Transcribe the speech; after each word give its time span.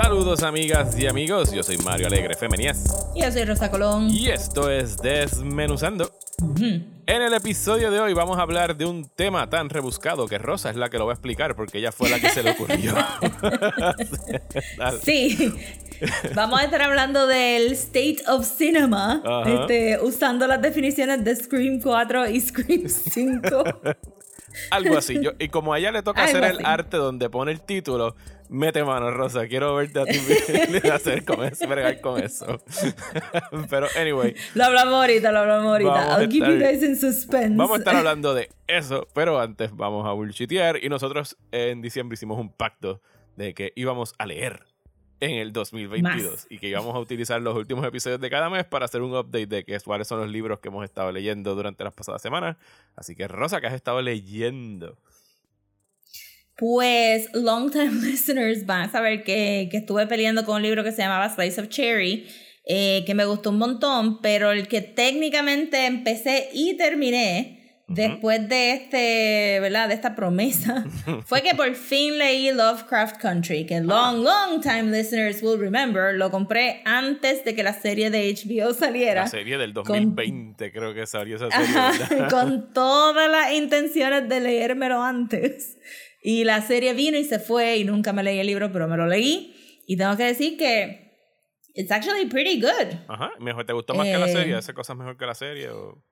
Saludos 0.00 0.44
amigas 0.44 0.96
y 0.96 1.08
amigos, 1.08 1.50
yo 1.50 1.64
soy 1.64 1.76
Mario 1.78 2.06
Alegre 2.06 2.36
Femenías 2.36 2.84
Y 3.16 3.22
yo 3.22 3.32
soy 3.32 3.44
Rosa 3.44 3.68
Colón. 3.68 4.08
y 4.08 4.28
esto 4.28 4.70
es 4.70 4.96
Desmenuzando. 4.96 6.12
En 6.56 7.22
el 7.22 7.34
episodio 7.34 7.90
de 7.90 7.98
hoy 7.98 8.14
vamos 8.14 8.38
a 8.38 8.42
hablar 8.42 8.76
de 8.76 8.84
un 8.84 9.08
tema 9.08 9.50
tan 9.50 9.68
rebuscado 9.68 10.28
que 10.28 10.38
Rosa 10.38 10.70
es 10.70 10.76
la 10.76 10.88
que 10.88 10.98
lo 10.98 11.06
va 11.06 11.12
a 11.12 11.14
explicar 11.14 11.56
porque 11.56 11.78
ella 11.78 11.90
fue 11.90 12.10
la 12.10 12.20
que 12.20 12.30
se 12.30 12.44
le 12.44 12.52
ocurrió. 12.52 12.94
Sí. 15.02 15.52
Vamos 16.32 16.60
a 16.60 16.64
estar 16.64 16.80
hablando 16.80 17.26
del 17.26 17.72
State 17.72 18.18
of 18.28 18.46
Cinema, 18.46 19.20
Ajá. 19.24 19.50
este, 19.62 19.98
usando 20.00 20.46
las 20.46 20.62
definiciones 20.62 21.24
de 21.24 21.34
Scream 21.34 21.80
4 21.80 22.28
y 22.28 22.40
Scream 22.40 22.88
5. 22.88 23.64
Algo 24.70 24.96
así. 24.98 25.20
Yo- 25.22 25.32
y 25.38 25.48
como 25.48 25.72
a 25.72 25.78
ella 25.78 25.92
le 25.92 26.02
toca 26.02 26.24
Algo 26.24 26.38
hacer 26.38 26.50
el 26.58 26.64
arte 26.66 26.96
donde 26.96 27.28
pone 27.30 27.52
el 27.52 27.60
título, 27.60 28.14
mete 28.48 28.84
mano, 28.84 29.10
Rosa. 29.10 29.46
Quiero 29.48 29.74
verte 29.74 30.00
a 30.00 30.04
ti 30.04 30.18
hacer 30.92 31.24
con 31.24 31.44
eso, 31.44 31.66
bregar 31.68 32.00
con 32.00 32.22
eso. 32.22 32.60
Pero, 33.70 33.86
anyway, 33.98 34.34
lo 34.54 34.64
hablamos 34.64 34.94
ahorita, 34.94 35.32
lo 35.32 35.38
hablamos 35.40 35.66
ahorita. 35.66 36.20
I'll 36.20 36.28
keep 36.28 36.44
you 36.44 36.58
guys 36.58 36.82
in 36.82 36.96
suspense. 36.96 37.56
vamos 37.56 37.76
a 37.76 37.78
estar 37.78 37.96
hablando 37.96 38.34
de 38.34 38.48
eso. 38.66 39.06
Pero 39.14 39.40
antes 39.40 39.74
vamos 39.74 40.06
a 40.06 40.12
bullshitear. 40.12 40.82
Y 40.82 40.88
nosotros 40.88 41.36
en 41.52 41.80
diciembre 41.82 42.14
hicimos 42.14 42.38
un 42.38 42.50
pacto 42.52 43.00
de 43.36 43.54
que 43.54 43.72
íbamos 43.76 44.14
a 44.18 44.26
leer 44.26 44.64
en 45.20 45.32
el 45.32 45.52
2022 45.52 46.30
Más. 46.32 46.46
y 46.50 46.58
que 46.58 46.68
íbamos 46.68 46.94
a 46.94 46.98
utilizar 46.98 47.40
los 47.42 47.56
últimos 47.56 47.84
episodios 47.86 48.20
de 48.20 48.30
cada 48.30 48.48
mes 48.50 48.64
para 48.64 48.84
hacer 48.84 49.02
un 49.02 49.14
update 49.16 49.46
de 49.46 49.64
qué- 49.64 49.78
cuáles 49.80 50.06
son 50.08 50.20
los 50.20 50.28
libros 50.30 50.60
que 50.60 50.68
hemos 50.68 50.84
estado 50.84 51.10
leyendo 51.12 51.54
durante 51.54 51.82
las 51.84 51.92
pasadas 51.94 52.22
semanas. 52.22 52.56
Así 52.96 53.14
que, 53.16 53.26
Rosa, 53.28 53.60
¿qué 53.60 53.66
has 53.66 53.74
estado 53.74 54.00
leyendo? 54.02 54.96
Pues, 56.56 57.28
long 57.34 57.70
time 57.70 57.90
listeners 58.04 58.66
van 58.66 58.82
a 58.82 58.90
saber 58.90 59.22
que, 59.22 59.68
que 59.70 59.78
estuve 59.78 60.06
peleando 60.06 60.44
con 60.44 60.56
un 60.56 60.62
libro 60.62 60.82
que 60.82 60.92
se 60.92 60.98
llamaba 61.02 61.28
Slice 61.28 61.60
of 61.60 61.68
Cherry, 61.68 62.26
eh, 62.64 63.04
que 63.06 63.14
me 63.14 63.24
gustó 63.24 63.50
un 63.50 63.58
montón, 63.58 64.20
pero 64.20 64.50
el 64.52 64.68
que 64.68 64.80
técnicamente 64.82 65.86
empecé 65.86 66.48
y 66.52 66.76
terminé 66.76 67.57
después 67.88 68.48
de 68.48 68.72
este, 68.72 69.58
¿verdad? 69.60 69.88
De 69.88 69.94
esta 69.94 70.14
promesa, 70.14 70.84
fue 71.26 71.42
que 71.42 71.54
por 71.54 71.74
fin 71.74 72.18
leí 72.18 72.52
Lovecraft 72.52 73.16
Country, 73.20 73.66
que 73.66 73.80
long, 73.80 74.22
long 74.22 74.60
time 74.60 74.84
listeners 74.96 75.42
will 75.42 75.58
remember, 75.58 76.14
lo 76.14 76.30
compré 76.30 76.82
antes 76.84 77.44
de 77.44 77.54
que 77.54 77.62
la 77.62 77.72
serie 77.72 78.10
de 78.10 78.32
HBO 78.32 78.72
saliera. 78.74 79.22
La 79.22 79.28
serie 79.28 79.58
del 79.58 79.72
2020, 79.72 80.70
creo 80.70 80.94
que 80.94 81.06
salió 81.06 81.36
esa 81.36 81.50
serie. 81.50 82.26
Con 82.30 82.72
todas 82.74 83.30
las 83.30 83.52
intenciones 83.52 84.28
de 84.28 84.40
leérmelo 84.40 85.02
antes. 85.02 85.78
Y 86.22 86.44
la 86.44 86.60
serie 86.62 86.92
vino 86.94 87.16
y 87.16 87.24
se 87.24 87.38
fue 87.38 87.76
y 87.78 87.84
nunca 87.84 88.12
me 88.12 88.22
leí 88.22 88.38
el 88.38 88.46
libro, 88.46 88.70
pero 88.72 88.86
me 88.88 88.96
lo 88.96 89.06
leí. 89.06 89.54
Y 89.86 89.96
tengo 89.96 90.16
que 90.16 90.24
decir 90.24 90.58
que 90.58 91.08
it's 91.74 91.90
actually 91.90 92.26
pretty 92.26 92.60
good. 92.60 92.98
Ajá, 93.08 93.30
mejor, 93.40 93.64
¿te 93.64 93.72
gustó 93.72 93.94
más 93.94 94.06
que 94.06 94.18
la 94.18 94.26
Eh, 94.26 94.32
serie? 94.32 94.54
¿Hace 94.56 94.74
cosas 94.74 94.96
mejor 94.96 95.16
que 95.16 95.24
la 95.24 95.34
serie? 95.34 95.70
O... 95.70 96.04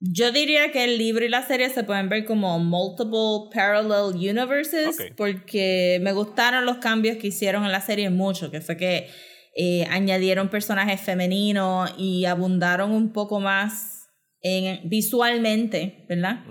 Yo 0.00 0.32
diría 0.32 0.70
que 0.70 0.84
el 0.84 0.98
libro 0.98 1.24
y 1.24 1.28
la 1.28 1.46
serie 1.46 1.70
se 1.70 1.84
pueden 1.84 2.08
ver 2.08 2.24
como 2.24 2.58
multiple 2.58 3.50
parallel 3.54 4.14
universes 4.16 4.98
porque 5.16 5.98
me 6.02 6.12
gustaron 6.12 6.66
los 6.66 6.78
cambios 6.78 7.16
que 7.16 7.28
hicieron 7.28 7.64
en 7.64 7.72
la 7.72 7.80
serie 7.80 8.10
mucho, 8.10 8.50
que 8.50 8.60
fue 8.60 8.76
que 8.76 9.08
eh, 9.56 9.86
añadieron 9.88 10.50
personajes 10.50 11.00
femeninos 11.00 11.94
y 11.96 12.24
abundaron 12.24 12.90
un 12.90 13.12
poco 13.12 13.40
más 13.40 14.08
en, 14.40 14.88
visualmente, 14.88 16.04
¿verdad? 16.08 16.44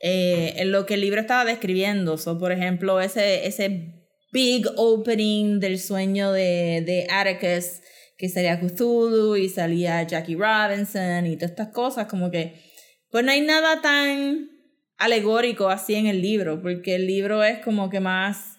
Eh, 0.00 0.54
en 0.56 0.72
lo 0.72 0.84
que 0.84 0.94
el 0.94 1.00
libro 1.00 1.20
estaba 1.20 1.44
describiendo. 1.44 2.18
So, 2.18 2.38
por 2.38 2.52
ejemplo, 2.52 3.00
ese, 3.00 3.46
ese 3.46 4.06
big 4.32 4.66
opening 4.76 5.60
del 5.60 5.78
sueño 5.78 6.32
de, 6.32 6.82
de 6.84 7.06
Atticus, 7.10 7.80
que 8.16 8.28
salía 8.28 8.60
Cthulhu 8.60 9.36
y 9.36 9.48
salía 9.48 10.02
Jackie 10.02 10.34
Robinson 10.34 11.26
y 11.26 11.36
todas 11.36 11.50
estas 11.52 11.68
cosas, 11.68 12.06
como 12.06 12.30
que, 12.30 12.67
pues 13.10 13.24
no 13.24 13.32
hay 13.32 13.40
nada 13.40 13.80
tan 13.80 14.50
alegórico 14.96 15.68
así 15.68 15.94
en 15.94 16.06
el 16.06 16.20
libro, 16.22 16.60
porque 16.60 16.96
el 16.96 17.06
libro 17.06 17.42
es 17.42 17.58
como 17.60 17.88
que 17.90 18.00
más... 18.00 18.58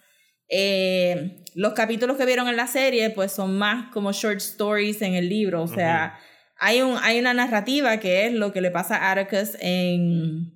eh, 0.50 1.36
los 1.56 1.74
capítulos 1.74 2.16
que 2.16 2.26
vieron 2.26 2.48
en 2.48 2.56
la 2.56 2.68
serie 2.68 3.10
pues 3.10 3.32
son 3.32 3.58
más 3.58 3.92
como 3.92 4.12
short 4.12 4.38
stories 4.38 5.02
en 5.02 5.16
el 5.16 5.28
libro, 5.28 5.64
o 5.64 5.68
sea, 5.68 6.18
hay, 6.58 6.82
un, 6.82 6.98
hay 7.02 7.20
una 7.20 7.34
narrativa 7.34 8.00
que 8.00 8.28
es 8.28 8.34
lo 8.34 8.54
que 8.54 8.62
le 8.62 8.72
pasa 8.72 8.96
a 8.98 9.12
Atticus 9.12 9.58
en, 9.60 10.54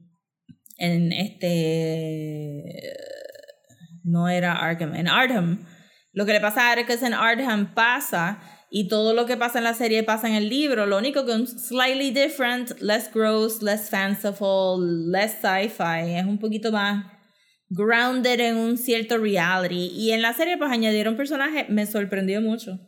en 0.78 1.12
este 1.12 2.64
no 4.04 4.30
era 4.30 4.54
Arkham, 4.54 4.96
en 4.96 5.08
Arkham. 5.08 5.66
Lo 6.12 6.26
que 6.26 6.34
le 6.34 6.42
pasa 6.42 6.70
a 6.70 6.74
Atticus 6.74 7.02
en 7.04 7.14
Arkham 7.14 7.74
pasa 7.74 8.40
y 8.76 8.88
todo 8.88 9.14
lo 9.14 9.28
que 9.28 9.38
pasa 9.38 9.60
en 9.60 9.66
la 9.66 9.76
serie 9.76 10.02
pasa 10.02 10.28
en 10.28 10.34
el 10.34 10.50
libro. 10.50 10.88
Lo 10.88 10.98
único 10.98 11.28
que 11.28 11.32
un 11.32 11.48
slightly 11.48 12.10
different, 12.10 12.82
less 12.82 13.08
gross, 13.14 13.62
less 13.62 13.88
fanciful, 13.88 15.12
less 15.12 15.36
sci-fi, 15.44 16.16
es 16.16 16.26
un 16.26 16.40
poquito 16.40 16.72
más 16.72 17.06
grounded 17.70 18.40
en 18.40 18.58
un 18.58 18.80
cierto 18.80 19.20
reality. 19.20 19.92
Y 19.96 20.10
en 20.10 20.24
la 20.24 20.34
serie 20.34 20.58
pues 20.58 20.72
añadieron 20.72 21.16
personajes, 21.16 21.70
me 21.70 21.86
sorprendió 21.86 22.42
mucho. 22.42 22.80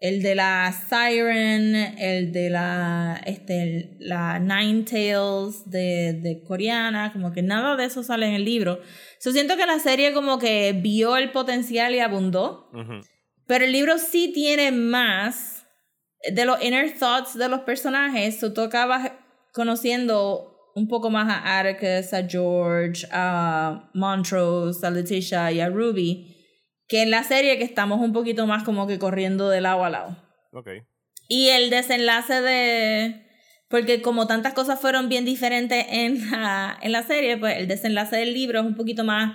El 0.00 0.22
de 0.22 0.34
la 0.34 0.72
Siren, 0.72 1.74
el 1.98 2.32
de 2.32 2.48
la, 2.48 3.20
este, 3.26 3.98
la 4.00 4.38
Nine 4.38 4.84
Tails 4.84 5.68
de, 5.70 6.14
de 6.22 6.42
coreana, 6.42 7.12
como 7.12 7.32
que 7.32 7.42
nada 7.42 7.76
de 7.76 7.84
eso 7.84 8.02
sale 8.02 8.28
en 8.28 8.32
el 8.32 8.46
libro. 8.46 8.80
Yo 9.22 9.30
siento 9.30 9.58
que 9.58 9.66
la 9.66 9.78
serie 9.78 10.14
como 10.14 10.38
que 10.38 10.72
vio 10.72 11.18
el 11.18 11.32
potencial 11.32 11.94
y 11.94 11.98
abundó, 11.98 12.70
Ujú. 12.72 13.02
Pero 13.46 13.64
el 13.64 13.72
libro 13.72 13.98
sí 13.98 14.32
tiene 14.32 14.72
más 14.72 15.66
de 16.30 16.44
los 16.44 16.62
inner 16.62 16.96
thoughts 16.98 17.36
de 17.36 17.48
los 17.48 17.60
personajes. 17.60 18.38
So, 18.38 18.52
tú 18.52 18.62
acabas 18.62 19.12
conociendo 19.52 20.52
un 20.74 20.88
poco 20.88 21.10
más 21.10 21.28
a 21.28 21.58
Atticus, 21.58 22.12
a 22.12 22.26
George, 22.26 23.06
a 23.10 23.90
Montrose, 23.94 24.86
a 24.86 24.90
Letitia 24.90 25.52
y 25.52 25.60
a 25.60 25.68
Ruby, 25.68 26.36
que 26.88 27.02
en 27.02 27.10
la 27.10 27.24
serie 27.24 27.58
que 27.58 27.64
estamos 27.64 28.00
un 28.00 28.12
poquito 28.12 28.46
más 28.46 28.64
como 28.64 28.86
que 28.86 28.98
corriendo 28.98 29.48
de 29.48 29.60
lado 29.60 29.84
a 29.84 29.90
lado. 29.90 30.16
Ok. 30.52 30.68
Y 31.28 31.48
el 31.48 31.70
desenlace 31.70 32.40
de... 32.40 33.26
Porque 33.68 34.02
como 34.02 34.26
tantas 34.26 34.52
cosas 34.52 34.78
fueron 34.80 35.08
bien 35.08 35.24
diferentes 35.24 35.86
en 35.88 36.30
la, 36.30 36.78
en 36.82 36.92
la 36.92 37.02
serie, 37.02 37.38
pues 37.38 37.56
el 37.56 37.68
desenlace 37.68 38.16
del 38.16 38.34
libro 38.34 38.60
es 38.60 38.66
un 38.66 38.76
poquito 38.76 39.02
más 39.02 39.32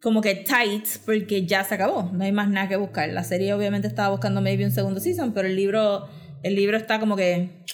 como 0.00 0.20
que 0.20 0.34
tight, 0.34 0.86
porque 1.04 1.44
ya 1.46 1.64
se 1.64 1.74
acabó, 1.74 2.10
no 2.12 2.24
hay 2.24 2.32
más 2.32 2.48
nada 2.48 2.68
que 2.68 2.76
buscar. 2.76 3.08
La 3.10 3.24
serie 3.24 3.52
obviamente 3.52 3.88
estaba 3.88 4.10
buscando 4.10 4.40
maybe 4.40 4.64
un 4.64 4.70
segundo 4.70 5.00
season, 5.00 5.32
pero 5.32 5.48
el 5.48 5.56
libro, 5.56 6.08
el 6.42 6.54
libro 6.54 6.76
está 6.76 7.00
como 7.00 7.16
que 7.16 7.64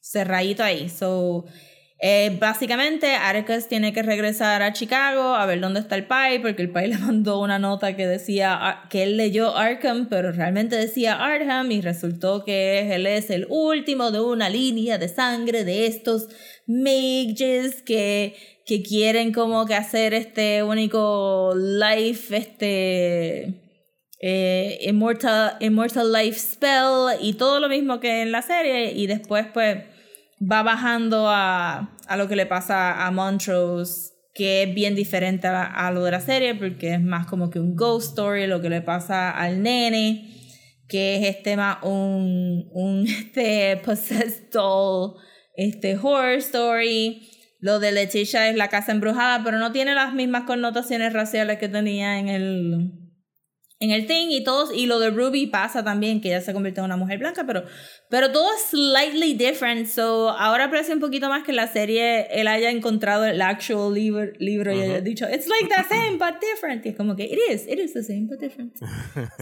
cerradito 0.00 0.62
ahí. 0.62 0.88
So, 0.88 1.46
eh, 2.06 2.36
básicamente, 2.38 3.14
Atticus 3.14 3.66
tiene 3.66 3.94
que 3.94 4.02
regresar 4.02 4.60
a 4.60 4.74
Chicago 4.74 5.36
a 5.36 5.46
ver 5.46 5.58
dónde 5.58 5.80
está 5.80 5.94
el 5.94 6.06
pai, 6.06 6.38
porque 6.38 6.60
el 6.60 6.68
pai 6.68 6.86
le 6.90 6.98
mandó 6.98 7.40
una 7.40 7.58
nota 7.58 7.96
que 7.96 8.06
decía 8.06 8.58
ah, 8.60 8.86
que 8.90 9.04
él 9.04 9.16
leyó 9.16 9.56
Arkham, 9.56 10.10
pero 10.10 10.30
realmente 10.30 10.76
decía 10.76 11.14
Arkham, 11.14 11.72
y 11.72 11.80
resultó 11.80 12.44
que 12.44 12.94
él 12.94 13.06
es 13.06 13.30
el 13.30 13.46
último 13.48 14.10
de 14.10 14.20
una 14.20 14.50
línea 14.50 14.98
de 14.98 15.08
sangre 15.08 15.64
de 15.64 15.86
estos 15.86 16.28
mages 16.66 17.80
que, 17.80 18.36
que 18.66 18.82
quieren 18.82 19.32
como 19.32 19.64
que 19.64 19.74
hacer 19.74 20.12
este 20.12 20.62
único 20.62 21.54
life, 21.56 22.36
este 22.36 23.62
eh, 24.20 24.78
immortal, 24.82 25.56
immortal 25.60 26.12
Life 26.12 26.38
Spell 26.38 27.18
y 27.22 27.32
todo 27.32 27.60
lo 27.60 27.70
mismo 27.70 27.98
que 27.98 28.20
en 28.20 28.30
la 28.30 28.42
serie 28.42 28.92
y 28.92 29.06
después 29.06 29.46
pues 29.54 29.93
va 30.40 30.62
bajando 30.62 31.28
a, 31.28 31.96
a 32.06 32.16
lo 32.16 32.28
que 32.28 32.36
le 32.36 32.46
pasa 32.46 33.06
a 33.06 33.10
Montrose 33.10 34.14
que 34.34 34.64
es 34.64 34.74
bien 34.74 34.96
diferente 34.96 35.46
a, 35.46 35.90
lo 35.92 36.02
de 36.02 36.10
la 36.10 36.20
serie 36.20 36.54
porque 36.56 36.94
es 36.94 37.00
más 37.00 37.26
como 37.26 37.50
que 37.50 37.60
un 37.60 37.76
ghost 37.76 38.10
story 38.10 38.46
lo 38.46 38.60
que 38.60 38.68
le 38.68 38.82
pasa 38.82 39.30
al 39.30 39.62
nene 39.62 40.28
que 40.88 41.16
es 41.16 41.36
este 41.36 41.56
más 41.56 41.78
un, 41.82 42.68
un 42.72 43.06
este 43.08 43.76
possessed 43.84 44.50
doll 44.52 45.14
este 45.56 45.96
horror 45.96 46.38
story. 46.38 47.30
Lo 47.60 47.78
de 47.78 47.92
Leticia 47.92 48.48
es 48.48 48.56
la 48.56 48.68
casa 48.68 48.92
embrujada 48.92 49.42
pero 49.44 49.58
no 49.58 49.70
tiene 49.72 49.94
las 49.94 50.12
mismas 50.12 50.42
connotaciones 50.44 51.12
raciales 51.12 51.58
que 51.58 51.68
tenía 51.68 52.18
en 52.18 52.28
el 52.28 53.03
en 53.84 53.90
el 53.90 54.06
thing 54.06 54.28
y 54.30 54.42
todos 54.42 54.70
y 54.74 54.86
lo 54.86 54.98
de 54.98 55.10
Ruby 55.10 55.46
pasa 55.46 55.84
también 55.84 56.20
que 56.20 56.28
ella 56.28 56.40
se 56.40 56.52
convierte 56.52 56.80
en 56.80 56.86
una 56.86 56.96
mujer 56.96 57.18
blanca 57.18 57.44
pero 57.46 57.64
pero 58.08 58.32
todo 58.32 58.48
es 58.54 58.70
slightly 58.70 59.34
different. 59.34 59.86
So 59.86 60.30
ahora 60.30 60.70
parece 60.70 60.92
un 60.92 61.00
poquito 61.00 61.28
más 61.28 61.44
que 61.44 61.52
la 61.52 61.68
serie 61.68 62.26
él 62.30 62.48
haya 62.48 62.70
encontrado 62.70 63.24
el 63.24 63.40
actual 63.40 63.94
libro, 63.94 64.32
libro 64.38 64.72
y 64.72 64.80
haya 64.80 65.00
dicho 65.00 65.26
it's 65.28 65.46
like 65.46 65.68
the 65.68 65.84
same 65.88 66.18
but 66.18 66.40
different. 66.40 66.84
Y 66.86 66.90
es 66.90 66.96
como 66.96 67.14
que 67.16 67.24
it 67.24 67.38
is 67.50 67.66
it 67.68 67.78
is 67.78 67.92
the 67.92 68.02
same 68.02 68.26
but 68.28 68.40
different. 68.40 68.74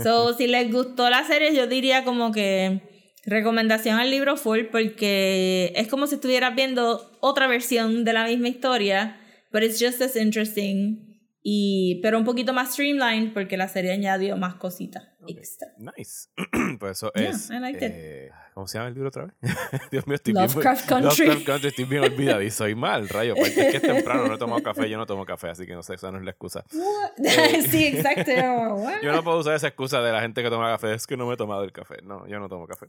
So 0.03 0.35
si 0.37 0.47
les 0.47 0.71
gustó 0.73 1.09
la 1.09 1.25
serie 1.25 1.55
yo 1.55 1.67
diría 1.67 2.05
como 2.05 2.33
que 2.33 2.83
recomendación 3.25 3.99
al 3.99 4.11
libro 4.11 4.37
full 4.37 4.65
porque 4.71 5.73
es 5.77 5.87
como 5.89 6.07
si 6.07 6.17
estuvieras 6.17 6.55
viendo 6.55 7.19
otra 7.21 7.47
versión 7.47 8.05
de 8.05 8.13
la 8.13 8.27
misma 8.27 8.49
historia 8.49 9.17
but 9.53 9.63
it's 9.63 9.79
just 9.81 10.03
as 10.03 10.17
interesting 10.17 11.12
y, 11.43 12.01
pero 12.03 12.19
un 12.19 12.25
poquito 12.25 12.53
más 12.53 12.73
streamlined 12.73 13.33
porque 13.33 13.57
la 13.57 13.69
serie 13.69 13.93
añadió 13.93 14.37
más 14.37 14.55
cositas 14.55 15.09
extra. 15.27 15.69
Nice. 15.79 16.29
pues 16.79 16.99
eso 16.99 17.13
Yeah, 17.15 17.31
es. 17.31 17.51
I 17.51 17.59
liked 17.59 17.83
it. 17.83 18.33
Eh, 18.53 18.55
¿Cómo 18.55 18.67
se 18.67 18.79
llama 18.79 18.89
el 18.89 18.95
libro 18.95 19.09
otra 19.09 19.25
vez? 19.25 19.35
Dios 19.91 20.07
mío, 20.07 20.15
estoy 20.17 20.35
Lovecraft 20.35 20.89
bien. 20.89 21.03
Country. 21.03 21.27
Lovecraft 21.27 21.47
Country, 21.47 21.69
estoy 21.69 21.85
bien 21.87 22.05
olvidado 22.05 22.43
y 22.43 22.51
soy 22.51 22.75
mal, 22.75 23.09
rayo. 23.09 23.35
Pues 23.35 23.57
es 23.57 23.71
que 23.71 23.77
es 23.79 23.83
temprano, 23.83 24.27
no 24.29 24.35
he 24.35 24.39
tomado 24.39 24.63
café, 24.63 24.89
yo 24.91 24.99
no 24.99 25.07
tomo 25.07 25.25
café, 25.25 25.49
así 25.49 25.67
que 25.67 25.75
no 25.75 25.83
sé, 25.83 25.95
esa 25.95 26.11
no 26.11 26.19
es 26.19 26.25
la 26.25 26.31
excusa. 26.33 26.65
sí, 27.71 27.87
exacto. 27.87 28.33
Yo 29.03 29.13
no 29.13 29.23
puedo 29.25 29.39
usar 29.39 29.55
esa 29.55 29.69
excusa 29.69 30.01
de 30.03 30.13
la 30.13 30.21
gente 30.21 30.43
que 30.43 30.51
toma 30.51 30.71
café, 30.71 30.95
es 30.95 31.07
que 31.07 31.17
no 31.17 31.27
me 31.27 31.35
he 31.35 31.37
tomado 31.37 31.65
el 31.65 31.73
café. 31.73 31.97
No, 32.03 32.27
yo 32.29 32.39
no 32.39 32.49
tomo 32.49 32.67
café. 32.67 32.87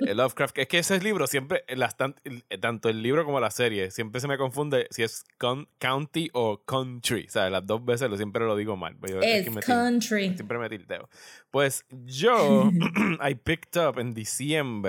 el 0.00 0.16
Lovecraft, 0.16 0.58
es 0.58 0.68
que 0.68 0.78
ese 0.78 0.98
libro 1.00 1.26
siempre, 1.26 1.64
las 1.68 1.96
el- 2.24 2.44
tanto 2.60 2.88
el 2.88 3.02
libro 3.02 3.24
como 3.24 3.40
la 3.40 3.50
serie, 3.50 3.90
siempre 3.90 4.20
se 4.20 4.28
me 4.28 4.38
confunde 4.38 4.86
si 4.90 5.02
es 5.02 5.24
con- 5.38 5.68
county 5.78 6.30
o 6.32 6.62
country. 6.64 7.26
O 7.28 7.30
sea, 7.30 7.50
las 7.50 7.66
dos 7.66 7.84
veces 7.84 8.08
lo, 8.08 8.16
siempre 8.16 8.44
lo 8.44 8.56
digo 8.56 8.76
mal. 8.76 8.96
Yo- 9.08 9.20
es 9.20 9.44
que 9.44 9.50
me 9.50 9.60
country. 9.60 10.34
Siempre 10.34 10.58
me 10.58 10.68
tilteo. 10.68 11.08
Pues 11.50 11.84
yo, 11.90 12.70
I 13.28 13.34
picked 13.34 13.80
up 13.80 13.98
en 13.98 14.14
diciembre 14.14 14.83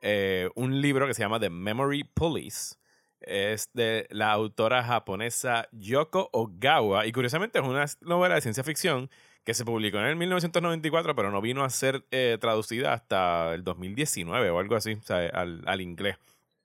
eh, 0.00 0.50
un 0.54 0.80
libro 0.80 1.06
que 1.06 1.14
se 1.14 1.22
llama 1.22 1.40
The 1.40 1.50
Memory 1.50 2.04
Police. 2.04 2.76
Es 3.20 3.70
de 3.72 4.06
la 4.10 4.32
autora 4.32 4.84
japonesa 4.84 5.66
Yoko 5.72 6.28
Ogawa. 6.32 7.06
Y 7.06 7.12
curiosamente 7.12 7.58
es 7.58 7.64
una 7.64 7.86
novela 8.02 8.34
de 8.34 8.42
ciencia 8.42 8.62
ficción 8.62 9.08
que 9.44 9.54
se 9.54 9.64
publicó 9.64 9.98
en 9.98 10.06
el 10.06 10.16
1994, 10.16 11.14
pero 11.14 11.30
no 11.30 11.40
vino 11.40 11.64
a 11.64 11.70
ser 11.70 12.04
eh, 12.10 12.38
traducida 12.40 12.92
hasta 12.92 13.54
el 13.54 13.64
2019 13.64 14.50
o 14.50 14.58
algo 14.58 14.76
así, 14.76 14.92
o 14.92 15.02
sea, 15.02 15.18
al, 15.28 15.62
al 15.66 15.80
inglés. 15.80 16.16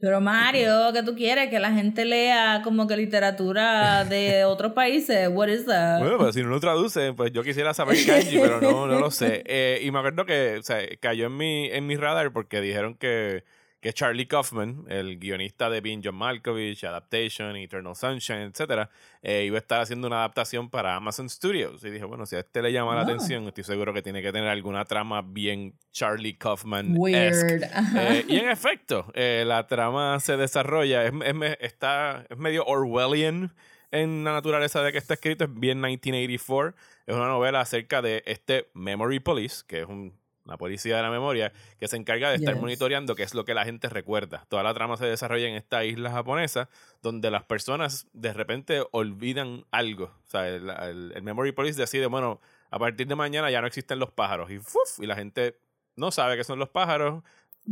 Pero 0.01 0.21
Mario, 0.21 0.93
¿qué 0.93 1.03
tú 1.03 1.13
quieres? 1.13 1.49
Que 1.49 1.59
la 1.59 1.73
gente 1.73 2.05
lea 2.05 2.61
como 2.63 2.87
que 2.87 2.95
literatura 2.95 4.05
de 4.05 4.43
otros 4.45 4.71
países. 4.71 5.29
What 5.29 5.49
is 5.49 5.65
that? 5.65 5.99
Bueno, 5.99 6.17
pero 6.17 6.31
si 6.31 6.41
no 6.41 6.47
lo 6.49 6.59
traduce, 6.61 7.13
pues 7.13 7.33
yo 7.33 7.43
quisiera 7.43 7.73
saber 7.73 7.97
kanji, 8.05 8.39
pero 8.39 8.61
no, 8.61 8.87
no 8.87 8.99
lo 8.99 9.11
sé. 9.11 9.43
Eh, 9.45 9.81
y 9.83 9.91
me 9.91 9.99
acuerdo 9.99 10.25
que 10.25 10.57
o 10.57 10.63
sea, 10.63 10.79
cayó 11.01 11.25
en 11.27 11.35
mi, 11.35 11.69
en 11.69 11.85
mi 11.85 11.97
radar 11.97 12.31
porque 12.31 12.61
dijeron 12.61 12.95
que, 12.95 13.43
que 13.81 13.93
Charlie 13.93 14.27
Kaufman, 14.27 14.85
el 14.89 15.17
guionista 15.19 15.69
de 15.69 15.79
Being 15.81 16.01
John 16.03 16.15
Malkovich, 16.15 16.83
Adaptation, 16.83 17.55
Eternal 17.55 17.95
Sunshine, 17.95 18.51
etc., 18.53 18.89
iba 19.23 19.55
a 19.55 19.59
estar 19.59 19.81
haciendo 19.81 20.07
una 20.07 20.17
adaptación 20.17 20.69
para 20.69 20.95
Amazon 20.95 21.29
Studios. 21.29 21.83
Y 21.85 21.89
dije, 21.89 22.03
bueno, 22.05 22.25
si 22.25 22.35
a 22.35 22.39
este 22.39 22.61
le 22.61 22.73
llama 22.73 22.93
la 22.95 23.01
Ah. 23.01 23.03
atención, 23.05 23.47
estoy 23.47 23.63
seguro 23.63 23.93
que 23.93 24.01
tiene 24.01 24.21
que 24.21 24.31
tener 24.33 24.49
alguna 24.49 24.83
trama 24.85 25.21
bien 25.21 25.75
Charlie 25.91 26.35
Kaufman. 26.37 26.93
Weird. 26.97 27.63
Eh, 27.95 28.25
y 28.27 28.37
en 28.37 28.49
efecto, 28.49 29.05
eh, 29.13 29.43
la 29.47 29.65
trama 29.67 30.19
se 30.19 30.35
desarrolla, 30.35 31.05
es, 31.05 31.13
es 31.23 31.57
está, 31.61 32.25
es 32.29 32.37
medio 32.37 32.65
Orwellian 32.65 33.53
en 33.91 34.23
la 34.23 34.33
naturaleza 34.33 34.83
de 34.83 34.91
que 34.91 34.97
está 34.97 35.13
escrito, 35.15 35.45
es 35.45 35.53
bien 35.53 35.79
1984. 35.81 36.75
Es 37.07 37.15
una 37.15 37.27
novela 37.27 37.61
acerca 37.61 38.01
de 38.01 38.21
este 38.25 38.69
Memory 38.73 39.19
Police, 39.19 39.63
que 39.65 39.79
es 39.81 39.87
un- 39.87 40.13
una 40.49 40.57
policía 40.57 40.97
de 40.97 41.01
la 41.03 41.09
memoria, 41.11 41.53
que 41.79 41.87
se 41.87 41.95
encarga 41.95 42.29
de 42.29 42.35
estar 42.35 42.55
Yes. 42.55 42.61
monitoreando 42.61 43.15
qué 43.15 43.23
es 43.23 43.33
lo 43.33 43.45
que 43.45 43.53
la 43.53 43.63
gente 43.65 43.87
recuerda. 43.87 44.45
Toda 44.49 44.63
la 44.63 44.73
trama 44.73 44.97
se 44.97 45.05
desarrolla 45.05 45.47
en 45.47 45.55
esta 45.55 45.85
isla 45.85 46.11
japonesa, 46.11 46.69
donde 47.01 47.31
las 47.31 47.43
personas 47.43 48.07
de 48.13 48.33
repente 48.33 48.83
olvidan 48.91 49.65
algo. 49.71 50.05
O 50.05 50.29
sea, 50.29 50.47
el, 50.49 50.69
el- 50.69 51.13
el 51.15 51.21
Memory 51.23 51.51
Police 51.53 51.79
decide, 51.79 52.07
bueno, 52.07 52.41
a 52.71 52.79
partir 52.79 53.07
de 53.07 53.15
mañana 53.15 53.49
ya 53.49 53.61
no 53.61 53.67
existen 53.67 53.99
los 53.99 54.11
pájaros. 54.11 54.51
Y, 54.51 54.59
¡fuf! 54.59 54.99
y 54.99 55.05
la 55.05 55.15
gente 55.15 55.55
no 55.95 56.11
sabe 56.11 56.35
qué 56.37 56.43
son 56.43 56.59
los 56.59 56.69
pájaros, 56.69 57.23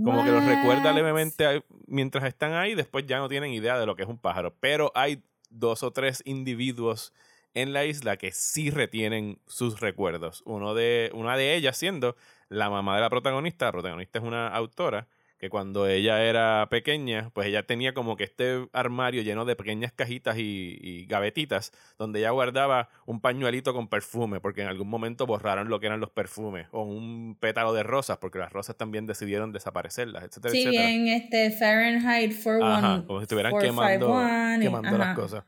como 0.04 0.24
que 0.24 0.32
los 0.32 0.46
recuerda 0.46 0.94
levemente 0.94 1.64
mientras 1.88 2.24
están 2.26 2.54
ahí, 2.54 2.76
después 2.76 3.06
ya 3.08 3.18
no 3.18 3.28
tienen 3.30 3.52
idea 3.54 3.80
de 3.80 3.86
lo 3.88 3.96
que 3.96 4.04
es 4.04 4.10
un 4.10 4.20
pájaro. 4.20 4.54
Pero 4.60 4.92
hay 4.94 5.24
dos 5.50 5.82
o 5.82 5.92
tres 5.92 6.22
individuos 6.26 7.14
en 7.54 7.74
la 7.74 7.86
isla 7.86 8.18
que 8.18 8.32
sí 8.32 8.70
retienen 8.70 9.40
sus 9.48 9.80
recuerdos. 9.80 10.44
Uno 10.46 10.76
de, 10.76 11.10
una 11.14 11.36
de 11.38 11.56
ellas 11.56 11.78
siendo 11.78 12.16
la 12.50 12.70
mamá 12.70 12.96
de 12.96 13.02
la 13.02 13.10
protagonista. 13.10 13.66
La 13.66 13.72
protagonista 13.72 14.20
es 14.20 14.26
una 14.26 14.48
autora 14.48 15.08
que 15.40 15.50
cuando 15.52 15.86
ella 15.88 16.24
era 16.24 16.68
pequeña, 16.72 17.30
pues 17.32 17.46
ella 17.48 17.62
tenía 17.62 17.94
como 17.94 18.16
que 18.16 18.24
este 18.24 18.68
armario 18.74 19.22
lleno 19.22 19.46
de 19.46 19.56
pequeñas 19.56 19.92
cajitas 19.94 20.36
y, 20.40 20.80
y 20.82 21.06
gavetitas 21.06 21.72
donde 22.00 22.20
ella 22.22 22.32
guardaba 22.32 22.90
un 23.06 23.22
pañuelito 23.22 23.72
con 23.72 23.88
perfume, 23.88 24.40
porque 24.40 24.64
en 24.64 24.68
algún 24.68 24.88
momento 24.90 25.28
borraron 25.28 25.70
lo 25.70 25.80
que 25.80 25.86
eran 25.86 26.00
los 26.00 26.10
perfumes, 26.10 26.66
o 26.72 26.82
un 26.82 27.38
pétalo 27.40 27.72
de 27.74 27.84
rosas, 27.84 28.18
porque 28.18 28.40
las 28.40 28.52
rosas 28.52 28.78
también 28.78 29.06
decidieron 29.06 29.52
desaparecerlas, 29.52 30.24
etcétera, 30.24 30.52
Sí, 30.54 30.62
etcétera. 30.64 30.88
bien, 30.88 31.08
este 31.10 31.52
Fahrenheit 31.52 32.34
41. 32.44 32.66
Ajá, 32.66 33.04
como 33.06 33.20
si 33.20 33.24
estuvieran 33.26 33.52
451 33.52 34.60
quemando, 34.60 34.62
quemando 34.64 34.98
las 34.98 35.16
cosas. 35.16 35.44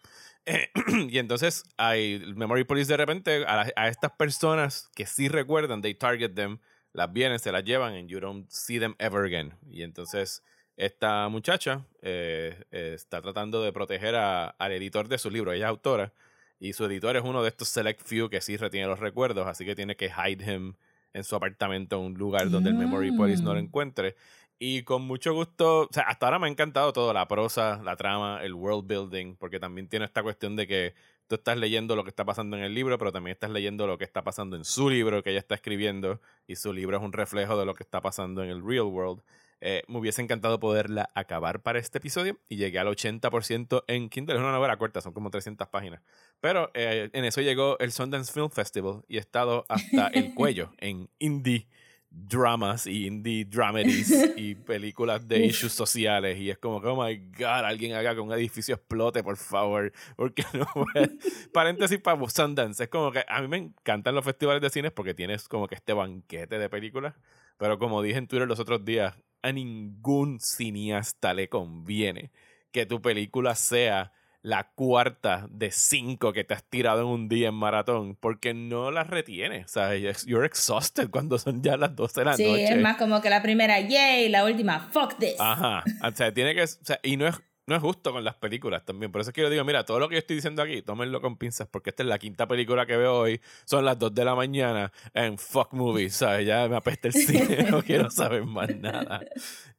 Eh, 0.45 0.69
y 1.09 1.17
entonces 1.17 1.63
hay 1.77 2.31
Memory 2.35 2.63
Police 2.63 2.91
de 2.91 2.97
repente 2.97 3.43
a, 3.45 3.55
la- 3.55 3.73
a 3.75 3.87
estas 3.87 4.11
personas 4.11 4.91
que 4.95 5.07
sí 5.07 5.29
recuerdan, 5.29 5.81
they 5.81 5.95
target 5.95 6.33
them, 6.35 6.59
las 6.93 7.11
vienen, 7.11 7.39
se 7.39 7.51
las 7.51 7.63
llevan 7.63 7.93
and 7.93 8.09
you 8.09 8.19
don't 8.19 8.49
see 8.49 8.79
them 8.79 8.95
ever 8.99 9.25
again. 9.25 9.53
Y 9.69 9.83
entonces 9.83 10.43
esta 10.77 11.27
muchacha 11.29 11.85
eh, 12.01 12.63
eh, 12.71 12.93
está 12.95 13.21
tratando 13.21 13.61
de 13.61 13.71
proteger 13.73 14.15
a- 14.15 14.49
al 14.49 14.71
editor 14.71 15.07
de 15.07 15.17
su 15.17 15.29
libro, 15.29 15.51
ella 15.51 15.65
es 15.65 15.69
autora, 15.69 16.13
y 16.59 16.73
su 16.73 16.85
editor 16.85 17.15
es 17.15 17.23
uno 17.23 17.41
de 17.43 17.49
estos 17.49 17.69
select 17.69 18.01
few 18.05 18.29
que 18.29 18.41
sí 18.41 18.57
retiene 18.57 18.87
los 18.87 18.99
recuerdos, 18.99 19.47
así 19.47 19.65
que 19.65 19.75
tiene 19.75 19.95
que 19.95 20.07
hide 20.09 20.43
him 20.53 20.73
en 21.13 21.23
su 21.23 21.35
apartamento 21.35 21.97
en 21.97 22.03
un 22.03 22.13
lugar 22.15 22.49
donde 22.49 22.69
el 22.69 22.75
Memory 22.75 23.11
Police 23.11 23.43
no 23.43 23.53
lo 23.53 23.59
Mm. 23.61 23.63
encuentre. 23.65 24.15
Y 24.59 24.83
con 24.83 25.01
mucho 25.03 25.33
gusto, 25.33 25.81
o 25.83 25.89
sea, 25.91 26.03
hasta 26.03 26.25
ahora 26.25 26.37
me 26.37 26.47
ha 26.47 26.49
encantado 26.51 26.91
todo, 26.91 27.13
la 27.13 27.27
prosa, 27.27 27.81
la 27.83 27.95
trama, 27.95 28.43
el 28.43 28.53
world 28.53 28.85
building, 28.87 29.35
porque 29.37 29.59
también 29.59 29.87
tiene 29.87 30.05
esta 30.05 30.21
cuestión 30.21 30.55
de 30.57 30.67
que 30.67 30.93
tú 31.29 31.35
estás 31.35 31.57
leyendo 31.57 31.95
lo 31.95 32.03
que 32.03 32.09
está 32.09 32.25
pasando 32.25 32.57
en 32.57 32.63
el 32.63 32.73
libro, 32.73 32.97
pero 32.97 33.11
también 33.11 33.33
estás 33.33 33.51
leyendo 33.51 33.85
lo 33.85 33.97
que 33.97 34.03
está 34.03 34.23
pasando 34.23 34.57
en 34.57 34.65
su 34.65 34.89
libro 34.89 35.21
que 35.23 35.29
ella 35.29 35.39
está 35.39 35.55
escribiendo, 35.55 36.19
y 36.47 36.55
su 36.55 36.73
libro 36.73 36.97
es 36.97 37.03
un 37.03 37.13
reflejo 37.13 37.57
de 37.57 37.65
lo 37.65 37.75
que 37.75 37.83
está 37.83 38.01
pasando 38.01 38.43
en 38.43 38.49
el 38.49 38.65
real 38.65 38.85
world. 38.85 39.21
Eh, 39.61 39.83
me 39.87 39.99
hubiese 39.99 40.21
encantado 40.21 40.59
poderla 40.59 41.09
acabar 41.13 41.61
para 41.61 41.79
este 41.79 41.99
episodio 41.99 42.37
y 42.47 42.55
llegué 42.55 42.79
al 42.79 42.87
80% 42.87 43.83
en 43.87 44.09
Kindle. 44.09 44.35
Es 44.35 44.41
una 44.41 44.53
novela 44.53 44.77
corta, 44.77 45.01
son 45.01 45.13
como 45.13 45.29
300 45.29 45.67
páginas. 45.67 46.01
Pero 46.39 46.71
eh, 46.73 47.09
en 47.13 47.25
eso 47.25 47.41
llegó 47.41 47.77
el 47.79 47.91
Sundance 47.91 48.31
Film 48.31 48.49
Festival 48.49 49.03
y 49.07 49.17
he 49.17 49.19
estado 49.19 49.65
hasta 49.69 50.07
el 50.07 50.33
cuello 50.35 50.71
en 50.79 51.09
indie 51.19 51.67
dramas 52.11 52.87
y 52.87 53.05
indie 53.05 53.45
dramedies 53.45 54.11
y 54.37 54.55
películas 54.55 55.27
de 55.27 55.45
issues 55.45 55.73
sociales 55.73 56.39
y 56.39 56.49
es 56.49 56.57
como 56.57 56.81
que 56.81 56.87
oh 56.87 57.03
my 57.03 57.17
god 57.37 57.65
alguien 57.65 57.93
haga 57.93 58.15
que 58.15 58.19
un 58.19 58.31
edificio 58.33 58.75
explote 58.75 59.23
por 59.23 59.37
favor 59.37 59.93
porque 60.15 60.43
no 60.53 60.67
paréntesis 61.53 61.99
para 61.99 62.19
Sundance 62.27 62.83
es 62.83 62.89
como 62.89 63.11
que 63.11 63.23
a 63.27 63.41
mí 63.41 63.47
me 63.47 63.57
encantan 63.57 64.15
los 64.15 64.25
festivales 64.25 64.61
de 64.61 64.69
cines 64.69 64.91
porque 64.91 65.13
tienes 65.13 65.47
como 65.47 65.67
que 65.67 65.75
este 65.75 65.93
banquete 65.93 66.57
de 66.57 66.69
películas 66.69 67.15
pero 67.57 67.77
como 67.77 68.01
dije 68.01 68.17
en 68.17 68.27
Twitter 68.27 68.47
los 68.47 68.59
otros 68.59 68.83
días 68.83 69.15
a 69.43 69.51
ningún 69.51 70.39
cineasta 70.39 71.33
le 71.33 71.47
conviene 71.47 72.31
que 72.71 72.85
tu 72.85 73.01
película 73.01 73.55
sea 73.55 74.13
la 74.41 74.69
cuarta 74.73 75.47
de 75.49 75.69
cinco 75.71 76.31
que 76.31 76.43
te 76.45 76.53
has 76.53 76.63
tirado 76.63 77.01
en 77.01 77.07
un 77.07 77.29
día 77.29 77.49
en 77.49 77.55
maratón 77.55 78.15
porque 78.15 78.53
no 78.53 78.89
las 78.91 79.07
retienes. 79.07 79.65
O 79.65 79.67
sea, 79.67 79.95
you're 80.25 80.45
exhausted 80.45 81.09
cuando 81.09 81.37
son 81.37 81.61
ya 81.61 81.75
las 81.75 81.95
12 81.95 82.21
de 82.21 82.25
la 82.25 82.33
Sí, 82.37 82.43
noche. 82.45 82.63
es 82.73 82.81
más 82.81 82.97
como 82.97 83.21
que 83.21 83.29
la 83.29 83.41
primera, 83.41 83.79
yay, 83.81 84.29
la 84.29 84.45
última, 84.45 84.79
fuck 84.91 85.17
this. 85.17 85.35
Ajá. 85.39 85.83
O 86.07 86.11
sea, 86.15 86.33
tiene 86.33 86.55
que. 86.55 86.63
o 86.63 86.67
sea, 86.67 86.99
y 87.03 87.17
no 87.17 87.27
es, 87.27 87.35
no 87.69 87.75
es 87.75 87.81
justo 87.81 88.11
con 88.11 88.23
las 88.23 88.35
películas 88.35 88.83
también. 88.83 89.11
Por 89.11 89.21
eso 89.21 89.29
es 89.29 89.33
que 89.33 89.41
yo 89.41 89.49
digo, 89.49 89.63
mira, 89.63 89.85
todo 89.85 89.99
lo 89.99 90.09
que 90.09 90.15
yo 90.15 90.19
estoy 90.19 90.35
diciendo 90.35 90.61
aquí, 90.61 90.81
tómenlo 90.81 91.21
con 91.21 91.37
pinzas, 91.37 91.67
porque 91.67 91.91
esta 91.91 92.03
es 92.03 92.09
la 92.09 92.17
quinta 92.17 92.47
película 92.47 92.85
que 92.87 92.97
veo 92.97 93.19
hoy. 93.19 93.39
Son 93.65 93.85
las 93.85 93.97
2 93.99 94.13
de 94.13 94.25
la 94.25 94.35
mañana 94.35 94.91
en 95.13 95.37
fuck 95.37 95.71
movies. 95.73 96.15
¿Sabes? 96.15 96.47
Ya 96.47 96.67
me 96.67 96.75
apesta 96.75 97.07
el 97.07 97.13
cine, 97.13 97.63
no 97.71 97.83
quiero 97.83 98.09
saber 98.09 98.43
más 98.43 98.75
nada. 98.75 99.21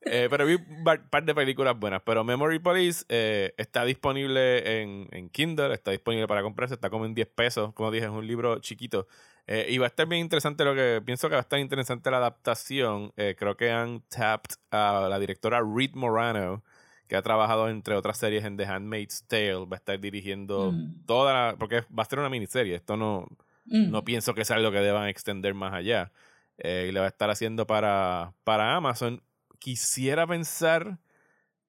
Eh, 0.02 0.28
pero 0.30 0.47
vi 0.47 0.54
un 0.54 0.85
par 0.85 1.25
de 1.25 1.35
películas 1.35 1.78
buenas. 1.78 2.02
Pero 2.04 2.23
Memory 2.23 2.61
Police 2.61 3.04
eh, 3.09 3.52
está 3.56 3.85
disponible 3.85 4.80
en, 4.80 5.09
en 5.11 5.28
Kindle, 5.28 5.75
está 5.75 5.90
disponible 5.90 6.28
para 6.28 6.42
comprarse, 6.42 6.75
está 6.75 6.90
como 6.90 7.06
en 7.06 7.14
10 7.14 7.26
pesos. 7.28 7.75
Como 7.75 7.90
dije, 7.90 8.06
es 8.06 8.11
un 8.11 8.26
libro 8.26 8.61
chiquito. 8.61 9.09
Eh, 9.52 9.66
y 9.68 9.78
va 9.78 9.87
a 9.87 9.88
estar 9.88 10.06
bien 10.06 10.20
interesante 10.20 10.64
lo 10.64 10.76
que 10.76 11.02
pienso 11.04 11.28
que 11.28 11.35
va 11.35 11.40
a 11.40 11.42
estar 11.42 11.59
interesante 11.59 12.09
la 12.09 12.18
adaptación. 12.18 13.12
Eh, 13.16 13.35
creo 13.37 13.56
que 13.56 13.73
han 13.73 14.02
tapped 14.02 14.54
a 14.70 15.09
la 15.11 15.18
directora 15.18 15.61
Reed 15.61 15.90
Morano, 15.94 16.62
que 17.11 17.17
ha 17.17 17.23
trabajado 17.23 17.69
entre 17.69 17.97
otras 17.97 18.17
series 18.19 18.45
en 18.45 18.57
The 18.57 18.67
Handmaid's 18.67 19.25
Tale. 19.26 19.67
Va 19.67 19.75
a 19.75 19.79
estar 19.79 19.99
dirigiendo 19.99 20.71
Mm. 20.71 21.05
toda 21.07 21.33
la. 21.35 21.57
Porque 21.59 21.83
va 21.90 22.05
a 22.05 22.07
ser 22.07 22.21
una 22.21 22.29
miniserie. 22.31 22.76
Esto 22.76 22.97
no. 22.97 23.26
Mm. 23.67 23.90
No 23.90 24.05
pienso 24.05 24.33
que 24.33 24.45
sea 24.45 24.55
algo 24.57 24.71
que 24.71 24.79
deban 24.79 25.09
extender 25.09 25.52
más 25.52 25.73
allá. 25.75 26.12
Eh, 26.59 26.87
y 26.88 26.93
lo 26.93 27.00
va 27.00 27.07
a 27.07 27.09
estar 27.09 27.29
haciendo 27.29 27.67
para, 27.67 28.33
para 28.45 28.76
Amazon. 28.76 29.21
Quisiera 29.59 30.25
pensar 30.26 30.99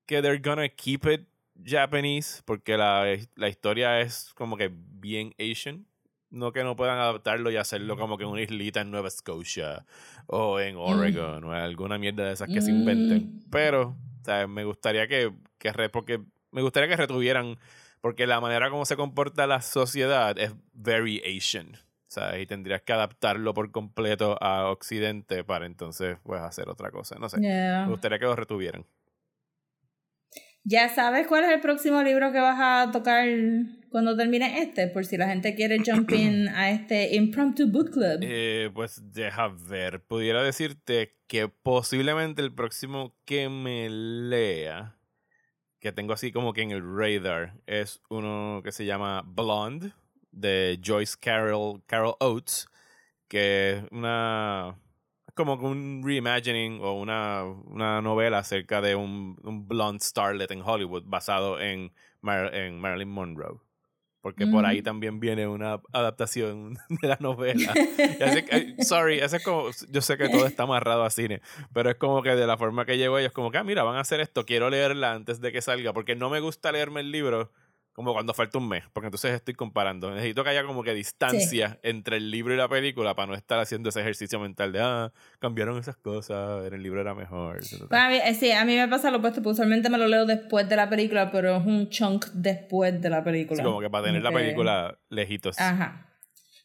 que 0.06 0.22
they're 0.22 0.38
gonna 0.40 0.70
keep 0.70 1.08
it 1.12 1.28
Japanese, 1.66 2.42
porque 2.46 2.78
la, 2.78 3.06
la 3.36 3.50
historia 3.50 4.00
es 4.00 4.32
como 4.36 4.58
que 4.58 4.70
bien 4.72 5.34
Asian. 5.40 5.88
No 6.30 6.52
que 6.54 6.64
no 6.64 6.76
puedan 6.76 7.00
adaptarlo 7.00 7.50
y 7.52 7.58
hacerlo 7.58 7.98
como 7.98 8.18
que 8.18 8.24
en 8.26 8.30
una 8.30 8.42
islita 8.44 8.82
en 8.82 8.92
Nueva 8.92 9.10
Scotia 9.10 9.86
o 10.28 10.60
en 10.60 10.76
Oregon 10.78 11.44
o 11.44 11.52
alguna 11.52 11.98
mierda 11.98 12.26
de 12.28 12.34
esas 12.34 12.48
que 12.48 12.62
se 12.62 12.70
inventen. 12.72 13.18
Mm. 13.24 13.50
Pero, 13.50 13.98
o 14.22 14.24
sea, 14.24 14.48
me 14.48 14.64
gustaría 14.64 15.08
que, 15.08 15.32
que 15.58 15.74
re- 15.74 15.90
porque 15.90 16.22
me 16.52 16.62
gustaría 16.62 16.90
que 16.90 16.96
retuvieran, 16.96 17.58
porque 18.02 18.28
la 18.28 18.40
manera 18.40 18.70
como 18.70 18.86
se 18.86 18.96
comporta 18.96 19.48
la 19.48 19.62
sociedad 19.62 20.38
es 20.38 20.54
very 20.74 21.22
Asian. 21.38 21.78
¿sabes? 22.08 22.42
Y 22.44 22.46
tendrías 22.46 22.82
que 22.82 22.92
adaptarlo 22.92 23.54
por 23.54 23.72
completo 23.72 24.38
a 24.42 24.70
Occidente 24.70 25.46
para 25.46 25.66
entonces 25.66 26.18
pues 26.24 26.42
hacer 26.42 26.68
otra 26.68 26.92
cosa. 26.92 27.16
No 27.18 27.30
sé. 27.30 27.40
Yeah. 27.40 27.84
Me 27.86 27.92
gustaría 27.92 28.20
que 28.20 28.26
lo 28.26 28.36
retuvieran. 28.36 28.86
¿Ya 30.64 30.90
sabes 30.90 31.26
cuál 31.28 31.44
es 31.46 31.52
el 31.52 31.60
próximo 31.60 32.04
libro 32.04 32.32
que 32.32 32.40
vas 32.40 32.60
a 32.60 32.92
tocar 32.92 33.28
cuando 33.90 34.16
termine 34.16 34.62
este? 34.62 34.88
Por 34.88 35.06
si 35.06 35.18
la 35.18 35.28
gente 35.28 35.56
quiere 35.56 35.80
jump 35.84 36.12
in 36.14 36.50
a 36.50 36.70
este 36.70 37.16
Impromptu 37.16 37.72
Book 37.72 37.92
Club. 37.92 38.20
Eh, 38.22 38.70
pues 38.74 39.02
deja 39.12 39.48
ver. 39.48 40.02
Pudiera 40.02 40.44
decirte 40.44 41.18
que 41.28 41.48
posiblemente 41.48 42.42
el 42.42 42.54
próximo 42.54 43.16
que 43.26 43.50
me 43.50 43.90
lea, 43.90 44.98
que 45.80 45.92
tengo 45.92 46.14
así 46.14 46.32
como 46.32 46.54
que 46.54 46.62
en 46.62 46.72
el 46.72 46.84
radar, 46.84 47.56
es 47.66 48.02
uno 48.10 48.62
que 48.64 48.72
se 48.72 48.86
llama 48.86 49.24
Blonde, 49.26 49.94
de 50.32 50.80
Joyce 50.84 51.16
Carol, 51.20 51.82
Carol 51.86 52.16
Oates, 52.20 52.68
que 53.28 53.72
es 53.72 53.84
una. 53.92 54.78
Como 55.34 55.54
un 55.56 56.02
reimagining 56.04 56.80
o 56.82 56.94
una, 57.00 57.44
una 57.44 58.02
novela 58.02 58.40
acerca 58.40 58.82
de 58.82 58.96
un, 58.96 59.38
un 59.44 59.68
blonde 59.68 60.04
starlet 60.04 60.52
en 60.52 60.62
Hollywood 60.62 61.04
basado 61.06 61.60
en, 61.60 61.92
Mar- 62.22 62.54
en 62.56 62.80
Marilyn 62.80 63.10
Monroe. 63.10 63.60
Porque 64.22 64.46
por 64.46 64.68
ahí 64.68 64.84
también 64.84 65.20
viene 65.20 65.48
una 65.48 65.82
adaptación 65.94 66.78
de 67.02 67.08
la 67.08 67.18
novela. 67.20 67.74
Y 68.20 68.24
así 68.24 68.44
que, 68.44 68.56
eh, 68.56 68.76
sorry, 68.84 69.18
ese 69.20 69.38
es 69.38 69.44
como, 69.44 69.70
yo 69.90 70.02
sé 70.02 70.16
que 70.18 70.30
todo 70.30 70.46
está 70.46 70.64
amarrado 70.64 71.04
a 71.04 71.10
cine, 71.10 71.42
pero 71.74 71.90
es 71.90 71.96
como 71.96 72.22
que 72.22 72.36
de 72.36 72.46
la 72.46 72.56
forma 72.56 72.86
que 72.86 73.00
llegó 73.00 73.18
ellos, 73.18 73.32
como 73.32 73.50
que, 73.50 73.58
ah, 73.58 73.64
mira, 73.64 73.82
van 73.84 73.96
a 73.96 74.02
hacer 74.02 74.20
esto, 74.20 74.46
quiero 74.46 74.70
leerla 74.70 75.14
antes 75.14 75.42
de 75.42 75.52
que 75.52 75.62
salga, 75.62 75.92
porque 75.94 76.16
no 76.16 76.30
me 76.30 76.40
gusta 76.40 76.72
leerme 76.72 77.00
el 77.00 77.12
libro 77.12 77.52
como 77.94 78.14
cuando 78.14 78.34
falta 78.34 78.58
un 78.58 78.68
mes, 78.70 78.84
porque 78.94 79.08
entonces 79.08 79.34
estoy 79.34 79.54
comparando. 79.54 80.12
Necesito 80.12 80.44
que 80.44 80.50
haya 80.52 80.64
como 80.64 80.82
que 80.84 80.94
distancia 80.94 81.80
entre 81.84 82.18
el 82.18 82.32
libro 82.32 82.54
y 82.54 82.58
la 82.58 82.70
película 82.70 83.16
para 83.16 83.28
no 83.28 83.34
estar 83.36 83.60
haciendo 83.60 83.90
ese 83.90 84.00
ejercicio 84.02 84.40
mental 84.40 84.72
de, 84.72 84.80
ah, 84.82 85.12
cambiaron 85.40 85.78
esas 85.78 85.98
cosas, 85.98 86.66
en 86.66 86.74
el 86.74 86.82
libro 86.82 87.02
era 87.02 87.14
mejor. 87.14 87.58
Pues 87.58 87.92
a 87.92 88.10
mí- 88.10 88.20
eh, 88.24 88.34
sí, 88.34 88.52
a 88.52 88.64
mí 88.66 88.76
me 88.76 88.88
pasa 88.88 89.12
lo 89.12 89.18
opuesto, 89.18 89.42
pues 89.42 89.54
usualmente 89.56 89.90
me 89.90 89.98
lo 89.98 90.08
leo 90.08 90.26
después 90.26 90.68
de 90.70 90.76
la 90.78 90.90
película, 90.90 91.32
pero 91.32 91.58
es 91.58 91.66
un 91.66 91.90
chunk 91.90 92.28
después 92.34 93.02
de 93.02 93.10
la 93.10 93.24
película. 93.24 93.58
Sí, 93.58 93.64
como 93.64 93.82
que 93.82 93.90
para 93.90 94.06
tener 94.06 94.22
la 94.24 94.32
película 94.32 94.98
lejitos. 95.10 95.60
Ajá. 95.60 96.08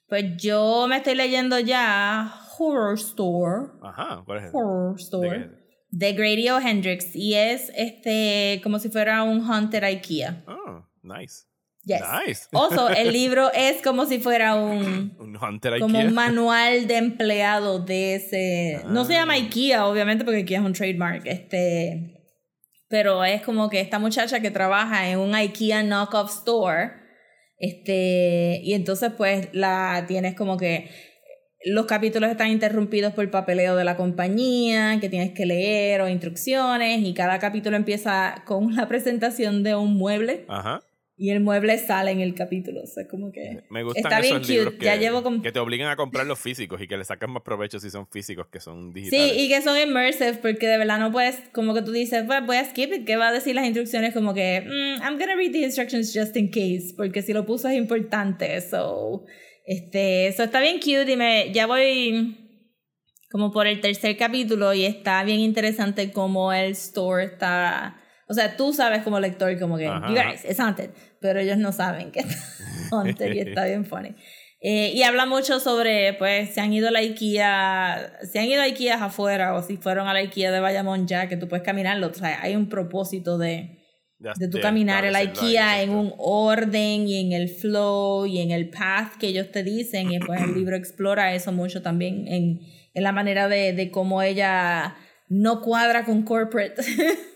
Pues 0.09 0.37
yo 0.37 0.87
me 0.89 0.99
estoy 0.99 1.17
leyendo 1.17 1.59
ya 1.59 2.33
Horror 2.59 2.95
Store. 2.95 3.67
Ajá, 3.83 4.23
¿cuál 4.25 4.45
es? 4.45 4.51
Horror 4.55 4.95
¿De 4.97 5.03
Store. 5.03 5.51
De 5.91 6.13
Grady 6.13 6.49
O. 6.51 6.61
Hendrix. 6.61 7.15
Y 7.17 7.35
es 7.35 7.73
este 7.75 8.61
como 8.63 8.79
si 8.79 8.89
fuera 8.89 9.25
un 9.25 9.41
Hunter 9.51 9.85
IKEA. 9.85 10.45
Oh, 10.47 10.87
nice. 11.07 11.45
Yes. 11.85 12.01
Nice. 12.27 12.49
Also, 12.53 12.89
el 12.89 13.13
libro 13.13 13.51
es 13.55 13.81
como 13.81 14.07
si 14.07 14.19
fuera 14.19 14.57
un 14.57 15.15
Un 15.21 15.37
Hunter 15.41 15.79
como 15.79 15.97
Ikea. 15.99 16.09
un 16.09 16.15
manual 16.15 16.87
de 16.89 16.97
empleado 16.97 17.79
de 17.79 18.17
ese. 18.17 18.81
No 18.89 19.05
se 19.05 19.13
llama 19.13 19.35
Ah. 19.35 19.37
IKEA, 19.37 19.87
obviamente, 19.87 20.25
porque 20.25 20.39
IKEA 20.41 20.59
es 20.59 20.65
un 20.67 20.73
trademark. 20.73 21.25
Este. 21.27 22.13
Pero 22.89 23.25
es 23.25 23.43
como 23.43 23.69
que 23.71 23.81
esta 23.81 23.99
muchacha 24.01 24.41
que 24.41 24.51
trabaja 24.51 25.09
en 25.11 25.19
un 25.21 25.35
IKEA 25.35 25.83
knockoff 25.85 26.31
store. 26.31 26.91
Este. 27.59 28.61
Y 28.63 28.75
entonces, 28.75 29.13
pues, 29.17 29.49
la 29.53 30.05
tienes 30.09 30.35
como 30.35 30.57
que. 30.57 30.91
Los 31.69 31.87
capítulos 31.87 32.31
están 32.31 32.49
interrumpidos 32.51 33.13
por 33.13 33.29
papeleo 33.31 33.75
de 33.75 33.83
la 33.85 33.97
compañía, 33.97 34.99
que 35.01 35.09
tienes 35.09 35.33
que 35.33 35.47
leer 35.47 36.01
o 36.01 36.09
instrucciones, 36.09 37.01
y 37.01 37.13
cada 37.13 37.39
capítulo 37.41 37.77
empieza 37.77 38.43
con 38.45 38.77
la 38.77 38.87
presentación 38.89 39.63
de 39.65 39.75
un 39.75 39.97
mueble, 39.97 40.45
Ajá. 40.49 40.83
Y 41.19 41.31
el 41.31 41.41
mueble 41.41 41.79
sale 41.79 42.11
en 42.11 42.21
el 42.21 42.35
capítulo. 42.35 42.83
O 42.83 42.87
sea, 42.87 43.07
como 43.09 43.33
que. 43.33 43.63
Me 43.71 43.83
gustan 43.83 44.05
Está 44.05 44.21
bien 44.21 44.37
esos 44.37 44.49
libros 44.49 44.67
cute. 44.75 44.79
que, 44.81 44.85
Ya 44.87 44.97
llevo 44.97 45.23
como- 45.23 45.41
que 45.43 45.51
te 45.51 45.59
obligan 45.59 45.89
a 45.89 45.97
comprar 45.97 46.27
los 46.27 46.39
físicos 46.39 46.81
y 46.83 46.87
que 46.87 46.97
le 46.97 47.05
sacan 47.05 47.31
más 47.31 47.43
provecho 47.43 47.81
si 47.81 47.89
son 47.91 48.07
físicos 48.09 48.49
que 48.53 48.61
son 48.61 48.93
Sí, 48.95 49.01
digitales. 49.01 49.33
y 49.39 49.49
que 49.49 49.63
son 49.63 49.79
immersive 49.79 50.35
porque 50.35 50.67
de 50.67 50.77
verdad 50.79 50.99
no 50.99 51.11
puedes, 51.13 51.37
como 51.53 51.73
que 51.73 51.83
tú 51.83 51.93
dices, 51.93 52.25
pues 52.27 52.45
voy 52.45 52.57
a 52.59 52.65
skip 52.67 52.93
it, 52.93 53.07
que 53.07 53.17
va 53.17 53.29
a 53.29 53.33
decir 53.33 53.55
las 53.55 53.65
instrucciones 53.65 54.13
como 54.13 54.35
que, 54.35 54.61
mm, 54.61 55.03
I'm 55.03 55.19
gonna 55.19 55.37
read 55.37 55.53
the 55.53 55.61
instructions 55.63 56.13
just 56.15 56.37
in 56.37 56.51
case, 56.51 56.93
porque 56.97 57.23
si 57.23 57.33
lo 57.33 57.47
puso 57.47 57.69
es 57.69 57.77
importante, 57.77 58.61
so, 58.61 59.25
este, 59.65 60.27
eso 60.29 60.43
está 60.43 60.61
bien 60.61 60.79
cute 60.81 61.11
y 61.11 61.17
me, 61.17 61.51
ya 61.53 61.67
voy 61.67 62.43
como 63.31 63.51
por 63.51 63.67
el 63.67 63.81
tercer 63.81 64.17
capítulo 64.17 64.73
y 64.73 64.85
está 64.85 65.25
bien 65.25 65.41
interesante 65.41 66.13
cómo 66.13 66.53
el 66.53 66.73
store 66.73 67.25
está, 67.25 68.01
o 68.29 68.35
sea, 68.35 68.57
tú 68.57 68.73
sabes 68.73 69.03
como 69.03 69.19
lector 69.21 69.59
como 69.59 69.77
que, 69.77 69.87
Ajá, 69.87 70.09
you 70.09 70.15
guys, 70.15 70.45
it's 70.45 70.59
haunted, 70.61 70.91
pero 71.21 71.41
ellos 71.41 71.59
no 71.59 71.73
saben 71.73 72.11
que 72.11 72.21
está 72.21 72.37
haunted 72.91 73.35
y 73.35 73.41
está 73.41 73.65
bien 73.65 73.85
funny. 73.85 74.15
Eh, 74.61 74.93
y 74.95 75.03
habla 75.03 75.27
mucho 75.27 75.61
sobre, 75.61 76.15
pues, 76.15 76.51
si 76.51 76.61
han 76.61 76.73
ido 76.73 76.89
a 76.89 76.91
la 76.91 77.01
IKEA, 77.01 78.19
si 78.31 78.39
han 78.39 78.47
ido 78.47 78.63
a 78.63 78.65
IKEA 78.65 79.05
afuera 79.05 79.55
o 79.55 79.63
si 79.63 79.77
fueron 79.77 80.09
a 80.09 80.13
la 80.13 80.21
IKEA 80.21 80.51
de 80.51 80.61
Bayamón 80.61 81.07
ya, 81.07 81.29
que 81.29 81.37
tú 81.37 81.47
puedes 81.47 81.65
caminarlo. 81.65 82.09
O 82.09 82.15
sea, 82.15 82.43
hay 82.43 82.57
un 82.57 82.69
propósito 82.69 83.39
de, 83.39 83.79
de 84.19 84.49
tu 84.49 84.59
caminar 84.61 85.05
el 85.05 85.15
IKEA 85.15 85.83
en 85.83 85.91
un 85.91 86.15
orden 86.19 87.07
y 87.07 87.21
en 87.21 87.33
el 87.33 87.49
flow 87.49 88.27
y 88.27 88.41
en 88.41 88.51
el 88.51 88.71
path 88.71 89.19
que 89.21 89.29
ellos 89.29 89.53
te 89.53 89.63
dicen. 89.63 90.11
Y 90.11 90.19
pues 90.21 90.41
el 90.41 90.55
libro 90.55 90.75
explora 90.75 91.35
eso 91.35 91.53
mucho 91.53 91.83
también 91.83 92.27
en, 92.27 92.61
en 92.95 93.03
la 93.03 93.13
manera 93.13 93.49
de, 93.49 93.75
de 93.75 93.91
cómo 93.91 94.23
ella 94.23 94.97
no 95.29 95.61
cuadra 95.61 96.05
con 96.05 96.23
corporate. 96.23 96.83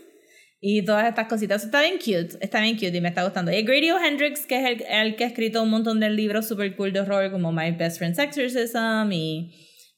y 0.60 0.82
todas 0.82 1.08
estas 1.08 1.26
cositas. 1.26 1.64
Está 1.64 1.80
bien 1.80 1.96
cute, 1.98 2.38
está 2.40 2.60
bien 2.60 2.74
cute 2.74 2.96
y 2.96 3.00
me 3.00 3.08
está 3.08 3.24
gustando. 3.24 3.50
Y 3.50 3.62
Grady 3.62 3.90
O. 3.90 3.98
Hendrix, 3.98 4.46
que 4.46 4.58
es 4.58 4.64
el, 4.66 4.84
el 4.88 5.16
que 5.16 5.24
ha 5.24 5.28
escrito 5.28 5.62
un 5.62 5.70
montón 5.70 6.00
de 6.00 6.10
libros 6.10 6.46
super 6.46 6.76
cool 6.76 6.92
de 6.92 7.00
horror 7.00 7.30
como 7.30 7.52
My 7.52 7.70
Best 7.72 7.98
Friend's 7.98 8.18
Exorcism 8.18 9.10
y 9.12 9.50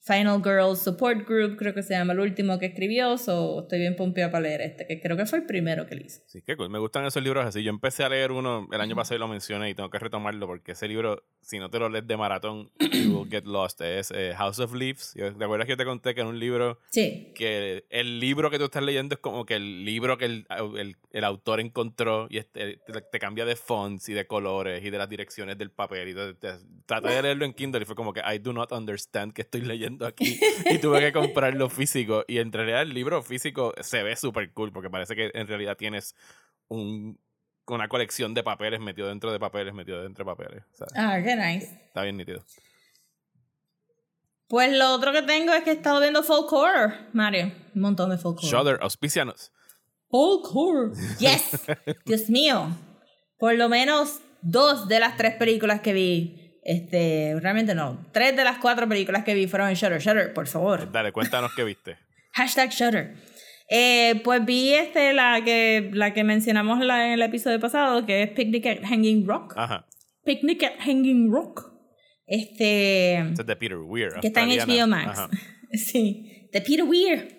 Final 0.04 0.42
Girls 0.42 0.80
Support 0.80 1.28
Group, 1.28 1.56
creo 1.56 1.73
que 1.75 1.82
se 1.85 1.94
llama 1.94 2.12
el 2.12 2.18
último 2.18 2.59
que 2.59 2.66
escribió, 2.66 3.16
so 3.18 3.61
estoy 3.62 3.78
bien 3.78 3.94
pompeada 3.94 4.32
para 4.32 4.42
leer 4.42 4.61
este, 4.62 4.85
que 4.87 5.00
creo 5.00 5.16
que 5.16 5.26
fue 5.26 5.38
el 5.38 5.47
primero 5.47 5.87
que 5.87 5.94
le 5.94 6.06
hizo. 6.06 6.21
Sí, 6.26 6.42
qué 6.42 6.56
cool. 6.56 6.71
Me 6.71 6.80
gustan 6.80 7.04
esos 7.04 7.23
libros 7.23 7.47
así. 7.47 7.62
Yo 7.62 7.71
empecé 7.71 8.02
a 8.02 8.09
leer 8.09 8.32
uno 8.32 8.66
el 8.73 8.80
año 8.80 8.97
pasado 8.97 9.14
y 9.16 9.18
lo 9.21 9.28
mencioné 9.28 9.71
y 9.71 9.75
tengo 9.75 9.90
que 9.90 10.00
retomarlo 10.00 10.47
porque 10.49 10.73
ese 10.73 10.88
libro, 10.88 11.23
si 11.40 11.61
no 11.61 11.71
te 11.71 11.78
lo 11.78 11.88
lees 11.88 12.04
de 12.06 12.16
maratón, 12.16 12.71
you 12.80 13.16
will 13.21 13.30
get 13.30 13.44
lost. 13.44 13.80
Es 13.80 14.11
eh, 14.11 14.35
House 14.37 14.59
of 14.59 14.75
Leaves. 14.75 15.12
¿Te 15.14 15.25
acuerdas 15.44 15.66
que 15.66 15.73
yo 15.75 15.76
te 15.76 15.85
conté 15.85 16.14
que 16.16 16.21
era 16.23 16.28
un 16.28 16.38
libro 16.40 16.80
Sí, 16.90 17.32
que 17.37 17.85
el 17.88 18.18
libro 18.18 18.50
que 18.50 18.59
tú 18.59 18.64
estás 18.64 18.82
leyendo 18.82 19.14
es 19.14 19.21
como 19.21 19.47
que 19.47 19.54
el 19.54 19.85
libro 19.85 20.18
que 20.18 20.25
el, 20.25 20.47
el- 20.76 20.97
el 21.12 21.25
autor 21.25 21.61
encontró 21.61 22.26
y 22.30 22.38
este- 22.38 22.78
te, 22.78 23.02
te 23.02 23.18
cambia 23.21 23.44
de 23.44 23.54
fonts 23.54 24.09
y 24.09 24.14
de 24.14 24.26
colores 24.26 24.82
y 24.85 24.90
de 24.90 24.99
las 24.99 25.09
direcciones 25.09 25.59
del 25.59 25.71
papel. 25.71 26.09
Y 26.09 26.14
te- 26.14 26.35
te- 26.35 26.59
traté 26.87 27.11
de 27.11 27.23
leerlo 27.23 27.44
en 27.44 27.52
Kindle 27.52 27.82
y 27.82 27.85
fue 27.85 27.94
como 27.94 28.12
que 28.12 28.21
I 28.21 28.38
do 28.38 28.52
not 28.52 28.73
understand 28.73 29.32
que 29.32 29.42
estoy 29.42 29.61
leyendo 29.61 29.92
aquí. 30.01 30.39
y 30.71 30.79
tuve 30.79 31.01
que 31.01 31.13
comprarlo 31.13 31.69
físico. 31.69 32.25
Y 32.29 32.39
en 32.39 32.53
realidad 32.53 32.83
el 32.83 32.95
libro 32.95 33.23
físico 33.23 33.75
se 33.81 34.03
ve 34.03 34.17
súper 34.17 34.53
cool 34.53 34.73
porque 34.73 34.91
parece 34.91 35.15
que 35.15 35.31
en 35.35 35.47
realidad 35.47 35.77
tienes 35.77 36.15
un, 36.69 37.19
una 37.67 37.89
colección 37.89 38.35
de 38.35 38.43
papeles 38.43 38.81
metido 38.81 39.09
dentro 39.09 39.33
de 39.33 39.39
papeles, 39.39 39.75
metido 39.75 40.03
dentro 40.03 40.25
de 40.25 40.31
papeles. 40.31 40.65
Ah, 40.95 41.21
qué 41.23 41.37
nice. 41.37 41.81
Está 41.87 42.03
bien 42.03 42.17
nítido. 42.17 42.45
Pues 44.49 44.77
lo 44.77 44.93
otro 44.93 45.13
que 45.13 45.23
tengo 45.23 45.55
es 45.55 45.63
que 45.65 45.71
he 45.71 45.73
estado 45.73 45.99
viendo 46.01 46.23
folk 46.23 46.53
horror, 46.53 46.93
Mario. 47.15 47.53
Un 47.75 47.81
montón 47.81 48.11
de 48.11 48.19
folk 48.19 48.39
horror. 48.39 48.51
Shudder, 48.51 48.79
auspicianos. 48.83 49.51
Folk 50.11 50.55
horror. 50.55 50.93
Yes. 51.19 51.59
Dios 52.05 52.29
mío. 52.29 52.69
Por 53.39 53.55
lo 53.55 53.71
menos 53.71 54.21
dos 54.43 54.89
de 54.89 55.01
las 55.01 55.17
tres 55.17 55.37
películas 55.37 55.81
que 55.81 55.95
vi. 55.95 56.51
Este, 56.62 57.37
realmente 57.40 57.75
no. 57.75 58.07
Tres 58.12 58.37
de 58.37 58.45
las 58.45 58.59
cuatro 58.59 58.88
películas 58.88 59.25
que 59.25 59.35
vi 59.35 59.47
fueron 59.49 59.69
en 59.69 59.75
Shutter. 59.75 60.00
Shutter, 60.00 60.33
por 60.33 60.47
favor. 60.47 60.90
Dale, 60.92 61.11
cuéntanos 61.12 61.50
qué 61.57 61.64
viste. 61.64 61.97
Hashtag 62.33 62.71
Shutter. 62.71 63.14
Eh, 63.69 64.21
pues 64.23 64.45
vi 64.45 64.75
este, 64.75 65.12
la 65.12 65.40
que, 65.45 65.90
la 65.92 66.12
que 66.14 66.25
mencionamos 66.25 66.85
la- 66.85 67.07
en 67.07 67.12
el 67.14 67.23
episodio 67.23 67.59
pasado, 67.59 68.04
que 68.07 68.23
es 68.23 68.31
Picnic 68.31 68.66
at 68.66 68.78
Hanging 68.85 69.26
Rock. 69.26 69.54
Ajá. 69.57 69.87
Picnic 70.25 70.62
at 70.62 70.78
Hanging 70.81 71.33
Rock. 71.33 71.73
Este. 72.26 73.19
Es 73.19 73.47
de 73.47 73.57
Peter 73.57 73.78
Weir. 73.78 74.11
que 74.21 74.28
está 74.28 74.42
en. 74.42 74.50
HBO 74.50 74.87
Max. 74.87 75.19
Ajá. 75.19 75.31
Sí, 75.75 76.49
de 76.52 76.61
Peter 76.61 76.85
Weir. 76.85 77.35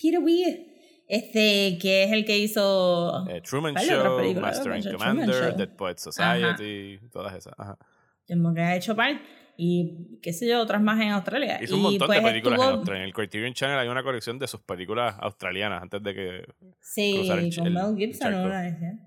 Peter 0.00 0.20
Weir. 0.20 0.66
Este, 1.08 1.78
que 1.80 2.04
es 2.04 2.12
el 2.12 2.26
que 2.26 2.36
hizo. 2.38 3.26
Eh, 3.28 3.40
Truman 3.40 3.72
¿Cuál 3.72 3.84
es 3.86 3.90
otra 3.92 4.22
Show? 4.22 4.34
Master 4.40 4.72
and 4.72 4.92
Commander, 4.92 5.34
Show. 5.34 5.56
Dead 5.56 5.68
Poets 5.76 6.02
Society, 6.02 6.98
todas 7.10 7.34
esas. 7.34 7.54
Ajá. 7.58 7.78
Que 8.26 8.60
ha 8.60 8.76
hecho 8.76 8.94
par. 8.96 9.20
y 9.56 10.18
qué 10.22 10.32
sé 10.32 10.48
yo, 10.48 10.60
otras 10.60 10.82
más 10.82 11.00
en 11.00 11.10
Australia. 11.10 11.60
Hizo 11.62 11.74
un 11.74 11.80
y 11.80 11.82
montón 11.84 12.06
pues 12.08 12.20
de 12.22 12.28
películas 12.28 12.58
estuvo- 12.58 12.70
en 12.72 12.76
Australia. 12.78 13.02
En 13.02 13.06
el 13.08 13.14
Criterion 13.14 13.54
Channel 13.54 13.78
hay 13.78 13.88
una 13.88 14.02
colección 14.02 14.38
de 14.38 14.48
sus 14.48 14.60
películas 14.62 15.14
australianas 15.20 15.82
antes 15.82 16.02
de 16.02 16.14
que. 16.14 16.44
Sí, 16.80 17.28
el 17.30 17.54
con 17.54 17.66
el 17.66 17.72
Mel 17.72 17.96
Gibson 17.96 18.34
una 18.34 18.62
vez, 18.62 18.74
¿eh? 18.74 18.98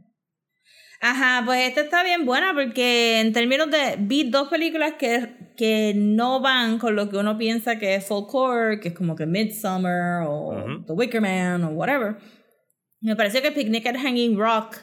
Ajá, 1.00 1.44
pues 1.46 1.68
esta 1.68 1.82
está 1.82 2.04
bien 2.04 2.26
buena 2.26 2.54
porque 2.56 3.20
en 3.20 3.32
términos 3.32 3.70
de... 3.70 3.98
Vi 4.00 4.32
dos 4.32 4.48
películas 4.48 4.94
que, 4.98 5.52
que 5.56 5.94
no 5.96 6.42
van 6.42 6.80
con 6.80 6.96
lo 6.96 7.08
que 7.10 7.18
uno 7.18 7.38
piensa 7.38 7.78
que 7.78 7.94
es 7.96 8.08
folklore, 8.08 8.80
que 8.80 8.88
es 8.88 8.94
como 8.96 9.16
que 9.16 9.28
Midsummer 9.28 10.24
o. 10.26 10.84
The 10.88 10.94
Wicker 10.94 11.22
Man 11.22 11.64
o 11.66 11.70
whatever. 11.70 12.18
Me 13.00 13.16
pareció 13.16 13.44
que 13.44 13.52
Picnic 13.52 13.86
at 13.86 13.96
Hanging 13.98 14.40
Rock 14.40 14.78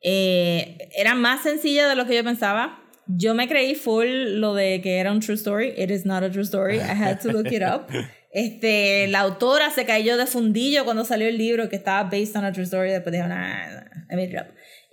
eh, 0.00 0.78
era 0.96 1.16
más 1.16 1.42
sencilla 1.42 1.88
de 1.88 1.96
lo 1.96 2.06
que 2.06 2.14
yo 2.14 2.22
pensaba. 2.22 2.85
Yo 3.06 3.34
me 3.34 3.46
creí 3.46 3.74
full 3.74 4.40
lo 4.40 4.54
de 4.54 4.80
que 4.80 4.98
era 4.98 5.12
un 5.12 5.20
true 5.20 5.36
story. 5.36 5.72
It 5.76 5.90
is 5.90 6.04
not 6.04 6.22
a 6.22 6.30
true 6.30 6.44
story. 6.44 6.78
I 6.78 6.94
had 6.94 7.20
to 7.20 7.32
look 7.32 7.52
it 7.52 7.62
up. 7.62 7.90
Este, 8.38 9.06
la 9.08 9.20
autora 9.20 9.70
se 9.70 9.86
cayó 9.86 10.18
de 10.18 10.26
fundillo 10.26 10.84
cuando 10.84 11.06
salió 11.06 11.26
el 11.26 11.38
libro 11.38 11.70
que 11.70 11.76
estaba 11.76 12.02
based 12.10 12.36
on 12.36 12.44
a 12.44 12.52
true 12.52 12.64
story. 12.64 12.90
Después 12.90 13.10
dijo, 13.10 13.26
nah, 13.28 13.36
nah, 13.38 13.82
I 14.10 14.14
made 14.14 14.30
it 14.30 14.38
up. 14.38 14.48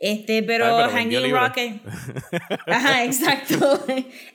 Este, 0.06 0.44
pero, 0.44 0.66
Ah, 0.66 0.84
pero 0.90 0.98
Hanging 0.98 1.22
libros. 1.24 1.48
Rock. 1.48 1.58
es- 1.60 1.76
Ajá, 2.68 3.04
exacto. 3.06 3.86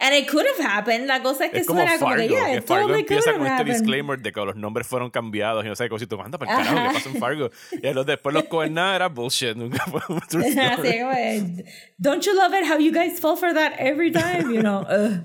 And 0.01 0.15
it 0.15 0.27
could 0.31 0.47
have 0.47 0.65
happened. 0.67 1.07
La 1.07 1.21
cosa 1.23 1.45
es 1.45 1.51
que 1.53 1.59
Es 1.59 1.67
como 1.67 1.81
suena 1.81 1.99
como 1.99 2.13
Fargo, 2.13 2.23
que, 2.27 2.29
yeah, 2.31 2.47
que 2.47 2.57
it 2.57 2.65
Fargo 2.65 2.87
totally 2.87 3.05
could 3.05 3.19
empieza 3.19 3.31
have 3.31 3.39
con 3.39 3.47
este 3.49 3.61
happened. 3.63 3.77
disclaimer 3.77 4.19
de 4.19 4.33
que 4.33 4.41
los 4.47 4.57
nombres 4.57 4.87
fueron 4.87 5.11
cambiados 5.11 5.65
y 5.67 5.69
no 5.69 5.77
sé 5.77 5.85
qué 5.85 5.91
cosa. 5.91 6.05
Y 6.05 6.07
tú, 6.07 6.19
anda 6.23 6.39
para 6.39 6.53
el 6.59 6.65
carajo. 6.65 6.89
¿qué 6.89 6.95
pasa 6.95 7.11
en 7.11 7.17
Fargo? 7.17 7.51
Y 7.83 7.93
los, 7.93 8.07
después 8.07 8.35
los 8.35 8.45
cohen 8.45 8.73
nada 8.73 8.97
era 8.97 9.09
bullshit. 9.09 9.55
Nunca 9.57 9.85
fue 9.85 10.01
un 10.09 10.21
true 10.21 10.47
story. 10.49 10.99
como 11.01 11.63
Don't 11.99 12.25
you 12.25 12.35
love 12.35 12.55
it 12.55 12.67
how 12.71 12.79
you 12.79 12.91
guys 12.93 13.21
fall 13.21 13.37
for 13.37 13.53
that 13.53 13.73
every 13.79 14.11
time? 14.11 14.51
You 14.55 14.63
know, 14.63 14.81
ugh. 14.89 15.21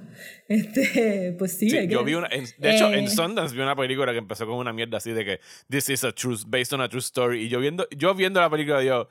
Este, 0.50 1.36
pues 1.40 1.58
sí, 1.58 1.70
Sí, 1.70 1.88
yo 1.88 2.04
vi 2.04 2.16
una, 2.16 2.28
en- 2.30 2.46
de 2.58 2.76
hecho, 2.76 2.92
en 2.92 3.06
Eh. 3.06 3.10
Sundance 3.10 3.56
vi 3.56 3.62
una 3.62 3.76
película 3.76 4.12
que 4.12 4.18
empezó 4.18 4.46
con 4.46 4.56
una 4.58 4.74
mierda 4.74 4.98
así 4.98 5.12
de 5.12 5.24
que 5.24 5.40
this 5.70 5.90
is 5.90 6.04
a 6.04 6.12
true, 6.12 6.36
based 6.48 6.74
on 6.74 6.82
a 6.82 6.90
true 6.90 7.00
story. 7.00 7.44
Y 7.46 7.50
yo 7.50 7.60
viendo, 7.60 7.88
yo 7.96 8.14
viendo 8.14 8.42
la 8.42 8.50
película, 8.50 8.80
digo, 8.82 9.08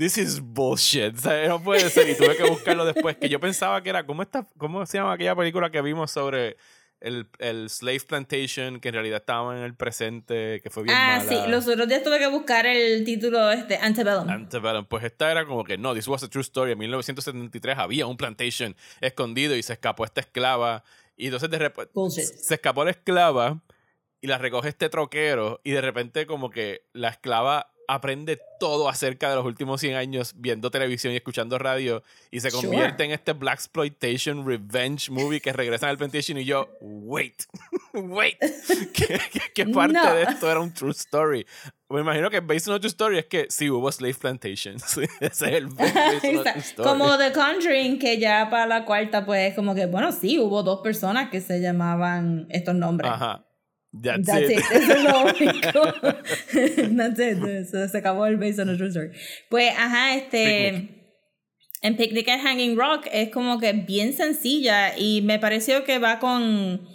this 0.00 0.16
is 0.18 0.40
bullshit. 0.40 1.14
O 1.18 1.20
sea, 1.20 1.46
no 1.48 1.62
puede 1.62 1.88
ser. 1.90 2.08
Y 2.08 2.14
tuve 2.16 2.36
que 2.36 2.48
buscarlo 2.48 2.84
después. 2.86 3.16
Que 3.16 3.28
yo 3.28 3.38
pensaba 3.38 3.82
que 3.82 3.90
era, 3.90 4.06
¿cómo, 4.06 4.22
está, 4.22 4.46
cómo 4.56 4.86
se 4.86 4.96
llama 4.98 5.12
aquella 5.12 5.36
película 5.36 5.70
que 5.70 5.82
vimos 5.82 6.10
sobre 6.10 6.56
el, 7.00 7.26
el 7.38 7.68
Slave 7.68 8.00
Plantation, 8.00 8.80
que 8.80 8.88
en 8.88 8.94
realidad 8.94 9.18
estaba 9.20 9.56
en 9.56 9.62
el 9.62 9.74
presente, 9.74 10.60
que 10.62 10.70
fue 10.70 10.84
bien 10.84 10.96
Ah, 10.98 11.18
mala? 11.24 11.28
sí, 11.28 11.50
los 11.50 11.68
otros 11.68 11.86
días 11.88 12.02
tuve 12.02 12.18
que 12.18 12.28
buscar 12.28 12.66
el 12.66 13.04
título 13.04 13.50
este, 13.50 13.76
Antebellum. 13.76 14.28
Antebellum. 14.28 14.84
Pues 14.86 15.04
esta 15.04 15.30
era 15.30 15.44
como 15.46 15.64
que 15.64 15.76
no, 15.78 15.94
this 15.94 16.08
was 16.08 16.22
a 16.22 16.28
true 16.28 16.42
story. 16.42 16.72
En 16.72 16.78
1973 16.78 17.76
había 17.78 18.06
un 18.06 18.16
plantation 18.16 18.74
escondido 19.02 19.54
y 19.56 19.62
se 19.62 19.74
escapó 19.74 20.04
esta 20.04 20.20
esclava. 20.22 20.82
Y 21.16 21.26
entonces 21.26 21.50
de 21.50 21.58
repente 21.58 21.92
se 22.10 22.54
escapó 22.54 22.84
la 22.84 22.90
esclava 22.92 23.60
y 24.22 24.26
la 24.26 24.38
recoge 24.38 24.68
este 24.70 24.88
troquero. 24.88 25.60
Y 25.64 25.72
de 25.72 25.80
repente, 25.80 26.26
como 26.26 26.50
que 26.50 26.86
la 26.92 27.08
esclava 27.08 27.72
aprende 27.94 28.40
todo 28.58 28.88
acerca 28.88 29.30
de 29.30 29.36
los 29.36 29.44
últimos 29.44 29.80
100 29.80 29.96
años 29.96 30.34
viendo 30.36 30.70
televisión 30.70 31.12
y 31.12 31.16
escuchando 31.16 31.58
radio. 31.58 32.02
Y 32.30 32.40
se 32.40 32.50
Sure. 32.50 32.62
convierte 32.68 33.04
en 33.04 33.10
este 33.12 33.32
Black 33.32 33.54
Exploitation 33.54 34.46
Revenge 34.46 35.10
movie 35.10 35.40
que 35.40 35.52
regresa 35.52 35.88
al 35.88 35.96
plantation. 35.98 36.38
Y 36.38 36.44
yo, 36.44 36.68
wait, 36.80 37.42
wait. 37.94 38.36
¿Qué, 38.94 39.18
qué- 39.32 39.52
qué 39.54 39.66
parte 39.66 39.94
No. 39.94 40.14
de 40.14 40.22
esto 40.24 40.50
era 40.50 40.60
un 40.60 40.72
true 40.72 40.90
story? 40.92 41.46
Me 41.88 42.00
imagino 42.02 42.30
que 42.30 42.38
based 42.40 42.68
on 42.68 42.74
a 42.76 42.78
true 42.78 42.88
story 42.88 43.18
es 43.18 43.26
que 43.26 43.46
sí 43.48 43.68
hubo 43.68 43.90
slave 43.90 44.14
plantations. 44.14 44.84
Ese 45.20 45.20
es 45.20 45.42
el 45.42 45.66
story. 45.66 46.88
Como 46.88 47.18
The 47.18 47.32
Conjuring, 47.32 47.98
que 47.98 48.18
ya 48.20 48.48
para 48.50 48.66
la 48.66 48.84
cuarta, 48.84 49.26
pues 49.26 49.54
como 49.56 49.74
que, 49.74 49.86
bueno, 49.86 50.12
sí, 50.12 50.38
hubo 50.38 50.62
dos 50.62 50.80
personas 50.82 51.30
que 51.30 51.40
se 51.40 51.60
llamaban 51.60 52.46
estos 52.50 52.74
nombres. 52.76 53.10
Ajá. 53.10 53.44
That's, 53.92 54.26
That's 54.26 54.50
it. 54.50 54.58
it. 54.58 54.64
Eso 54.72 54.92
es 54.92 55.04
lo 55.04 55.22
único. 55.24 55.82
That's 56.96 57.18
it. 57.18 57.90
Se 57.90 57.98
acabó 57.98 58.26
el 58.26 58.36
based 58.36 58.60
on 58.60 58.68
a 58.70 58.76
true 58.76 58.88
story. 58.88 59.10
Pues, 59.48 59.72
ajá, 59.76 60.14
este. 60.14 60.72
Picnic. 60.72 61.00
En 61.82 61.96
Picnic 61.96 62.28
at 62.28 62.40
Hanging 62.40 62.76
Rock 62.76 63.06
es 63.10 63.30
como 63.30 63.58
que 63.58 63.72
bien 63.72 64.12
sencilla 64.12 64.98
y 64.98 65.22
me 65.22 65.38
pareció 65.38 65.82
que 65.84 65.98
va 65.98 66.18
con, 66.18 66.86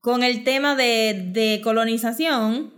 con 0.00 0.22
el 0.22 0.44
tema 0.44 0.74
de, 0.74 1.26
de 1.30 1.60
colonización, 1.62 2.72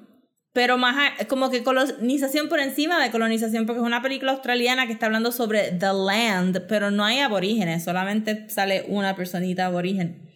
pero 0.52 0.76
más 0.76 0.96
como 1.28 1.48
que 1.50 1.62
colonización 1.62 2.48
por 2.48 2.58
encima 2.58 3.00
de 3.00 3.12
colonización, 3.12 3.64
porque 3.64 3.80
es 3.80 3.86
una 3.86 4.02
película 4.02 4.32
australiana 4.32 4.88
que 4.88 4.92
está 4.92 5.06
hablando 5.06 5.30
sobre 5.30 5.70
The 5.70 5.92
Land, 6.04 6.66
pero 6.68 6.90
no 6.90 7.04
hay 7.04 7.20
aborígenes, 7.20 7.84
solamente 7.84 8.48
sale 8.48 8.84
una 8.88 9.14
personita 9.14 9.66
aborigen 9.66 10.29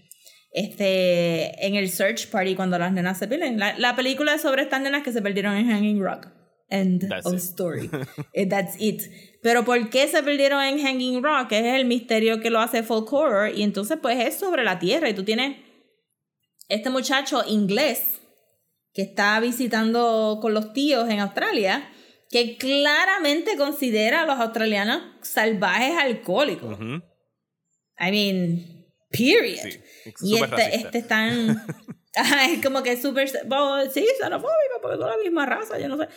este, 0.54 1.66
en 1.66 1.74
el 1.74 1.90
search 1.90 2.30
party 2.30 2.54
cuando 2.54 2.78
las 2.78 2.92
nenas 2.92 3.18
se 3.18 3.28
pierden. 3.28 3.58
La, 3.58 3.76
la 3.78 3.94
película 3.96 4.34
es 4.34 4.40
sobre 4.40 4.62
estas 4.62 4.80
nenas 4.80 5.02
que 5.02 5.12
se 5.12 5.20
perdieron 5.20 5.54
en 5.56 5.68
Hanging 5.68 6.00
Rock. 6.00 6.28
End 6.70 7.08
That's 7.08 7.26
of 7.26 7.34
it. 7.34 7.40
story. 7.40 7.90
Eh, 8.32 8.46
That's 8.46 8.76
it. 8.80 9.02
Pero 9.42 9.64
¿por 9.64 9.90
qué 9.90 10.08
se 10.08 10.22
perdieron 10.22 10.62
en 10.62 10.78
Hanging 10.78 11.22
Rock? 11.22 11.52
Es 11.52 11.74
el 11.74 11.84
misterio 11.84 12.40
que 12.40 12.50
lo 12.50 12.60
hace 12.60 12.82
folk 12.82 13.12
horror. 13.12 13.52
Y 13.54 13.62
entonces 13.62 13.98
pues 14.00 14.18
es 14.24 14.36
sobre 14.36 14.64
la 14.64 14.78
tierra. 14.78 15.10
Y 15.10 15.14
tú 15.14 15.24
tienes 15.24 15.56
este 16.68 16.88
muchacho 16.88 17.42
inglés 17.46 18.20
que 18.94 19.02
está 19.02 19.38
visitando 19.40 20.38
con 20.40 20.54
los 20.54 20.72
tíos 20.72 21.10
en 21.10 21.18
Australia 21.18 21.90
que 22.30 22.56
claramente 22.56 23.56
considera 23.56 24.22
a 24.22 24.26
los 24.26 24.38
australianos 24.40 25.02
salvajes 25.22 25.96
alcohólicos. 26.00 26.74
Ujú. 26.74 27.02
I 27.98 28.10
mean, 28.10 28.73
period. 29.16 29.70
Sí, 30.05 30.12
Y 30.22 30.37
este, 30.37 30.77
este 30.77 31.03
tan. 31.03 31.64
Ajá, 32.16 32.46
es 32.46 32.64
como 32.64 32.83
que 32.83 33.00
súper. 33.00 33.31
bueno, 33.46 33.90
Sí, 33.90 34.07
xenofóbico, 34.20 34.81
porque 34.81 34.98
son 34.98 35.11
la 35.11 35.16
misma 35.22 35.46
raza, 35.46 35.79
yo 35.79 35.88
no 35.88 35.96
sé. 35.96 36.09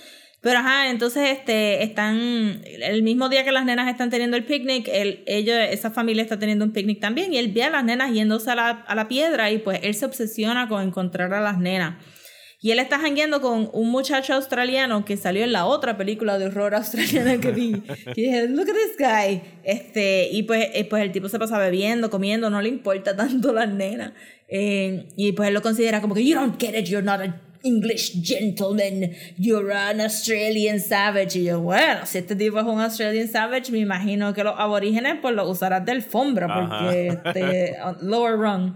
Pero 0.41 0.59
ajá, 0.59 0.89
entonces 0.89 1.29
este, 1.29 1.83
están. 1.83 2.61
El 2.63 3.01
mismo 3.01 3.27
día 3.29 3.43
que 3.43 3.51
las 3.51 3.65
nenas 3.65 3.89
están 3.89 4.09
teniendo 4.11 4.37
el 4.37 4.45
picnic, 4.45 4.87
él, 4.87 5.23
ellos, 5.25 5.57
esa 5.71 5.89
familia 5.89 6.21
está 6.21 6.37
teniendo 6.37 6.63
un 6.63 6.71
picnic 6.71 6.99
también. 6.99 7.33
Y 7.33 7.37
él 7.37 7.51
ve 7.51 7.63
a 7.63 7.69
las 7.71 7.83
nenas 7.83 8.11
yéndose 8.11 8.51
a 8.51 8.55
la, 8.55 8.69
a 8.69 8.95
la 8.95 9.07
piedra 9.07 9.49
y 9.49 9.57
pues 9.57 9.79
él 9.81 9.95
se 9.95 10.05
obsesiona 10.05 10.67
con 10.67 10.83
encontrar 10.83 11.33
a 11.33 11.41
las 11.41 11.57
nenas. 11.57 11.95
Y 12.59 12.71
él 12.71 12.79
está 12.79 12.97
jangueando 12.97 13.39
con 13.39 13.69
un 13.71 13.89
muchacho 13.89 14.33
australiano 14.33 15.05
que 15.05 15.15
salió 15.15 15.43
en 15.43 15.51
la 15.51 15.65
otra 15.65 15.95
película 15.95 16.39
de 16.39 16.47
horror 16.47 16.73
australiana 16.73 17.39
que 17.39 17.51
vi. 17.51 17.83
Y 18.15 18.21
dije, 18.23 18.47
look 18.47 18.67
at 18.69 18.73
this 18.73 18.97
guy. 18.97 19.41
Este, 19.63 20.29
y 20.31 20.43
pues, 20.43 20.69
eh, 20.73 20.85
pues 20.85 21.03
el 21.03 21.11
tipo 21.11 21.29
se 21.29 21.37
pasa 21.37 21.59
bebiendo, 21.59 22.09
comiendo, 22.09 22.49
no 22.49 22.61
le 22.61 22.69
importa 22.69 23.15
tanto 23.15 23.53
las 23.53 23.69
nenas. 23.69 24.13
Eh, 24.47 25.07
y 25.15 25.33
pues 25.33 25.49
él 25.49 25.53
lo 25.53 25.61
considera 25.61 26.01
como 26.01 26.15
que, 26.15 26.25
you 26.25 26.33
don't 26.33 26.59
get 26.59 26.75
it, 26.75 26.85
you're 26.85 27.05
not 27.05 27.21
a 27.21 27.41
English 27.63 28.23
gentleman, 28.23 29.11
you're 29.37 29.71
an 29.71 30.01
Australian 30.01 30.79
savage. 30.79 31.37
Y 31.37 31.43
yo, 31.45 31.61
bueno, 31.61 32.05
si 32.05 32.17
este 32.19 32.35
tipo 32.35 32.59
es 32.59 32.65
un 32.65 32.79
Australian 32.79 33.27
savage, 33.27 33.71
me 33.71 33.79
imagino 33.79 34.33
que 34.33 34.43
los 34.43 34.55
aborígenes 34.57 35.17
pues 35.21 35.35
lo 35.35 35.47
usarán 35.47 35.85
de 35.85 35.91
alfombra, 35.91 36.47
porque 36.47 37.07
este, 37.09 37.77
lower 38.01 38.37
rung. 38.37 38.73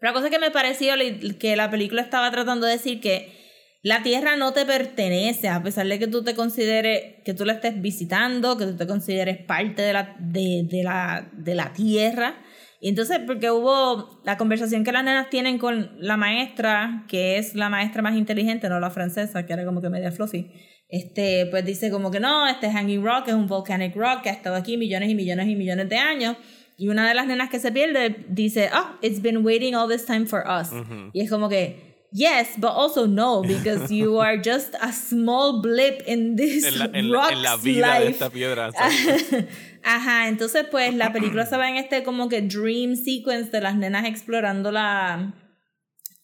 La 0.00 0.12
cosa 0.12 0.30
que 0.30 0.38
me 0.38 0.50
pareció 0.50 0.94
que 1.38 1.56
la 1.56 1.70
película 1.70 2.02
estaba 2.02 2.30
tratando 2.30 2.66
de 2.66 2.72
decir 2.72 3.00
que 3.00 3.36
la 3.82 4.02
tierra 4.02 4.36
no 4.36 4.52
te 4.52 4.66
pertenece, 4.66 5.48
a 5.48 5.62
pesar 5.62 5.86
de 5.86 5.98
que 5.98 6.08
tú 6.08 6.24
te 6.24 6.34
consideres, 6.34 7.22
que 7.24 7.32
tú 7.34 7.44
la 7.44 7.54
estés 7.54 7.80
visitando, 7.80 8.56
que 8.56 8.66
tú 8.66 8.76
te 8.76 8.86
consideres 8.86 9.38
parte 9.38 9.82
de 9.82 9.92
la, 9.92 10.16
de 10.18 10.82
la, 10.82 11.30
de 11.32 11.54
la 11.54 11.72
tierra. 11.72 12.36
Y 12.80 12.88
entonces, 12.88 13.20
porque 13.26 13.50
hubo 13.50 14.20
la 14.24 14.36
conversación 14.36 14.84
que 14.84 14.92
las 14.92 15.04
nenas 15.04 15.30
tienen 15.30 15.58
con 15.58 15.96
la 15.98 16.16
maestra, 16.16 17.04
que 17.08 17.38
es 17.38 17.54
la 17.54 17.68
maestra 17.68 18.02
más 18.02 18.16
inteligente, 18.16 18.68
no 18.68 18.78
la 18.78 18.90
francesa, 18.90 19.46
que 19.46 19.52
era 19.52 19.64
como 19.64 19.80
que 19.80 19.90
media 19.90 20.12
fluffy. 20.12 20.50
Este, 20.88 21.46
pues 21.46 21.64
dice 21.64 21.90
como 21.90 22.10
que 22.10 22.18
no, 22.18 22.46
este 22.48 22.70
Hanging 22.70 23.04
Rock 23.04 23.28
es 23.28 23.34
un 23.34 23.46
volcanic 23.46 23.94
rock 23.94 24.22
que 24.22 24.30
ha 24.30 24.32
estado 24.32 24.56
aquí 24.56 24.76
millones 24.76 25.10
y 25.10 25.14
millones 25.14 25.48
y 25.48 25.54
millones 25.54 25.88
de 25.88 25.98
años. 25.98 26.36
Y 26.80 26.88
una 26.88 27.08
de 27.08 27.14
las 27.14 27.26
nenas 27.26 27.50
que 27.50 27.58
se 27.58 27.72
pierde 27.72 28.24
dice, 28.28 28.70
oh, 28.72 28.96
it's 29.02 29.20
been 29.20 29.44
waiting 29.44 29.74
all 29.74 29.88
this 29.88 30.06
time 30.06 30.26
for 30.26 30.44
us. 30.48 30.70
Y 31.12 31.20
es 31.22 31.28
como 31.28 31.48
que, 31.48 32.06
yes, 32.12 32.50
but 32.56 32.70
also 32.70 33.06
no, 33.08 33.42
because 33.46 33.90
you 33.92 34.20
are 34.20 34.36
just 34.40 34.74
a 34.80 34.92
small 34.92 35.60
blip 35.60 36.02
in 36.06 36.36
this 36.36 36.64
en 36.64 36.78
la, 36.78 36.84
en 36.86 37.10
la- 37.10 37.28
en 37.30 37.42
la 37.42 37.50
rock's 37.52 37.64
vida 37.64 37.94
de 37.94 38.00
life. 38.06 38.10
esta 38.12 38.30
piedra. 38.30 38.70
Ajá, 39.84 40.28
entonces 40.28 40.66
pues 40.70 40.94
la 40.94 41.12
película 41.12 41.46
se 41.46 41.56
va 41.56 41.68
en 41.68 41.76
este 41.76 42.02
como 42.04 42.28
que 42.28 42.42
dream 42.42 42.94
sequence 42.96 43.50
de 43.50 43.60
las 43.60 43.74
nenas 43.76 44.06
explorando 44.06 44.70
la, 44.70 45.32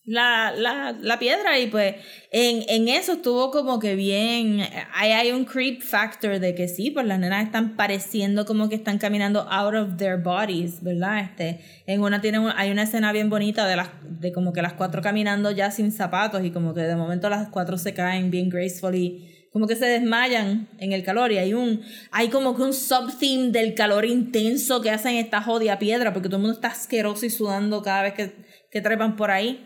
la, 0.07 0.53
la, 0.55 0.95
la 1.01 1.19
piedra 1.19 1.59
y 1.59 1.69
pues 1.69 1.95
en, 2.31 2.63
en 2.69 2.89
eso 2.89 3.15
estuvo 3.15 3.51
como 3.51 3.79
que 3.79 3.95
bien, 3.95 4.61
ahí 4.93 5.13
hay 5.13 5.33
un 5.33 5.47
creep 5.47 5.81
factor 5.83 6.39
de 6.41 6.55
que 6.55 6.69
sí, 6.69 6.91
pues 6.91 7.07
las 7.07 7.19
nenas 7.19 7.45
están 7.47 7.75
pareciendo 7.75 8.45
como 8.45 8.69
que 8.69 8.75
están 8.75 8.99
caminando 8.99 9.47
out 9.51 9.75
of 9.75 9.97
their 9.97 10.19
bodies, 10.19 10.83
¿verdad? 10.83 11.21
Este, 11.21 11.61
en 11.87 12.03
una 12.03 12.21
tiene 12.21 12.39
un- 12.39 12.53
hay 12.55 12.71
una 12.71 12.83
escena 12.83 13.13
bien 13.13 13.31
bonita 13.31 13.67
de 13.67 13.77
las 13.77 13.89
de 14.03 14.31
como 14.33 14.53
que 14.53 14.61
las 14.61 14.75
cuatro 14.75 15.01
caminando 15.01 15.51
ya 15.51 15.71
sin 15.71 15.91
zapatos 15.91 16.45
y 16.45 16.51
como 16.51 16.75
que 16.75 16.83
de 16.83 16.97
momento 16.97 17.31
las 17.31 17.49
cuatro 17.49 17.79
se 17.79 17.95
caen 17.95 18.31
bien 18.31 18.51
gracefully 18.51 19.31
como 19.53 19.67
que 19.69 19.77
se 19.77 19.87
desmayan 19.87 20.69
en 20.79 20.93
el 20.93 21.05
calor 21.05 21.31
y 21.33 21.39
hay 21.39 21.55
un 21.55 21.81
hay 22.11 22.29
como 22.29 22.57
que 22.57 22.63
un 22.63 22.75
subtheme 22.75 23.51
del 23.53 23.75
calor 23.75 24.05
intenso 24.05 24.81
que 24.83 24.91
hacen 24.91 25.15
esta 25.17 25.41
jodida 25.41 25.79
piedra 25.79 26.13
porque 26.13 26.29
todo 26.29 26.37
el 26.39 26.43
mundo 26.43 26.57
está 26.57 26.69
asqueroso 26.69 27.25
y 27.25 27.31
sudando 27.31 27.81
cada 27.83 28.03
vez 28.03 28.15
que, 28.15 28.33
que 28.71 28.81
trepan 28.81 29.15
por 29.17 29.31
ahí. 29.31 29.65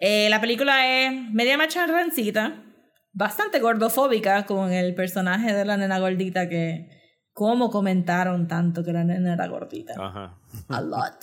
Eh, 0.00 0.28
la 0.28 0.40
película 0.40 0.86
es 0.86 1.12
media 1.32 1.56
macharrancita, 1.56 2.62
bastante 3.12 3.60
gordofóbica 3.60 4.44
con 4.46 4.72
el 4.72 4.94
personaje 4.94 5.52
de 5.52 5.64
la 5.64 5.76
nena 5.76 5.98
gordita 5.98 6.48
que 6.48 6.88
cómo 7.32 7.70
comentaron 7.70 8.48
tanto 8.48 8.82
que 8.84 8.92
la 8.92 9.04
nena 9.04 9.34
era 9.34 9.46
gordita. 9.46 9.94
Ajá. 9.98 10.38
A 10.68 10.80
lot. 10.80 11.14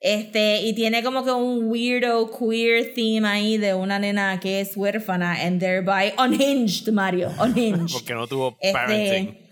Este, 0.00 0.62
y 0.62 0.74
tiene 0.74 1.02
como 1.02 1.24
que 1.24 1.32
un 1.32 1.68
weirdo 1.68 2.30
queer 2.30 2.94
theme 2.94 3.26
ahí 3.26 3.58
de 3.58 3.74
una 3.74 3.98
nena 3.98 4.38
que 4.38 4.60
es 4.60 4.76
huérfana 4.76 5.44
and 5.44 5.58
thereby 5.58 6.12
unhinged, 6.18 6.92
Mario, 6.92 7.30
unhinged. 7.42 7.88
Porque 7.92 8.14
no 8.14 8.26
tuvo 8.28 8.56
Este, 8.60 8.72
parenting. 8.72 9.47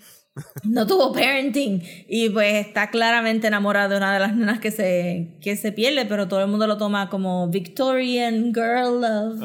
No 0.64 0.86
tuvo 0.86 1.12
parenting 1.12 1.82
y 2.08 2.28
pues 2.30 2.66
está 2.66 2.90
claramente 2.90 3.46
enamorada 3.46 3.88
de 3.88 3.96
una 3.96 4.12
de 4.12 4.20
las 4.20 4.34
nenas 4.34 4.60
que 4.60 4.70
se, 4.70 5.38
que 5.40 5.56
se 5.56 5.72
pierde, 5.72 6.04
pero 6.06 6.28
todo 6.28 6.40
el 6.40 6.48
mundo 6.48 6.66
lo 6.66 6.76
toma 6.76 7.08
como 7.08 7.48
Victorian 7.48 8.52
girl 8.52 9.00
love. 9.00 9.40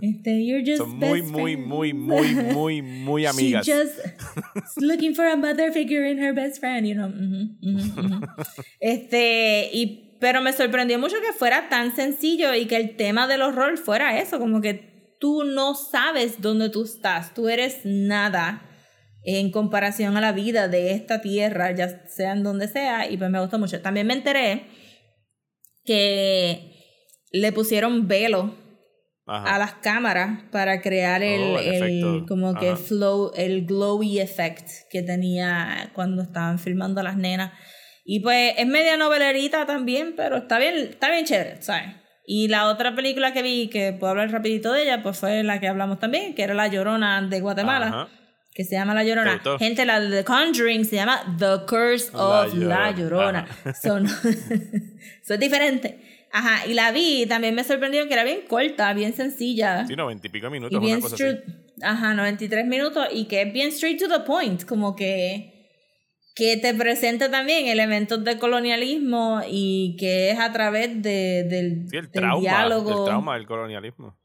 Este, 0.00 0.44
you're 0.44 0.64
just 0.64 0.78
Son 0.78 0.98
muy, 0.98 1.22
muy, 1.22 1.56
muy, 1.56 1.94
muy, 1.94 2.34
muy, 2.34 2.82
muy 3.04 3.26
amigas. 3.26 3.66
She 3.66 3.72
just 3.72 4.78
looking 4.80 5.14
for 5.14 5.26
a 5.26 5.36
mother 5.36 5.72
figure 5.72 6.08
in 6.08 6.18
her 6.18 6.34
best 6.34 6.60
friend, 6.60 6.86
you 6.86 6.94
know. 6.94 7.08
Ujú, 7.08 7.56
ujú, 7.62 8.00
ujú. 8.00 8.20
Este, 8.80 9.70
y 9.72 10.16
pero 10.20 10.40
me 10.40 10.52
sorprendió 10.52 10.98
mucho 10.98 11.16
que 11.20 11.32
fuera 11.32 11.68
tan 11.68 11.94
sencillo 11.94 12.54
y 12.54 12.66
que 12.66 12.76
el 12.76 12.96
tema 12.96 13.26
del 13.26 13.42
horror 13.42 13.76
fuera 13.78 14.18
eso, 14.18 14.38
como 14.38 14.60
que 14.60 15.14
tú 15.18 15.44
no 15.44 15.74
sabes 15.74 16.40
dónde 16.40 16.70
tú 16.70 16.84
estás, 16.84 17.34
tú 17.34 17.48
eres 17.48 17.80
nada 17.84 18.62
en 19.24 19.50
comparación 19.50 20.16
a 20.16 20.20
la 20.20 20.32
vida 20.32 20.68
de 20.68 20.92
esta 20.92 21.20
tierra, 21.20 21.72
ya 21.72 22.06
sea 22.08 22.32
en 22.32 22.42
donde 22.42 22.68
sea, 22.68 23.10
y 23.10 23.16
pues 23.16 23.30
me 23.30 23.40
gustó 23.40 23.58
mucho. 23.58 23.80
También 23.80 24.06
me 24.06 24.14
enteré 24.14 24.64
que 25.84 26.72
le 27.32 27.52
pusieron 27.52 28.06
velo 28.08 28.54
Ajá. 29.26 29.54
a 29.54 29.58
las 29.58 29.74
cámaras 29.74 30.44
para 30.50 30.80
crear 30.82 31.22
el, 31.22 31.40
Oh, 31.56 31.58
el 31.58 31.82
el- 31.82 32.24
como 32.28 32.54
que 32.58 32.68
Ajá. 32.70 32.76
flow, 32.76 33.32
el 33.36 33.64
glowy 33.66 34.20
effect 34.20 34.68
que 34.90 35.02
tenía 35.02 35.90
cuando 35.94 36.22
estaban 36.22 36.58
filmando 36.58 37.00
a 37.00 37.04
las 37.04 37.16
nenas. 37.16 37.52
Y 38.04 38.20
pues 38.20 38.54
es 38.58 38.66
media 38.66 38.96
novelerita 38.98 39.64
también, 39.64 40.14
pero 40.16 40.36
está 40.36 40.58
bien, 40.58 40.74
está 40.76 41.10
bien 41.10 41.24
chévere, 41.24 41.62
¿sabes? 41.62 41.88
Y 42.26 42.48
la 42.48 42.68
otra 42.68 42.94
película 42.94 43.32
que 43.32 43.42
vi, 43.42 43.68
que 43.68 43.92
puedo 43.92 44.10
hablar 44.10 44.30
rapidito 44.30 44.72
de 44.72 44.82
ella, 44.82 45.02
pues 45.02 45.18
fue 45.18 45.42
la 45.42 45.58
que 45.60 45.68
hablamos 45.68 45.98
también, 46.00 46.34
que 46.34 46.42
era 46.42 46.54
La 46.54 46.68
Llorona 46.68 47.20
de 47.22 47.40
Guatemala, 47.40 47.86
Ajá. 47.88 48.08
Que 48.54 48.64
se 48.64 48.76
llama 48.76 48.94
La 48.94 49.02
Llorona. 49.04 49.42
Gente, 49.58 49.84
la 49.84 50.00
de 50.00 50.18
The 50.18 50.24
Conjuring 50.24 50.84
se 50.84 50.96
llama 50.96 51.36
The 51.38 51.66
Curse 51.66 52.12
La 52.12 52.42
of 52.42 52.54
La 52.54 52.90
Llorona. 52.92 53.46
Llorona. 53.46 53.74
Son, 53.82 54.06
son 55.26 55.40
diferentes. 55.40 55.94
Ajá, 56.32 56.66
y 56.66 56.74
la 56.74 56.90
vi 56.92 57.22
y 57.22 57.26
también 57.26 57.54
me 57.54 57.62
sorprendió 57.64 58.06
que 58.08 58.14
era 58.14 58.24
bien 58.24 58.40
corta, 58.48 58.92
bien 58.92 59.12
sencilla. 59.14 59.86
Sí, 59.86 59.94
noventa 59.94 60.26
y 60.26 60.30
pico 60.30 60.50
minutos, 60.50 60.72
y 60.72 60.76
una 60.76 60.84
bien 60.86 61.00
cosa 61.00 61.14
así. 61.14 61.24
ajá, 61.82 62.14
93 62.14 62.66
minutos 62.66 63.06
y 63.12 63.26
que 63.26 63.42
es 63.42 63.52
bien 63.52 63.68
straight 63.68 64.00
to 64.00 64.08
the 64.08 64.20
point, 64.24 64.64
como 64.64 64.96
que 64.96 65.50
que 66.36 66.56
te 66.56 66.74
presenta 66.74 67.30
también 67.30 67.68
elementos 67.68 68.24
de 68.24 68.38
colonialismo 68.38 69.42
y 69.48 69.94
que 70.00 70.32
es 70.32 70.40
a 70.40 70.52
través 70.52 71.00
de, 71.00 71.44
del, 71.48 71.88
Sí, 71.88 71.96
el 71.96 72.02
del 72.06 72.10
trauma, 72.10 72.40
diálogo. 72.40 72.98
el 73.00 73.04
trauma 73.04 73.34
del 73.36 73.46
colonialismo. 73.46 74.18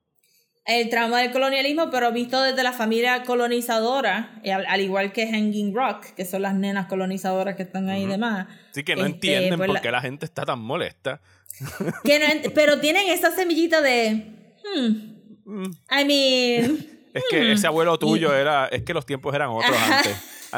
El 0.69 0.89
trauma 0.89 1.19
del 1.21 1.31
colonialismo, 1.31 1.89
pero 1.89 2.11
visto 2.11 2.41
desde 2.41 2.61
la 2.63 2.71
familia 2.73 3.23
colonizadora, 3.23 4.39
y 4.43 4.51
al, 4.51 4.65
al 4.67 4.81
igual 4.81 5.11
que 5.11 5.25
Hanging 5.27 5.73
Rock, 5.73 6.05
que 6.15 6.25
son 6.25 6.43
las 6.43 6.53
nenas 6.53 6.85
colonizadoras 6.87 7.55
que 7.55 7.63
están 7.63 7.89
ahí 7.89 8.03
y 8.03 8.07
demás. 8.07 8.47
Sí 8.71 8.83
que 8.83 8.95
no 8.95 9.01
Este, 9.05 9.15
entienden 9.15 9.57
pues 9.57 9.67
por 9.67 9.81
qué 9.81 9.91
la 9.91 10.01
gente 10.01 10.25
está 10.25 10.45
tan 10.45 10.59
molesta. 10.59 11.21
que 12.03 12.19
no 12.19 12.25
ent- 12.25 12.51
pero 12.53 12.79
tienen 12.79 13.07
esa 13.09 13.31
semillita 13.31 13.81
de. 13.81 14.27
Hmm, 14.75 15.63
I 15.91 16.05
mean. 16.05 16.87
Es 17.11 17.23
que 17.31 17.51
ese 17.53 17.65
abuelo 17.65 17.97
tuyo 17.97 18.31
era... 18.35 18.67
Es 18.67 18.83
que 18.83 18.93
los 18.93 19.03
tiempos 19.03 19.33
eran 19.33 19.49
otros 19.49 19.71
Hmm. 19.75 19.83
Ajá. 19.83 19.97
antes. 19.97 20.15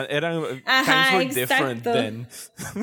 Eran... 0.10 0.44
Ajá, 0.66 1.08
times 1.18 1.34
were 1.34 1.42
different 1.42 1.84
then. 1.84 2.28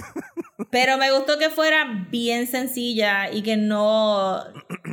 Pero 0.71 0.97
me 0.97 1.11
gustó 1.13 1.39
que 1.39 1.51
fuera 1.51 2.07
bien 2.11 2.47
sencilla 2.47 3.31
y 3.31 3.43
que 3.43 3.59
no. 3.59 4.43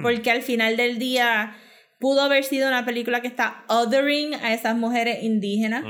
Porque 0.04 0.30
al 0.30 0.42
final 0.42 0.76
del 0.76 1.00
día 1.00 1.56
pudo 2.06 2.22
haber 2.22 2.44
sido 2.44 2.68
una 2.68 2.86
película 2.86 3.22
que 3.22 3.28
está 3.28 3.66
othering 3.68 4.36
a 4.36 4.54
esas 4.54 4.78
mujeres 4.78 5.24
indígenas. 5.24 5.84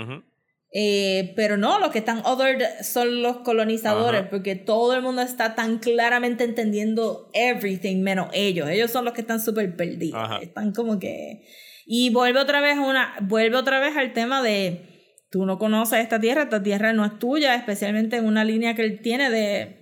Eh, 0.74 1.34
pero 1.36 1.58
no, 1.58 1.78
los 1.78 1.92
que 1.92 2.00
están 2.00 2.22
othered 2.26 2.64
son 2.84 3.22
los 3.22 3.40
colonizadores, 3.40 4.22
porque 4.30 4.56
todo 4.56 4.96
el 4.96 5.02
mundo 5.02 5.22
está 5.22 5.56
tan 5.56 5.78
claramente 5.78 6.46
entendiendo 6.46 7.30
everything 7.34 7.98
menos 8.02 8.30
ellos. 8.32 8.70
Ellos 8.70 8.92
son 8.92 9.04
los 9.04 9.14
que 9.14 9.20
están 9.20 9.42
súper 9.42 9.76
perdidos. 9.76 10.42
Están 10.42 10.72
como 10.72 11.00
que. 11.00 11.50
Y 11.86 12.12
vuelve 12.12 12.40
otra 12.40 12.62
vez 12.62 12.78
una. 12.78 13.16
Vuelve 13.20 13.58
otra 13.58 13.82
vez 13.82 13.98
al 13.98 14.14
tema 14.14 14.42
de. 14.42 15.18
Tú 15.30 15.46
no 15.46 15.60
conoces 15.60 16.00
esta 16.00 16.22
tierra, 16.22 16.44
esta 16.44 16.64
tierra 16.64 16.94
no 16.94 17.04
es 17.04 17.20
tuya, 17.20 17.56
especialmente 17.56 18.16
en 18.16 18.26
una 18.26 18.46
línea 18.46 18.74
que 18.74 18.84
él 18.84 19.02
tiene 19.02 19.30
de 19.30 19.82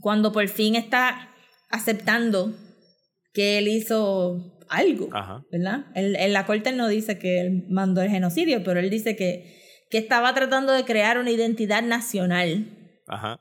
cuando 0.00 0.32
por 0.32 0.48
fin 0.48 0.74
está 0.74 1.32
aceptando 1.70 2.52
que 3.32 3.58
él 3.58 3.68
hizo 3.68 4.58
algo. 4.72 5.08
Ajá. 5.12 5.44
¿verdad? 5.50 5.86
Él- 5.94 6.16
en 6.16 6.32
la 6.32 6.46
corte 6.46 6.70
él 6.70 6.76
no 6.76 6.88
dice 6.88 7.18
que 7.18 7.40
él 7.40 7.64
mandó 7.68 8.02
el 8.02 8.10
genocidio, 8.10 8.62
pero 8.64 8.80
él 8.80 8.90
dice 8.90 9.16
que, 9.16 9.60
que 9.90 9.98
estaba 9.98 10.32
tratando 10.34 10.72
de 10.72 10.84
crear 10.84 11.18
una 11.18 11.30
identidad 11.30 11.82
nacional. 11.82 12.66
Ajá. 13.06 13.40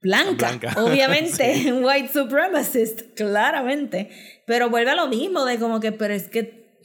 Blanca, 0.00 0.48
Blanca. 0.58 0.74
obviamente, 0.84 1.72
white 1.82 2.10
supremacist, 2.12 3.14
claramente. 3.16 4.10
Pero 4.46 4.70
vuelve 4.70 4.90
a 4.92 4.94
lo 4.94 5.08
mismo, 5.08 5.44
de 5.44 5.58
como 5.58 5.80
que, 5.80 5.90
pero 5.92 6.14
es 6.14 6.28
que, 6.28 6.78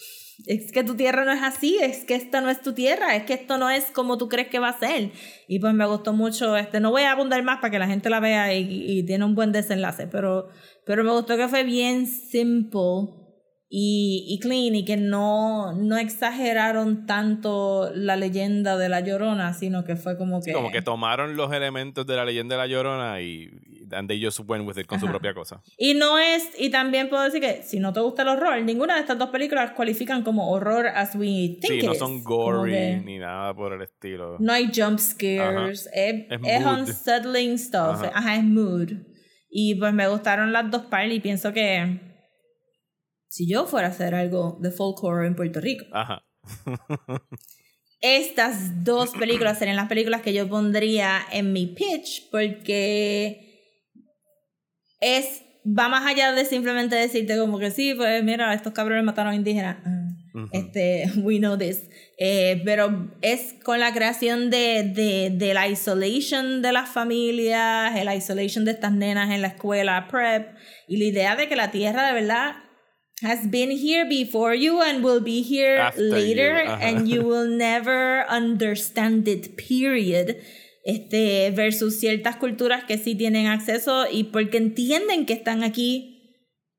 es 0.47 0.71
que 0.71 0.83
tu 0.83 0.95
tierra 0.95 1.23
no 1.23 1.31
es 1.31 1.43
así, 1.43 1.77
es 1.79 2.05
que 2.05 2.15
esta 2.15 2.41
no 2.41 2.49
es 2.49 2.61
tu 2.61 2.73
tierra, 2.73 3.15
es 3.15 3.23
que 3.23 3.33
esto 3.33 3.59
no 3.59 3.69
es 3.69 3.85
como 3.91 4.17
tú 4.17 4.29
crees 4.29 4.47
que 4.47 4.57
va 4.59 4.69
a 4.69 4.79
ser. 4.79 5.11
Y 5.47 5.59
pues 5.59 5.73
me 5.75 5.85
gustó 5.85 6.13
mucho, 6.13 6.57
este, 6.57 6.79
no 6.79 6.89
voy 6.89 7.03
a 7.03 7.11
abundar 7.11 7.43
más 7.43 7.59
para 7.59 7.69
que 7.69 7.79
la 7.79 7.87
gente 7.87 8.09
la 8.09 8.19
vea 8.19 8.51
y, 8.53 8.99
y 8.99 9.03
tiene 9.05 9.25
un 9.25 9.35
buen 9.35 9.51
desenlace, 9.51 10.07
pero, 10.07 10.49
pero 10.85 11.03
me 11.03 11.11
gustó 11.11 11.37
que 11.37 11.47
fue 11.47 11.63
bien 11.63 12.07
simple 12.07 12.79
y, 13.75 14.25
y 14.27 14.37
clean 14.37 14.75
y 14.75 14.85
que 14.85 14.97
no, 14.97 15.73
no 15.73 15.97
exageraron 15.97 17.07
tanto 17.07 17.89
la 17.95 18.15
leyenda 18.15 18.77
de 18.77 18.87
la 18.87 18.99
llorona, 18.99 19.55
sino 19.55 19.83
que 19.83 19.95
fue 19.95 20.15
como 20.15 20.43
que... 20.43 20.53
Como 20.53 20.69
que 20.71 20.83
tomaron 20.83 21.35
los 21.35 21.51
elementos 21.51 22.05
de 22.05 22.15
la 22.15 22.23
leyenda 22.23 22.53
de 22.55 22.61
la 22.61 22.67
Llorona 22.67 23.19
y... 23.21 23.49
And 23.91 24.07
they 24.07 24.23
just 24.23 24.41
went 24.47 24.67
with 24.67 24.77
it 24.77 24.85
con 24.85 24.99
su 24.99 25.05
Ajá. 25.07 25.13
propia 25.13 25.33
cosa. 25.33 25.63
Y 25.77 25.95
no 25.95 26.19
es, 26.19 26.49
y 26.59 26.69
también 26.69 27.09
puedo 27.09 27.23
decir 27.23 27.41
que 27.41 27.63
si 27.63 27.79
no 27.79 27.93
te 27.93 27.99
gusta 27.99 28.21
el 28.21 28.27
horror, 28.27 28.61
ninguna 28.61 28.93
de 28.93 29.01
estas 29.01 29.17
dos 29.17 29.29
películas 29.29 29.71
cualifican 29.71 30.21
como 30.23 30.51
horror 30.51 30.85
as 30.87 31.15
we 31.15 31.57
think 31.59 31.65
Sí, 31.65 31.79
it 31.79 31.85
no 31.85 31.95
son 31.95 32.23
gory 32.23 33.01
ni 33.03 33.17
nada 33.17 33.55
por 33.55 33.73
el 33.73 33.81
estilo. 33.81 34.37
No 34.39 34.53
hay 34.53 34.69
jump 34.75 34.99
scares, 34.99 35.89
es, 35.93 36.25
Es 36.29 36.39
es 36.43 36.61
mood. 36.61 36.77
unsettling 36.79 37.57
stuff, 37.57 38.03
Ajá. 38.03 38.11
ajá. 38.13 38.35
es 38.35 38.43
mood. 38.43 38.89
Y 39.49 39.73
pues 39.75 39.93
me 39.93 40.07
gustaron 40.07 40.51
las 40.53 40.69
dos 40.69 40.83
partes 40.83 41.15
y 41.17 41.19
pienso 41.19 41.51
que 41.53 42.12
si 43.33 43.47
yo 43.47 43.65
fuera 43.65 43.87
a 43.87 43.89
hacer 43.89 44.13
algo 44.13 44.59
de 44.61 44.69
folk 44.69 45.03
horror 45.03 45.25
en 45.25 45.35
Puerto 45.35 45.59
Rico, 45.59 45.85
Ajá. 45.91 46.23
estas 47.99 48.83
dos 48.83 49.09
películas 49.19 49.57
serían 49.57 49.75
las 49.75 49.87
películas 49.87 50.21
que 50.21 50.35
yo 50.35 50.47
pondría 50.47 51.19
en 51.31 51.51
mi 51.51 51.65
pitch 51.65 52.29
porque 52.29 53.81
es 55.01 55.41
va 55.65 55.89
más 55.89 56.05
allá 56.05 56.31
de 56.33 56.45
simplemente 56.45 56.95
decirte 56.95 57.35
como 57.39 57.57
que 57.57 57.71
sí, 57.71 57.95
pues 57.95 58.23
mira, 58.23 58.53
estos 58.53 58.71
cabrones 58.71 59.03
mataron 59.03 59.33
a 59.33 59.35
indígenas. 59.35 59.77
Ah, 59.83 60.09
Ujú. 60.35 60.49
Este, 60.51 61.11
we 61.23 61.39
know 61.39 61.57
this. 61.57 61.89
Eh, 62.19 62.61
pero 62.63 63.15
es 63.23 63.55
con 63.63 63.79
la 63.79 63.93
creación 63.93 64.51
de, 64.51 64.83
de, 64.83 65.31
de 65.31 65.53
la 65.55 65.67
isolation 65.67 66.61
de 66.61 66.71
las 66.71 66.87
familias, 66.89 67.95
el 67.95 68.15
isolation 68.15 68.63
de 68.63 68.71
estas 68.71 68.91
nenas 68.91 69.31
en 69.31 69.41
la 69.41 69.47
escuela 69.47 70.07
prep 70.07 70.55
y 70.87 70.97
la 70.97 71.03
idea 71.05 71.35
de 71.35 71.47
que 71.47 71.55
la 71.55 71.71
tierra 71.71 72.05
de 72.05 72.13
verdad 72.13 72.62
has 73.23 73.47
been 73.49 73.71
here 73.71 74.05
before 74.07 74.53
you 74.53 74.81
and 74.81 75.03
will 75.03 75.21
be 75.21 75.41
here 75.41 75.77
After 75.79 76.01
later 76.01 76.63
you, 76.63 76.69
ajá. 76.71 76.81
and 76.81 77.07
you 77.07 77.23
will 77.23 77.47
never 77.57 78.25
understand 78.29 79.27
it, 79.27 79.55
period. 79.57 80.37
Este, 80.85 81.49
versus 81.51 81.97
ciertas 81.99 82.35
culturas 82.35 82.83
que 82.83 82.97
sí 82.97 83.15
tienen 83.15 83.47
acceso 83.47 84.05
y 84.11 84.25
porque 84.25 84.57
entienden 84.57 85.25
que 85.25 85.31
están 85.33 85.63
aquí 85.63 86.09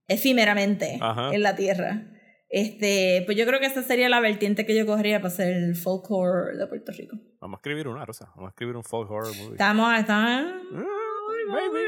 efímeramente 0.09 0.99
Ajá. 1.01 1.35
en 1.35 1.43
la 1.43 1.57
tierra. 1.57 2.11
Este, 2.51 3.23
pues 3.25 3.37
yo 3.39 3.47
creo 3.47 3.59
que 3.61 3.67
esa 3.67 3.83
sería 3.83 4.09
la 4.11 4.21
vertiente 4.21 4.67
que 4.67 4.77
yo 4.77 4.85
cogería 4.87 5.19
para 5.21 5.33
hacer 5.33 5.55
el 5.55 5.75
folk 5.75 6.09
horror 6.11 6.57
de 6.59 6.67
Puerto 6.67 6.93
Rico. 6.93 7.17
Vamos 7.41 7.57
a 7.57 7.61
escribir 7.61 7.89
una, 7.89 8.05
Rosa. 8.05 8.31
Vamos 8.37 8.49
a 8.49 8.51
escribir 8.51 8.77
un 8.77 8.85
folk 8.85 9.11
horror 9.11 9.35
movie. 9.37 9.53
Estamos, 9.53 9.99
estamos, 9.99 10.53
Mm, 10.71 11.53
maybe. 11.53 11.81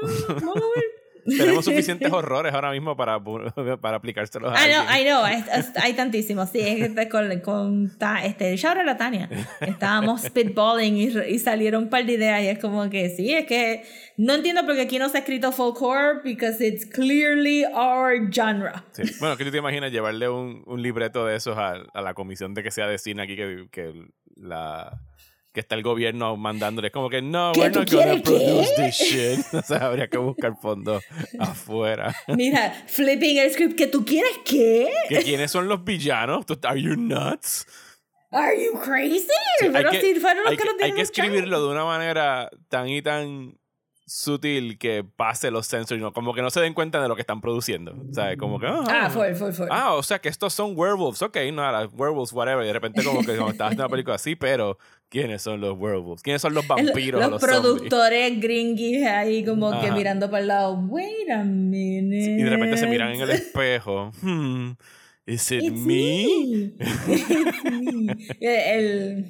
vamos 0.28 0.56
a 0.56 0.60
ver. 0.60 0.84
Tenemos 1.24 1.64
suficientes 1.64 2.10
horrores 2.12 2.52
ahora 2.54 2.70
mismo 2.70 2.96
para, 2.96 3.18
para 3.80 3.96
aplicárselos 3.96 4.52
a 4.54 4.66
I 4.66 4.70
know, 4.72 4.82
alguien. 4.88 5.06
I 5.06 5.10
know, 5.10 5.26
es- 5.26 5.66
es- 5.68 5.76
hay 5.82 5.92
tantísimos. 5.94 6.50
Sí, 6.50 6.60
es 6.60 6.90
que 6.94 7.08
con, 7.08 7.40
con 7.40 7.98
ta- 7.98 8.24
este, 8.24 8.56
shout 8.56 8.76
out 8.78 8.88
a 8.88 8.96
Tania. 8.96 9.28
Estábamos 9.60 10.22
spitballing 10.22 10.96
y, 10.96 11.04
y 11.34 11.38
salieron 11.38 11.84
un 11.84 11.90
par 11.90 12.04
de 12.06 12.12
ideas 12.12 12.42
y 12.42 12.46
es 12.48 12.58
como 12.58 12.88
que 12.90 13.08
sí, 13.10 13.32
es 13.34 13.46
que 13.46 13.82
no 14.16 14.34
entiendo 14.34 14.64
por 14.66 14.74
qué 14.74 14.82
aquí 14.82 14.98
no 14.98 15.08
se 15.08 15.18
ha 15.18 15.20
escrito 15.20 15.52
folklore 15.52 16.20
because 16.24 16.64
it's 16.66 16.84
clearly 16.86 17.64
our 17.74 18.30
genre. 18.32 18.72
Sí. 18.92 19.02
Bueno, 19.20 19.36
¿qué 19.36 19.44
tú 19.44 19.50
te 19.50 19.58
imaginas 19.58 19.90
llevarle 19.92 20.28
un, 20.28 20.62
un 20.66 20.82
libreto 20.82 21.24
de 21.26 21.36
esos 21.36 21.56
a, 21.56 21.74
a 21.94 22.02
la 22.02 22.14
comisión 22.14 22.54
de 22.54 22.62
que 22.62 22.70
sea 22.70 22.86
de 22.86 22.98
cine 22.98 23.22
aquí 23.22 23.36
que, 23.36 23.66
que 23.70 23.92
la 24.36 25.00
que 25.52 25.60
está 25.60 25.74
el 25.74 25.82
gobierno 25.82 26.36
mandándole 26.36 26.90
como 26.90 27.10
que 27.10 27.20
no, 27.22 27.52
¿Qué, 27.52 27.60
we're 27.60 27.74
not 27.74 27.90
gonna 27.90 28.04
quieres 28.04 28.22
qué? 28.22 28.30
produce 28.30 28.74
this 28.76 28.94
shit. 28.98 29.46
O 29.54 29.62
sea, 29.62 29.78
habría 29.86 30.08
que 30.08 30.18
buscar 30.18 30.54
fondos 30.60 31.02
afuera. 31.38 32.14
Mira, 32.28 32.72
flipping 32.86 33.38
el 33.38 33.50
script 33.50 33.76
que 33.76 33.86
tú 33.86 34.04
quieres 34.04 34.32
qué? 34.44 34.90
¿Que 35.08 35.22
¿Quiénes 35.22 35.50
son 35.50 35.66
los 35.68 35.82
villanos? 35.84 36.46
¿Tú- 36.46 36.58
¿Are 36.62 36.80
you 36.80 36.94
nuts? 36.96 37.66
Are 38.32 38.56
you 38.64 38.78
crazy? 38.80 39.26
Sí, 39.58 39.66
hay 39.66 39.72
Pero 39.72 39.90
que- 39.90 40.00
si 40.00 40.14
fueron 40.20 40.44
los 40.44 40.52
hay 40.52 40.56
que, 40.56 40.62
que, 40.78 40.84
hay 40.84 40.92
que 40.92 41.00
escribirlo 41.02 41.60
de 41.66 41.68
una 41.72 41.84
manera 41.84 42.48
tan 42.68 42.88
y 42.88 43.02
tan 43.02 43.58
sutil 44.10 44.76
que 44.76 45.04
pase 45.04 45.52
los 45.52 45.66
sensors, 45.68 46.00
¿no? 46.00 46.12
como 46.12 46.34
que 46.34 46.42
no 46.42 46.50
se 46.50 46.60
den 46.60 46.74
cuenta 46.74 47.00
de 47.00 47.06
lo 47.06 47.14
que 47.14 47.20
están 47.20 47.40
produciendo. 47.40 47.94
¿Sabes? 48.12 48.36
Como 48.38 48.58
que. 48.58 48.66
ah, 48.66 48.84
Ah, 48.88 49.08
full, 49.10 49.34
full, 49.34 49.52
full. 49.52 49.68
Ah, 49.70 49.94
o 49.94 50.02
sea 50.02 50.18
que 50.18 50.28
estos 50.28 50.52
son 50.52 50.72
werewolves. 50.76 51.22
Ok, 51.22 51.36
nada, 51.52 51.86
werewolves, 51.86 52.32
whatever. 52.32 52.64
Y 52.64 52.66
de 52.66 52.72
repente, 52.72 53.04
como 53.04 53.20
que 53.24 53.36
como 53.36 53.50
estaba 53.50 53.68
haciendo 53.68 53.84
una 53.84 53.90
película 53.90 54.16
así, 54.16 54.34
pero 54.34 54.78
¿quiénes 55.08 55.42
son 55.42 55.60
los 55.60 55.78
werewolves? 55.78 56.22
¿Quiénes 56.22 56.42
son 56.42 56.54
los 56.54 56.66
vampiros? 56.66 57.20
o 57.24 57.30
los 57.30 57.40
los 57.40 57.50
productores 57.50 58.40
gringuis 58.40 59.06
ahí 59.06 59.44
como 59.44 59.70
que 59.80 59.86
Ajá. 59.86 59.94
mirando 59.96 60.28
para 60.28 60.40
el 60.42 60.48
lado. 60.48 60.74
Wait 60.88 61.30
a 61.30 61.44
minute. 61.44 62.16
Y 62.32 62.42
de 62.42 62.50
repente 62.50 62.76
se 62.78 62.86
miran 62.88 63.12
en 63.12 63.20
el 63.20 63.30
espejo. 63.30 64.10
Hmm, 64.22 64.72
¿Is 65.26 65.52
it 65.52 65.62
It's 65.62 65.72
me? 65.72 66.22
It's 67.08 67.64
me. 67.64 68.16
el, 68.40 69.26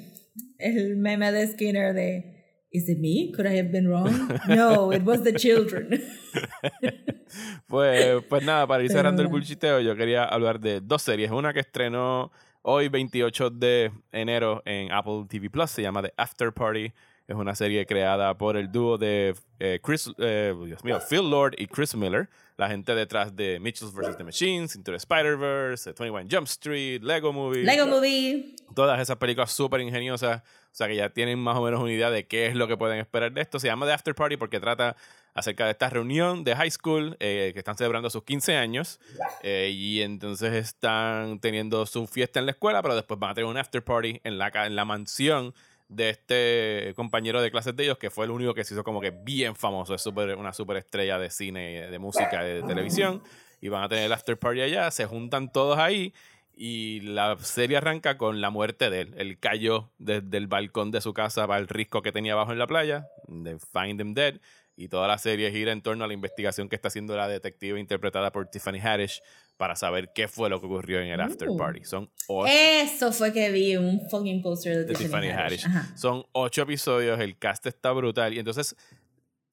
el 0.59 0.97
meme 0.97 1.33
de 1.33 1.47
Skinner 1.49 1.93
de 1.93 2.40
Is 2.73 2.89
it 2.89 2.99
me? 3.01 3.33
Could 3.33 3.47
I 3.47 3.57
have 3.57 3.73
been 3.73 3.89
wrong? 3.89 4.39
No, 4.49 4.93
it 4.93 5.03
was 5.03 5.23
the 5.23 5.33
children. 5.33 6.03
Pues, 7.69 8.25
pues 8.29 8.43
nada, 8.43 8.67
para 8.67 8.83
ir 8.83 8.91
cerrando 8.91 9.23
el 9.23 9.29
bueno. 9.29 9.45
bullshiteo, 9.45 9.79
yo 9.81 9.95
quería 9.95 10.25
hablar 10.25 10.59
de 10.59 10.81
dos 10.81 11.03
series. 11.03 11.31
Una 11.31 11.53
que 11.53 11.61
estrenó 11.61 12.33
hoy, 12.63 12.89
28 12.89 13.51
de 13.51 13.93
enero, 14.11 14.63
en 14.65 14.91
Apple 14.91 15.27
TV 15.29 15.49
Plus. 15.49 15.71
Se 15.71 15.83
llama 15.83 16.03
The 16.03 16.13
After 16.17 16.53
Party. 16.53 16.93
Es 17.29 17.37
una 17.37 17.55
serie 17.55 17.87
creada 17.87 18.37
por 18.37 18.57
el 18.57 18.73
dúo 18.73 18.99
de 18.99 19.37
eh, 19.61 19.79
Chris, 19.81 20.11
eh, 20.19 20.53
Dios 20.67 20.83
mío, 20.83 20.99
Phil 21.09 21.31
Lord 21.31 21.55
y 21.59 21.69
Chris 21.69 21.95
Miller, 21.95 22.29
la 22.57 22.69
gente 22.69 22.93
detrás 22.93 23.37
de 23.37 23.61
Mitchells 23.61 23.95
vs. 23.95 24.17
The 24.17 24.25
Machines, 24.25 24.75
Into 24.75 24.91
the 24.91 24.97
Spider-Verse, 24.97 25.91
eh, 25.91 25.95
21 25.97 26.27
Jump 26.29 26.49
Street, 26.49 27.03
Lego 27.03 27.33
Movie. 27.33 27.63
Lego 27.63 27.87
Movie. 27.87 28.57
Todas 28.75 29.01
esas 29.01 29.17
películas 29.17 29.53
súper 29.53 29.81
ingeniosas. 29.81 30.43
O 30.73 30.75
sea 30.81 30.87
que 30.89 30.97
ya 30.97 31.11
tienen 31.11 31.39
más 31.39 31.57
o 31.57 31.63
menos 31.63 31.81
una 31.81 31.93
idea 31.93 32.11
de 32.11 32.27
qué 32.27 32.47
es 32.47 32.55
lo 32.55 32.69
que 32.69 32.77
pueden 32.77 32.99
esperar 32.99 33.33
de 33.33 33.41
esto. 33.41 33.59
Se 33.59 33.67
llama 33.67 33.87
The 33.87 33.93
After 33.93 34.15
Party 34.15 34.37
porque 34.37 34.61
trata 34.61 34.97
acerca 35.35 35.65
de 35.65 35.73
esta 35.73 35.91
reunión 35.91 36.43
de 36.45 36.55
high 36.57 36.71
school 36.71 37.17
eh, 37.21 37.51
que 37.53 37.59
están 37.59 37.77
celebrando 37.77 38.09
sus 38.11 38.23
15 38.25 38.57
años. 38.57 39.01
eh, 39.43 39.71
y 39.73 40.03
entonces 40.03 40.53
están 40.55 41.41
teniendo 41.41 41.87
su 41.87 42.07
fiesta 42.07 42.39
en 42.41 42.47
la 42.47 42.53
escuela, 42.53 42.83
pero 42.83 42.95
después 42.95 43.19
van 43.21 43.31
a 43.31 43.35
tener 43.35 43.49
un 43.51 43.57
after 43.57 43.83
party 43.85 44.21
en 44.25 44.39
la, 44.39 44.49
en 44.67 44.77
la 44.77 44.85
mansión 44.85 45.55
de 45.89 46.11
este 46.11 46.93
compañero 46.95 47.43
de 47.43 47.51
clases 47.51 47.75
de 47.75 47.83
ellos, 47.85 47.99
que 47.99 48.11
fue 48.11 48.25
el 48.25 48.31
único 48.31 48.55
que 48.55 48.63
se 48.63 48.75
hizo 48.75 48.85
como 48.85 49.01
que 49.01 49.11
bien 49.11 49.57
famoso. 49.57 49.95
Es 49.95 50.03
súper- 50.03 50.37
una 50.37 50.53
super 50.53 50.77
estrella 50.77 51.19
de 51.19 51.31
cine, 51.31 51.89
de 51.91 51.99
música, 51.99 52.45
de 52.45 52.63
televisión. 52.63 53.23
Y 53.61 53.69
van 53.69 53.83
a 53.83 53.89
tener 53.89 54.05
el 54.05 54.13
after 54.13 54.39
party 54.39 54.61
allá. 54.63 54.91
Se 54.93 55.05
juntan 55.07 55.51
todos 55.53 55.79
ahí. 55.79 56.15
Y 56.63 57.01
la 57.01 57.39
serie 57.39 57.79
arranca 57.79 58.19
con 58.19 58.43
la 58.43 58.51
muerte 58.51 58.91
de 58.91 59.01
él. 59.01 59.15
Él 59.17 59.39
cayó 59.39 59.91
desde 59.97 60.37
el 60.37 60.47
balcón 60.47 60.91
de 60.91 61.01
su 61.01 61.15
casa 61.15 61.47
para 61.47 61.59
el 61.59 61.69
risco 61.69 62.03
que 62.03 62.13
tenía 62.13 62.35
abajo 62.35 62.53
en 62.53 62.59
la 62.59 62.67
playa. 62.67 63.09
They 63.29 63.57
find 63.73 63.99
him 63.99 64.13
dead. 64.13 64.35
Y 64.77 64.89
toda 64.89 65.09
la 65.09 65.17
serie 65.17 65.51
gira 65.51 65.73
en 65.73 65.81
torno 65.81 66.05
a 66.05 66.07
la 66.07 66.13
investigación 66.13 66.69
que 66.69 66.77
está 66.77 66.89
haciendo 66.89 67.17
la 67.17 67.29
detective 67.29 67.81
interpretada 67.81 68.31
por 68.31 68.47
Tiffany 68.51 68.79
Haddish 68.79 69.23
para 69.57 69.75
saber 69.75 70.11
qué 70.15 70.29
fue 70.29 70.51
lo 70.51 70.61
que 70.61 70.67
ocurrió 70.67 71.01
en 71.01 71.09
el 71.09 71.21
after 71.23 71.49
Uh. 71.49 71.57
party. 71.57 71.85
Son 71.85 72.11
ocho, 72.29 72.53
Eso 72.53 73.11
fue 73.13 73.33
que 73.33 73.51
vi 73.51 73.77
un 73.77 74.09
fucking 74.11 74.43
poster 74.43 74.77
de, 74.79 74.85
de 74.85 74.95
Tiffany, 74.95 75.29
Haddish. 75.31 75.65
Haddish. 75.65 75.97
Son 75.99 76.25
ocho 76.33 76.61
episodios, 76.63 77.19
el 77.21 77.39
cast 77.39 77.67
está 77.67 77.91
brutal. 77.93 78.35
Y 78.35 78.39
entonces, 78.39 78.77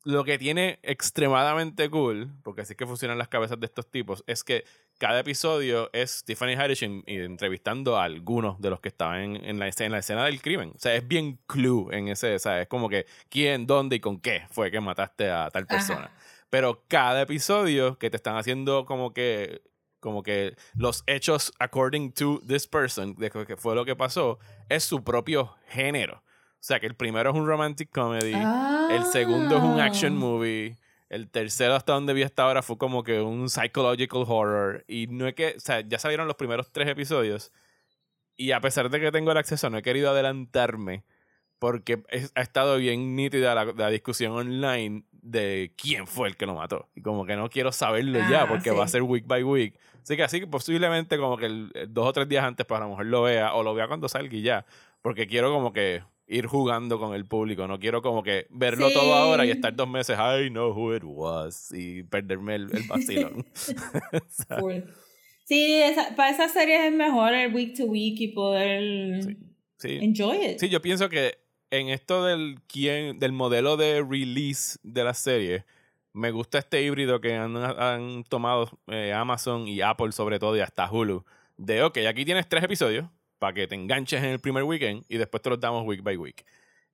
lo 0.07 0.23
que 0.23 0.37
tiene 0.37 0.79
extremadamente 0.83 1.89
cool, 1.89 2.29
porque 2.43 2.61
así 2.61 2.73
es 2.73 2.77
que 2.77 2.85
funcionan 2.85 3.17
las 3.17 3.27
cabezas 3.27 3.59
de 3.59 3.65
estos 3.65 3.89
tipos, 3.91 4.23
es 4.25 4.43
que 4.43 4.63
cada 4.97 5.19
episodio 5.19 5.89
es 5.91 6.23
Tiffany 6.23 6.53
Haddish 6.55 6.83
en- 6.83 7.03
en- 7.07 7.23
entrevistando 7.23 7.97
a 7.97 8.05
algunos 8.05 8.59
de 8.61 8.69
los 8.69 8.79
que 8.79 8.87
estaban 8.87 9.19
en, 9.21 9.35
en 9.43 9.59
la, 9.59 9.67
escena, 9.67 9.87
en 9.87 9.91
la 9.91 9.97
escena 9.99 10.23
del 10.25 10.41
crimen. 10.41 10.71
O 10.75 10.79
sea, 10.79 10.95
es 10.95 11.05
bien 11.07 11.39
clue 11.45 11.89
en 11.91 12.07
ese, 12.07 12.35
o 12.35 12.39
sea, 12.39 12.61
es 12.61 12.67
como 12.67 12.87
que 12.87 13.05
quién, 13.29 13.67
dónde 13.67 13.97
y 13.97 13.99
con 13.99 14.19
qué 14.21 14.43
fue 14.49 14.71
que 14.71 14.79
mataste 14.79 15.29
a 15.29 15.49
tal 15.49 15.67
persona. 15.67 16.05
Ajá. 16.05 16.11
Pero 16.49 16.85
cada 16.87 17.23
episodio 17.23 17.97
que 17.97 18.09
te 18.09 18.15
están 18.15 18.37
haciendo 18.37 18.85
como 18.85 19.13
que 19.13 19.61
como 19.99 20.23
que 20.23 20.55
los 20.75 21.03
hechos 21.07 21.51
according 21.59 22.13
to 22.13 22.39
this 22.47 22.65
person, 22.67 23.15
de 23.15 23.29
que 23.29 23.57
fue 23.57 23.75
lo 23.75 23.83
que 23.83 23.95
pasó, 23.95 24.39
es 24.69 24.83
su 24.85 25.03
propio 25.03 25.55
género. 25.67 26.23
O 26.67 26.69
sea, 26.69 26.81
que 26.81 26.85
el 26.87 26.95
primero 26.95 27.29
es 27.29 27.35
un 27.37 27.47
romantic 27.47 27.89
comedy, 27.93 28.33
el 28.33 29.05
segundo 29.05 29.55
es 29.55 29.63
un 29.63 29.79
action 29.79 30.17
Ah. 30.17 30.19
movie, 30.19 30.75
el 31.07 31.29
tercero 31.29 31.75
hasta 31.75 31.93
donde 31.93 32.13
vi 32.13 32.23
hasta 32.23 32.43
ahora 32.43 32.61
fue 32.61 32.77
como 32.77 33.03
que 33.03 33.21
un 33.21 33.49
psychological 33.49 34.25
horror. 34.27 34.83
Y 34.85 35.07
no 35.07 35.27
es 35.27 35.33
que, 35.33 35.53
o 35.55 35.59
sea, 35.61 35.79
ya 35.79 35.97
salieron 35.97 36.27
los 36.27 36.35
primeros 36.35 36.69
tres 36.73 36.89
episodios. 36.89 37.53
Y 38.35 38.51
a 38.51 38.59
pesar 38.59 38.89
de 38.89 38.99
que 38.99 39.13
tengo 39.13 39.31
el 39.31 39.37
acceso, 39.37 39.69
no 39.69 39.77
he 39.77 39.81
querido 39.81 40.09
adelantarme 40.11 41.05
porque 41.57 42.03
es- 42.09 42.33
ha 42.35 42.41
estado 42.41 42.75
bien 42.75 43.15
nítida 43.15 43.55
la, 43.55 43.63
la 43.63 43.89
discusión 43.89 44.33
online 44.33 45.03
de 45.13 45.71
quién 45.77 46.05
fue 46.05 46.27
el 46.27 46.35
que 46.35 46.45
lo 46.47 46.55
mató. 46.55 46.89
Y 46.95 47.01
como 47.01 47.25
que 47.25 47.37
no 47.37 47.49
quiero 47.49 47.71
saberlo 47.71 48.19
ya 48.29 48.41
Ah, 48.43 48.47
porque 48.49 48.71
sí. 48.71 48.75
va 48.75 48.83
a 48.83 48.87
ser 48.89 49.03
week 49.03 49.25
by 49.25 49.41
week. 49.41 49.79
Así 50.03 50.17
que 50.17 50.23
así 50.23 50.41
que 50.41 50.47
posiblemente 50.47 51.17
como 51.17 51.37
que 51.37 51.45
el- 51.45 51.71
el 51.75 51.93
dos 51.93 52.07
o 52.07 52.11
tres 52.11 52.27
días 52.27 52.43
antes 52.43 52.65
para 52.65 52.81
la 52.81 52.87
mujer 52.87 53.05
lo 53.05 53.21
vea 53.21 53.53
o 53.53 53.63
lo 53.63 53.73
vea 53.73 53.87
cuando 53.87 54.09
salga 54.09 54.35
y 54.35 54.41
ya. 54.41 54.65
Porque 55.01 55.27
quiero 55.27 55.49
como 55.53 55.71
que 55.71 56.03
ir 56.27 56.45
jugando 56.45 56.99
con 56.99 57.13
el 57.15 57.25
público. 57.25 57.67
No 57.67 57.79
quiero 57.79 58.01
como 58.01 58.21
que 58.23 58.47
verlo 58.49 58.91
todo 58.91 59.13
ahora 59.13 59.45
y 59.45 59.49
Sí. 59.49 59.53
estar 59.55 59.75
dos 59.75 59.87
meses, 59.89 60.17
I 60.19 60.49
know 60.49 60.71
who 60.71 60.93
it 60.95 61.03
was. 61.05 61.71
Y 61.71 62.03
perderme 62.03 62.55
el, 62.55 62.69
el 62.75 62.83
vacilón. 62.83 63.45
Full. 64.59 64.81
Sí, 65.45 65.81
esa- 65.81 66.15
para 66.15 66.31
esas 66.31 66.51
series 66.51 66.81
es 66.85 66.93
mejor 66.93 67.33
el 67.33 67.53
week 67.53 67.75
to 67.77 67.85
week 67.85 68.19
y 68.19 68.27
poder 68.29 69.23
sí. 69.77 69.97
enjoy 70.01 70.45
it. 70.45 70.59
Sí, 70.59 70.67
yo 70.69 70.81
pienso 70.81 71.07
que 71.09 71.37
en 71.71 71.89
esto 71.89 72.25
del 72.25 72.59
quién, 72.67 73.19
del 73.19 73.31
modelo 73.31 73.77
de 73.77 74.01
release 74.03 74.77
de 74.83 75.03
la 75.05 75.13
serie, 75.13 75.65
me 76.13 76.31
gusta 76.31 76.57
este 76.59 76.81
híbrido 76.83 77.21
que 77.21 77.35
han, 77.35 77.55
han 77.55 78.23
tomado 78.25 78.69
eh, 78.87 79.13
Amazon 79.13 79.67
y 79.67 79.81
Apple 79.81 80.11
sobre 80.11 80.39
todo 80.39 80.57
y 80.57 80.59
hasta 80.59 80.91
Hulu. 80.91 81.23
De, 81.57 81.81
ok, 81.83 81.99
aquí 82.09 82.25
tienes 82.25 82.47
tres 82.49 82.63
episodios 82.63 83.05
para 83.39 83.53
que 83.53 83.67
te 83.67 83.75
enganches 83.75 84.23
en 84.23 84.31
el 84.31 84.39
primer 84.39 84.63
weekend 84.63 85.03
y 85.09 85.17
después 85.17 85.41
te 85.41 85.49
los 85.49 85.59
damos 85.59 85.85
week 85.85 86.03
by 86.03 86.17
week. 86.17 86.45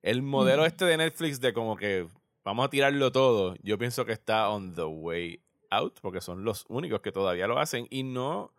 El 0.02 0.22
modelo 0.22 0.62
Ujú. 0.62 0.66
este 0.66 0.84
de 0.84 0.96
Netflix 0.96 1.40
de 1.40 1.52
como 1.52 1.76
que 1.76 2.06
vamos 2.44 2.66
a 2.66 2.70
tirarlo 2.70 3.10
todo, 3.10 3.54
yo 3.62 3.78
pienso 3.78 4.04
que 4.04 4.12
está 4.12 4.50
on 4.50 4.74
the 4.74 4.84
way 4.84 5.40
out 5.70 5.98
porque 6.00 6.20
son 6.20 6.44
los 6.44 6.64
únicos 6.68 7.00
que 7.00 7.12
todavía 7.12 7.46
lo 7.46 7.58
hacen 7.58 7.86
y 7.90 8.02
no 8.02 8.52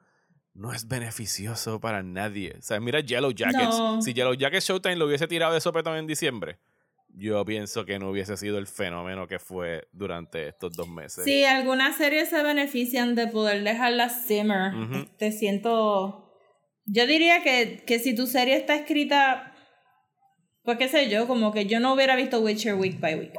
no 0.53 0.71
es 0.71 0.87
beneficioso 0.87 1.81
para 1.81 2.01
nadie. 2.01 2.55
O 2.57 2.61
sea, 2.61 2.79
mira 2.79 3.01
Yellow 3.01 3.31
Jackets. 3.31 3.77
No. 3.77 4.01
Si 4.01 4.13
Yellow 4.13 4.33
Jackets 4.33 4.65
Showtime 4.65 4.95
lo 4.95 5.05
hubiese 5.05 5.27
tirado 5.27 5.53
de 5.53 5.59
sopetón 5.59 5.97
en 5.97 6.07
diciembre, 6.07 6.57
yo 7.09 7.43
pienso 7.45 7.85
que 7.85 7.99
no 7.99 8.09
hubiese 8.09 8.37
sido 8.37 8.57
el 8.57 8.65
fenómeno 8.65 9.27
que 9.27 9.37
fue 9.37 9.87
durante 9.91 10.47
estos 10.47 10.73
dos 10.73 10.87
meses. 10.87 11.25
Sí, 11.25 11.43
algunas 11.43 11.97
series 11.97 12.29
se 12.29 12.41
benefician 12.41 13.15
de 13.15 13.27
poder 13.27 13.63
dejarlas 13.63 14.25
simmer. 14.25 14.73
Ujú. 14.73 15.05
Te 15.17 15.31
siento. 15.33 16.24
Yo 16.85 17.07
diría 17.07 17.41
que, 17.41 17.83
que 17.85 17.99
si 17.99 18.15
tu 18.15 18.27
serie 18.27 18.55
está 18.55 18.75
escrita. 18.75 19.51
Pues 20.63 20.77
qué 20.77 20.87
sé 20.87 21.09
yo, 21.09 21.27
como 21.27 21.51
que 21.51 21.67
yo 21.67 21.79
no 21.79 21.93
hubiera 21.93 22.15
visto 22.15 22.39
Witcher 22.39 22.75
week 22.75 22.99
by 22.99 23.15
week. 23.15 23.33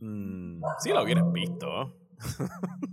Mm, 0.00 0.62
sí 0.82 0.90
lo 0.90 1.02
hubieras 1.02 1.30
visto. 1.32 1.94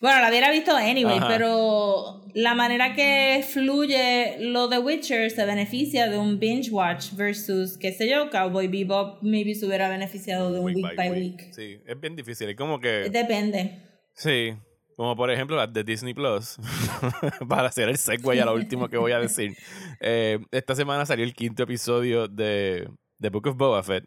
Bueno, 0.00 0.22
la 0.22 0.30
hubiera 0.30 0.50
visto 0.50 0.74
anyway, 0.74 1.18
Ajá. 1.18 1.28
pero 1.28 2.22
la 2.32 2.54
manera 2.54 2.94
que 2.94 3.44
fluye 3.46 4.38
lo 4.38 4.66
de 4.68 4.78
Witcher 4.78 5.30
se 5.30 5.44
beneficia 5.44 6.08
de 6.08 6.16
un 6.16 6.38
binge 6.38 6.70
watch 6.70 7.12
versus, 7.12 7.76
qué 7.76 7.92
sé 7.92 8.08
yo, 8.08 8.30
Cowboy 8.30 8.66
Bebop 8.68 9.22
maybe 9.22 9.54
se 9.54 9.66
hubiera 9.66 9.90
beneficiado 9.90 10.52
de 10.52 10.60
un 10.60 10.74
week, 10.74 10.96
by, 10.96 11.10
week. 11.10 11.52
Sí, 11.52 11.82
es 11.86 12.00
bien 12.00 12.16
difícil. 12.16 12.48
Es 12.48 12.56
como 12.56 12.80
que... 12.80 13.10
Depende. 13.10 13.82
Sí, 14.14 14.54
como 15.00 15.16
por 15.16 15.30
ejemplo 15.30 15.56
las 15.56 15.72
de 15.72 15.82
Disney 15.82 16.12
Plus, 16.12 16.58
para 17.48 17.68
hacer 17.68 17.88
el 17.88 17.96
segue 17.96 18.38
a 18.38 18.44
lo 18.44 18.52
último 18.52 18.86
que 18.86 18.98
voy 18.98 19.12
a 19.12 19.18
decir. 19.18 19.56
Eh, 19.98 20.38
esta 20.50 20.74
semana 20.74 21.06
salió 21.06 21.24
el 21.24 21.32
quinto 21.32 21.62
episodio 21.62 22.28
de 22.28 22.86
The 23.18 23.30
Book 23.30 23.46
of 23.46 23.56
Boba 23.56 23.82
Fett. 23.82 24.06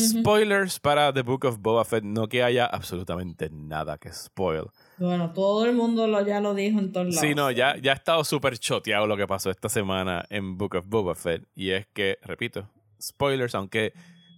Spoilers 0.00 0.80
para 0.80 1.12
The 1.12 1.22
Book 1.22 1.44
of 1.44 1.58
Boba 1.60 1.84
Fett. 1.84 2.02
No 2.02 2.26
que 2.26 2.42
haya 2.42 2.66
absolutamente 2.66 3.48
nada 3.48 3.98
que 3.98 4.12
spoil. 4.12 4.64
Bueno, 4.98 5.32
todo 5.32 5.64
el 5.64 5.76
mundo 5.76 6.08
lo, 6.08 6.26
ya 6.26 6.40
lo 6.40 6.52
dijo 6.52 6.80
en 6.80 6.90
todos 6.90 7.14
lados. 7.14 7.20
Sí, 7.20 7.36
no, 7.36 7.52
ya, 7.52 7.76
ya 7.76 7.92
ha 7.92 7.94
estado 7.94 8.24
súper 8.24 8.58
choteado 8.58 9.06
lo 9.06 9.16
que 9.16 9.28
pasó 9.28 9.52
esta 9.52 9.68
semana 9.68 10.24
en 10.28 10.58
Book 10.58 10.74
of 10.74 10.86
Boba 10.88 11.14
Fett. 11.14 11.46
Y 11.54 11.70
es 11.70 11.86
que, 11.92 12.18
repito, 12.22 12.68
spoilers, 13.00 13.54
aunque 13.54 13.92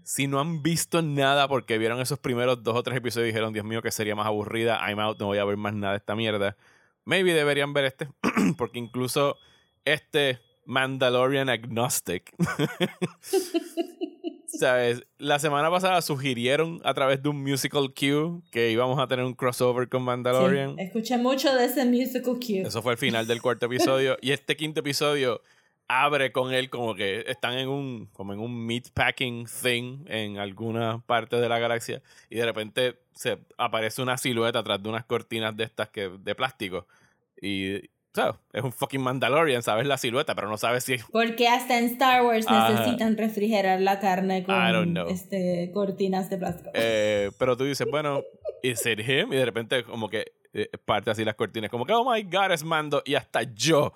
si 0.09 0.27
no 0.27 0.41
han 0.41 0.63
visto 0.63 1.03
nada 1.03 1.49
porque 1.49 1.77
vieron 1.77 2.01
esos 2.01 2.19
primeros 2.19 2.63
dos 2.63 2.75
o 2.75 2.83
tres 2.83 2.97
episodios 2.97 3.27
y 3.27 3.33
dijeron, 3.33 3.53
Dios 3.53 3.67
mío, 3.67 3.83
que 3.83 3.91
sería 3.91 4.17
más 4.17 4.27
aburrida, 4.27 4.81
I'm 4.89 4.99
out, 5.01 5.21
no 5.21 5.27
voy 5.27 5.37
a 5.37 5.45
ver 5.45 5.59
más 5.59 5.75
nada 5.75 5.93
de 5.93 5.99
esta 5.99 6.17
mierda. 6.17 6.57
Maybe 7.05 7.35
deberían 7.35 7.75
ver 7.75 7.85
este, 7.85 8.09
porque 8.57 8.79
incluso 8.79 9.37
este 9.85 10.39
Mandalorian 10.65 11.51
Agnostic. 11.51 12.35
¿Sabes? 14.47 15.05
La 15.19 15.39
semana 15.39 15.71
pasada 15.71 16.01
sugirieron 16.01 16.81
a 16.85 16.95
través 16.95 17.23
de 17.23 17.29
un 17.29 17.43
musical 17.43 17.93
cue 17.93 18.41
que 18.51 18.71
íbamos 18.71 18.99
a 18.99 19.09
tener 19.09 19.27
un 19.27 19.35
crossover 19.35 19.91
con 19.91 20.05
Mandalorian. 20.05 20.77
Sí, 20.77 20.83
escuché 20.85 21.19
mucho 21.19 21.55
de 21.55 21.67
ese 21.67 21.85
musical 21.85 22.39
cue. 22.41 22.63
Eso 22.63 22.81
fue 22.81 22.93
el 22.93 22.99
final 22.99 23.27
del 23.27 23.43
cuarto 23.43 23.67
episodio. 23.67 24.17
y 24.23 24.33
este 24.33 24.57
quinto 24.57 24.81
episodio 24.81 25.43
abre 25.89 26.33
con 26.33 26.53
él 26.53 26.69
como 26.71 26.95
que 26.95 27.25
están 27.27 27.55
en 27.55 27.69
un, 27.69 28.07
como 28.13 28.35
en 28.35 28.41
un 28.41 28.67
meatpacking 28.67 29.47
thing 29.63 30.05
en 30.07 30.39
alguna 30.39 31.03
parte 31.07 31.37
de 31.37 31.49
la 31.49 31.59
galaxia. 31.59 32.03
Y 32.29 32.37
de 32.37 32.45
repente 32.45 32.99
se 33.15 33.39
aparece 33.57 34.03
una 34.03 34.19
silueta 34.19 34.61
atrás 34.61 34.83
de 34.83 34.89
unas 34.89 35.05
cortinas 35.07 35.57
de 35.57 35.65
estas 35.65 35.89
que, 35.89 36.11
de 36.11 36.35
plástico. 36.35 36.87
Y, 37.41 37.81
¿sabes? 38.15 38.37
Es 38.53 38.63
un 38.63 38.73
fucking 38.73 39.01
Mandalorian, 39.01 39.63
sabes 39.63 39.87
la 39.87 39.97
silueta, 39.97 40.35
pero 40.35 40.49
no 40.49 40.59
sabes 40.59 40.85
si 40.85 40.95
es 40.95 41.05
Porque 41.11 41.49
hasta 41.49 41.79
en 41.79 41.87
Star 41.87 42.23
Wars 42.23 42.47
Ajá. 42.47 42.71
necesitan 42.71 43.17
refrigerar 43.17 43.81
la 43.81 43.99
carne 43.99 44.45
con 44.45 44.97
este, 45.09 45.71
cortinas 45.73 46.29
de 46.29 46.37
plástico. 46.37 46.71
Eh, 46.75 47.31
pero 47.39 47.57
tú 47.57 47.65
dices, 47.65 47.87
bueno, 47.91 48.23
¿is 48.63 48.85
it 48.87 49.01
him? 49.01 49.33
Y 49.33 49.37
de 49.37 49.45
repente 49.45 49.85
como 49.85 50.09
que 50.09 50.33
eh, 50.53 50.69
parte 50.85 51.11
así 51.11 51.25
las 51.25 51.35
cortinas, 51.35 51.71
como 51.71 51.87
que, 51.87 51.93
oh 51.93 52.11
my 52.11 52.23
god, 52.25 52.53
es 52.53 52.65
Mando. 52.65 53.03
Y 53.05 53.15
hasta 53.15 53.43
yo, 53.43 53.95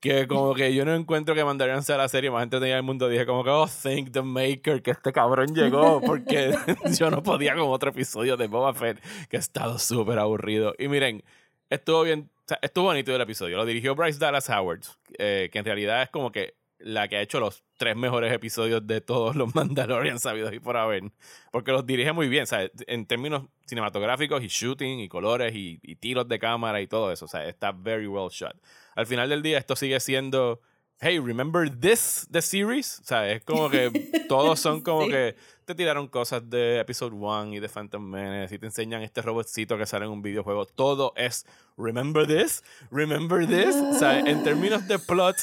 que 0.00 0.26
como 0.26 0.54
que 0.54 0.74
yo 0.74 0.84
no 0.84 0.94
encuentro 0.94 1.34
que 1.34 1.44
Mandalorian 1.44 1.82
sea 1.82 1.96
la 1.96 2.08
serie 2.08 2.30
más 2.30 2.42
entretenida 2.42 2.76
del 2.76 2.84
mundo, 2.84 3.08
dije 3.08 3.26
como 3.26 3.42
que, 3.42 3.50
oh, 3.50 3.66
thank 3.66 4.12
the 4.12 4.22
maker 4.22 4.82
que 4.82 4.90
este 4.90 5.12
cabrón 5.12 5.54
llegó, 5.54 6.00
porque 6.04 6.54
yo 6.98 7.10
no 7.10 7.22
podía 7.22 7.54
con 7.54 7.68
otro 7.68 7.90
episodio 7.90 8.36
de 8.36 8.46
Boba 8.46 8.74
Fett, 8.74 9.00
que 9.28 9.36
ha 9.36 9.40
estado 9.40 9.78
súper 9.78 10.18
aburrido. 10.18 10.74
Y 10.78 10.88
miren, 10.88 11.22
estuvo 11.70 12.02
bien, 12.02 12.30
o 12.36 12.44
sea, 12.46 12.58
estuvo 12.62 12.84
bonito 12.84 13.14
el 13.14 13.20
episodio. 13.20 13.56
Lo 13.56 13.64
dirigió 13.64 13.94
Bryce 13.94 14.18
Dallas 14.18 14.48
Howard, 14.50 14.82
eh, 15.18 15.48
que 15.52 15.58
en 15.58 15.64
realidad 15.64 16.02
es 16.02 16.10
como 16.10 16.30
que 16.30 16.54
la 16.78 17.08
que 17.08 17.16
ha 17.16 17.22
hecho 17.22 17.40
los 17.40 17.64
tres 17.78 17.96
mejores 17.96 18.32
episodios 18.32 18.86
de 18.86 19.00
todos 19.00 19.34
los 19.36 19.54
Mandalorian 19.54 20.18
sabidos 20.18 20.52
y 20.52 20.60
por 20.60 20.76
haber. 20.76 21.04
Porque 21.52 21.72
los 21.72 21.86
dirige 21.86 22.12
muy 22.12 22.28
bien, 22.28 22.46
¿sabes? 22.46 22.70
En 22.86 23.06
términos 23.06 23.44
cinematográficos 23.66 24.42
y 24.42 24.48
shooting 24.48 25.00
y 25.00 25.08
colores 25.08 25.54
y, 25.54 25.78
y 25.82 25.96
tiros 25.96 26.28
de 26.28 26.38
cámara 26.38 26.80
y 26.80 26.86
todo 26.86 27.10
eso. 27.12 27.24
O 27.24 27.28
sea, 27.28 27.46
está 27.48 27.72
very 27.72 28.06
well 28.06 28.28
shot. 28.30 28.56
Al 28.94 29.06
final 29.06 29.28
del 29.28 29.42
día, 29.42 29.58
esto 29.58 29.76
sigue 29.76 29.98
siendo. 30.00 30.60
Hey, 30.98 31.18
remember 31.18 31.68
this, 31.68 32.26
the 32.30 32.40
series? 32.40 33.00
O 33.00 33.04
sea, 33.04 33.30
es 33.30 33.44
como 33.44 33.68
que 33.68 33.90
todos 34.30 34.58
son 34.58 34.80
como 34.80 35.04
Sí. 35.04 35.10
que 35.10 35.36
te 35.66 35.74
tiraron 35.74 36.08
cosas 36.08 36.48
de 36.48 36.78
Episode 36.80 37.14
1 37.14 37.52
y 37.52 37.60
de 37.60 37.68
Phantom 37.68 38.02
Menace 38.02 38.54
y 38.54 38.58
te 38.58 38.64
enseñan 38.64 39.02
este 39.02 39.20
robotcito 39.20 39.76
que 39.76 39.84
sale 39.84 40.06
en 40.06 40.10
un 40.12 40.22
videojuego. 40.22 40.64
Todo 40.64 41.12
es 41.16 41.44
Remember 41.76 42.26
this? 42.26 42.64
Remember 42.90 43.46
this? 43.46 43.74
O 43.76 43.92
sea, 43.98 44.20
en 44.20 44.42
términos 44.42 44.88
de 44.88 44.98
plot, 44.98 45.36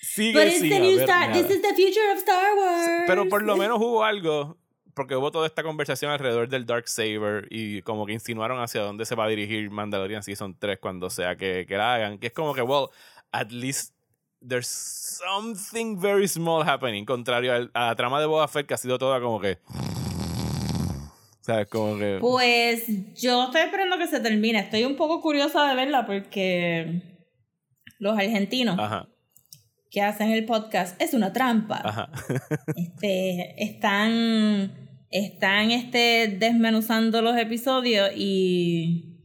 sigue 0.00 0.34
But 0.38 0.46
it's 0.48 0.60
sin 0.60 0.70
the 0.70 0.80
new 0.80 0.98
Star, 1.00 1.28
nada. 1.28 1.32
this 1.42 1.50
is 1.56 1.62
the 1.62 1.74
future 1.74 2.12
of 2.12 2.18
Star 2.18 2.54
Wars. 2.56 3.04
Pero 3.06 3.28
por 3.28 3.42
lo 3.42 3.56
menos 3.56 3.78
hubo 3.80 4.04
algo, 4.04 4.58
porque 4.94 5.16
hubo 5.16 5.30
toda 5.30 5.46
esta 5.46 5.62
conversación 5.62 6.10
alrededor 6.12 6.48
del 6.48 6.64
Dark 6.66 6.88
Saber 6.88 7.46
y 7.50 7.82
como 7.82 8.06
que 8.06 8.12
insinuaron 8.12 8.60
hacia 8.62 8.82
dónde 8.82 9.04
se 9.04 9.14
va 9.14 9.24
a 9.24 9.28
dirigir 9.28 9.70
Mandalorian 9.70 10.22
Season 10.22 10.56
3 10.58 10.78
cuando 10.80 11.10
sea 11.10 11.36
que, 11.36 11.66
que 11.66 11.76
la 11.76 11.94
hagan. 11.94 12.18
Que 12.18 12.28
es 12.28 12.32
como 12.32 12.54
que, 12.54 12.62
well, 12.62 12.88
at 13.32 13.50
least 13.50 13.92
there's 14.46 14.68
something 14.68 15.98
very 16.00 16.28
small 16.28 16.62
happening, 16.66 17.04
contrario 17.04 17.52
al- 17.54 17.70
a 17.74 17.86
la 17.88 17.96
trama 17.96 18.20
de 18.20 18.26
Boba 18.26 18.46
Fett 18.48 18.66
que 18.66 18.74
ha 18.74 18.78
sido 18.78 18.98
toda 18.98 19.20
como 19.20 19.40
que... 19.40 19.58
¿Sabes? 21.40 21.68
Como 21.68 21.96
que... 21.96 22.18
Pues 22.20 22.86
yo 23.14 23.44
estoy 23.44 23.60
esperando 23.62 23.98
que 23.98 24.08
se 24.08 24.18
termine. 24.18 24.58
Estoy 24.58 24.84
un 24.84 24.96
poco 24.96 25.20
curiosa 25.20 25.68
de 25.68 25.76
verla 25.76 26.04
porque 26.04 27.02
los 28.00 28.18
argentinos 28.18 28.76
Ajá, 28.78 29.08
que 29.90 30.02
hacen 30.02 30.30
el 30.30 30.44
podcast 30.44 31.00
es 31.00 31.14
una 31.14 31.32
trampa. 31.32 31.80
ajá. 31.84 32.10
Este, 32.76 33.62
están 33.62 34.86
están 35.10 35.70
este, 35.70 36.36
desmenuzando 36.38 37.22
los 37.22 37.36
episodios 37.38 38.10
y, 38.16 39.20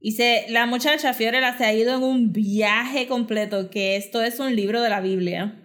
y 0.00 0.12
se, 0.12 0.46
la 0.50 0.66
muchacha 0.66 1.14
Fiorella 1.14 1.56
se 1.56 1.64
ha 1.64 1.72
ido 1.72 1.96
en 1.96 2.02
un 2.02 2.32
viaje 2.32 3.06
completo 3.06 3.70
que 3.70 3.96
esto 3.96 4.22
es 4.22 4.38
un 4.40 4.54
libro 4.54 4.82
de 4.82 4.90
la 4.90 5.00
Biblia 5.00 5.58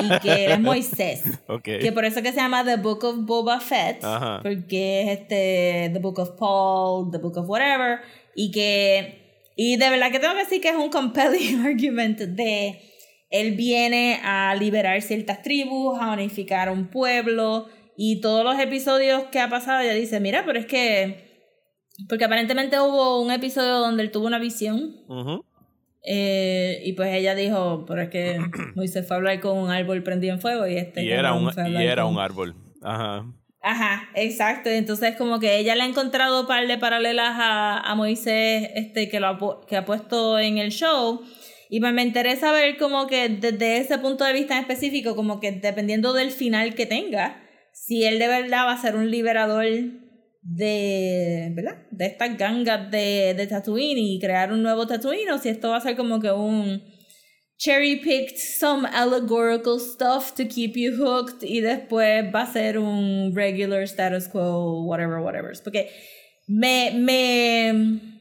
y 0.00 0.18
que 0.20 0.46
él 0.46 0.52
es 0.52 0.60
Moisés. 0.60 1.22
ok. 1.48 1.62
Que 1.62 1.92
por 1.92 2.04
eso 2.04 2.22
que 2.22 2.32
se 2.32 2.36
llama 2.38 2.64
The 2.64 2.76
Book 2.76 3.04
of 3.04 3.26
Boba 3.26 3.60
Fett, 3.60 4.02
Ajá. 4.02 4.40
porque 4.42 5.02
es 5.02 5.20
este 5.20 5.90
The 5.92 5.98
Book 6.00 6.18
of 6.18 6.30
Paul, 6.38 7.10
The 7.10 7.18
Book 7.18 7.36
of 7.36 7.48
whatever, 7.48 8.00
y 8.34 8.50
que 8.50 9.52
y 9.54 9.76
de 9.76 9.90
verdad 9.90 10.10
que 10.10 10.18
tengo 10.20 10.34
que 10.34 10.44
decir 10.44 10.60
que 10.60 10.68
es 10.68 10.76
un 10.76 10.90
compelling 10.90 11.60
argument 11.66 12.18
de 12.18 12.80
él 13.30 13.52
viene 13.56 14.20
a 14.24 14.54
liberar 14.58 15.00
ciertas 15.02 15.42
tribus, 15.42 15.98
a 16.00 16.12
unificar 16.12 16.70
un 16.70 16.88
pueblo 16.88 17.66
y 17.96 18.20
todos 18.20 18.44
los 18.44 18.58
episodios 18.58 19.24
que 19.32 19.40
ha 19.40 19.48
pasado 19.48 19.80
ella 19.80 19.94
dice, 19.94 20.20
mira, 20.20 20.44
pero 20.46 20.58
es 20.58 20.66
que 20.66 21.26
porque 22.08 22.24
aparentemente 22.24 22.78
hubo 22.78 23.20
un 23.20 23.32
episodio 23.32 23.80
donde 23.80 24.04
él 24.04 24.10
tuvo 24.12 24.26
una 24.28 24.38
visión 24.38 24.94
eh, 26.04 26.80
y 26.84 26.92
pues 26.92 27.12
ella 27.14 27.34
dijo, 27.34 27.84
pero 27.86 28.02
es 28.02 28.08
que 28.08 28.38
Moisés 28.76 29.06
fue 29.06 29.16
a 29.16 29.18
hablar 29.18 29.40
con 29.40 29.58
un 29.58 29.70
árbol 29.70 30.02
prendido 30.02 30.32
en 30.34 30.40
fuego 30.40 30.66
y 30.66 30.76
este 30.76 31.02
Y 31.02 31.10
era, 31.10 31.32
un, 31.34 31.50
y 31.66 31.76
era 31.84 32.04
con- 32.04 32.14
un 32.14 32.20
árbol. 32.20 32.54
Ajá. 32.82 33.26
Ajá, 33.60 34.08
exacto. 34.14 34.70
Entonces 34.70 35.16
como 35.16 35.40
que 35.40 35.58
ella 35.58 35.74
le 35.74 35.82
ha 35.82 35.86
encontrado 35.86 36.42
un 36.42 36.46
par 36.46 36.66
de 36.66 36.78
paralelas 36.78 37.34
a, 37.36 37.80
a 37.80 37.94
Moisés 37.96 38.70
este, 38.76 39.08
que, 39.08 39.18
lo 39.20 39.26
ha, 39.26 39.66
que 39.66 39.76
ha 39.76 39.84
puesto 39.84 40.38
en 40.38 40.58
el 40.58 40.70
show. 40.70 41.20
Y 41.70 41.80
pues 41.80 41.92
me 41.92 42.02
interesa 42.02 42.52
ver 42.52 42.78
como 42.78 43.06
que 43.06 43.28
desde 43.28 43.78
ese 43.78 43.98
punto 43.98 44.24
de 44.24 44.32
vista 44.32 44.54
en 44.54 44.60
específico, 44.60 45.14
como 45.14 45.40
que 45.40 45.52
dependiendo 45.52 46.12
del 46.12 46.30
final 46.30 46.74
que 46.74 46.86
tenga, 46.86 47.42
si 47.72 48.04
él 48.04 48.18
de 48.18 48.28
verdad 48.28 48.66
va 48.66 48.72
a 48.72 48.80
ser 48.80 48.96
un 48.96 49.10
liberador 49.10 49.64
de, 50.42 51.52
¿verdad? 51.54 51.86
De 51.90 52.06
estas 52.06 52.38
gangas 52.38 52.90
de, 52.90 53.34
de 53.34 53.46
Tatooine 53.46 53.98
y 53.98 54.18
crear 54.18 54.52
un 54.52 54.62
nuevo 54.62 54.86
Tatooine, 54.86 55.30
o 55.30 55.38
si 55.38 55.50
esto 55.50 55.70
va 55.70 55.76
a 55.76 55.82
ser 55.82 55.96
como 55.96 56.20
que 56.20 56.30
un 56.30 56.82
cherry 57.58 57.96
picked 57.96 58.38
some 58.38 58.86
allegorical 58.86 59.78
stuff 59.78 60.34
to 60.34 60.46
keep 60.46 60.76
you 60.76 60.96
hooked 60.96 61.42
y 61.42 61.60
después 61.60 62.32
va 62.32 62.42
a 62.42 62.52
ser 62.52 62.78
un 62.78 63.34
regular 63.34 63.82
status 63.82 64.28
quo, 64.28 64.84
whatever, 64.84 65.18
whatever. 65.18 65.52
Porque 65.62 65.90
me, 66.46 66.92
me, 66.94 68.17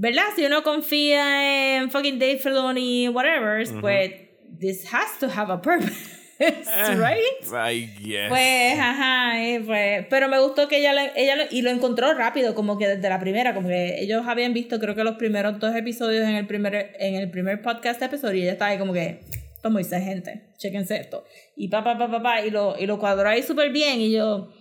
¿verdad? 0.00 0.22
Si 0.36 0.44
uno 0.46 0.62
confía 0.62 1.76
en 1.78 1.90
fucking 1.90 2.18
Dave 2.18 2.38
Filoni, 2.38 3.08
whatever, 3.08 3.60
pues 3.80 4.12
this 4.60 4.86
has 4.92 5.18
to 5.18 5.26
have 5.28 5.52
a 5.52 5.60
purpose, 5.60 5.92
right? 6.38 7.18
I 7.52 7.86
guess. 8.00 8.28
Pues, 8.28 8.78
ajá, 8.78 9.42
eh, 9.44 9.60
pues, 9.66 10.06
pero 10.08 10.28
me 10.28 10.38
gustó 10.38 10.68
que 10.68 10.78
ella, 10.78 10.92
lo- 10.92 11.12
ella 11.16 11.34
lo, 11.36 11.44
y 11.50 11.62
lo 11.62 11.70
encontró 11.70 12.14
rápido, 12.14 12.54
como 12.54 12.78
que 12.78 12.86
desde 12.86 13.08
la 13.08 13.18
primera, 13.18 13.54
como 13.54 13.68
que 13.68 14.00
ellos 14.00 14.22
habían 14.26 14.52
visto 14.54 14.78
creo 14.78 14.94
que 14.94 15.02
los 15.04 15.16
primeros 15.16 15.58
dos 15.58 15.74
episodios 15.74 16.22
en 16.28 16.36
el 16.36 16.46
primer, 16.46 16.94
en 16.98 17.16
el 17.16 17.30
primer 17.30 17.60
podcast 17.62 18.00
episodio 18.02 18.38
y 18.38 18.42
ella 18.42 18.52
estaba 18.52 18.70
ahí 18.70 18.78
como 18.78 18.92
que, 18.92 19.20
esto 19.56 19.68
es 19.68 19.72
Moisés, 19.72 20.04
gente, 20.04 20.42
chequense 20.58 20.96
esto. 20.96 21.24
Y 21.56 21.66
pa, 21.68 21.82
pa, 21.82 21.98
pa, 21.98 22.08
pa, 22.08 22.22
pa, 22.22 22.44
y 22.46 22.50
lo, 22.50 22.76
y 22.78 22.86
lo 22.86 22.98
cuadró 23.00 23.28
ahí 23.28 23.42
súper 23.42 23.70
bien 23.70 24.00
y 24.00 24.12
yo, 24.12 24.52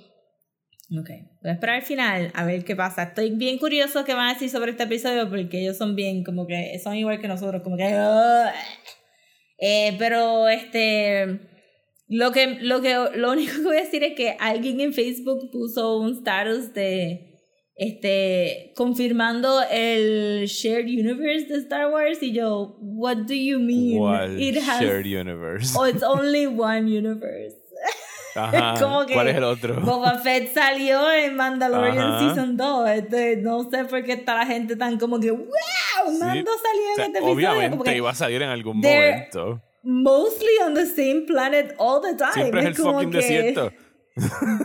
ok, 0.91 1.09
voy 1.41 1.51
a 1.51 1.53
esperar 1.53 1.75
al 1.75 1.81
final 1.81 2.31
a 2.33 2.45
ver 2.45 2.63
qué 2.63 2.75
pasa. 2.75 3.03
Estoy 3.03 3.31
bien 3.31 3.57
curioso 3.57 4.05
qué 4.05 4.13
van 4.13 4.29
a 4.29 4.33
decir 4.33 4.49
sobre 4.49 4.71
este 4.71 4.83
episodio 4.83 5.29
porque 5.29 5.61
ellos 5.61 5.77
son 5.77 5.95
bien, 5.95 6.23
como 6.23 6.47
que, 6.47 6.79
son 6.83 6.95
igual 6.95 7.19
que 7.19 7.27
nosotros, 7.27 7.61
como 7.63 7.77
que... 7.77 7.83
Eh, 9.59 9.95
pero 9.97 10.47
este 10.47 11.39
lo 12.09 12.31
que 12.31 12.59
lo 12.61 12.81
que 12.81 12.95
lo 13.15 13.31
único 13.31 13.53
que 13.55 13.63
voy 13.63 13.77
a 13.77 13.81
decir 13.81 14.03
es 14.03 14.13
que 14.13 14.37
alguien 14.39 14.79
en 14.79 14.93
Facebook 14.93 15.49
puso 15.51 15.97
un 15.97 16.13
status 16.13 16.73
de 16.73 17.33
este 17.75 18.71
confirmando 18.75 19.61
el 19.69 20.45
shared 20.45 20.85
universe 20.85 21.47
de 21.47 21.59
Star 21.59 21.91
Wars 21.91 22.23
y 22.23 22.31
yo 22.31 22.77
what 22.81 23.17
do 23.27 23.33
you 23.33 23.59
mean 23.59 23.97
¿Cuál 23.97 24.39
it 24.39 24.57
has 24.57 24.81
shared 24.81 25.05
universe? 25.05 25.75
oh 25.77 25.85
it's 25.85 26.03
only 26.07 26.47
one 26.47 26.87
universe 26.87 27.55
Ajá. 28.37 28.73
como 28.79 29.05
que 29.05 29.13
¿Cuál 29.13 29.27
es 29.29 29.35
el 29.37 29.43
otro? 29.43 29.81
Boba 29.81 30.19
Fett 30.19 30.53
salió 30.53 31.11
en 31.11 31.35
Mandalorian 31.35 31.97
Ajá. 31.97 32.19
Season 32.19 32.55
2 32.57 32.89
Este, 32.89 33.37
no 33.37 33.69
sé 33.69 33.85
por 33.85 34.03
qué 34.03 34.13
está 34.13 34.35
la 34.35 34.45
gente 34.45 34.75
tan 34.75 34.97
como 34.99 35.19
que 35.19 35.31
wow 35.31 35.45
Sí. 36.09 36.19
Mando 36.19 36.51
salió 36.51 36.91
O 36.91 36.95
sea, 36.95 37.05
en 37.05 37.15
este 37.15 37.17
episodio 37.19 37.51
obviamente 37.51 37.97
iba 37.97 38.09
a 38.11 38.15
salir 38.15 38.41
en 38.41 38.49
algún 38.49 38.77
momento. 38.77 39.61
mostly 39.83 40.47
on 40.65 40.73
the 40.73 40.85
same 40.85 41.21
planet 41.27 41.73
all 41.79 42.01
the 42.01 42.15
time 42.15 42.31
Siempre 42.33 42.59
es 42.61 42.65
el 42.67 42.75
como 42.77 42.93
fucking 42.93 43.11
que- 43.11 43.17
desierto. 43.17 43.71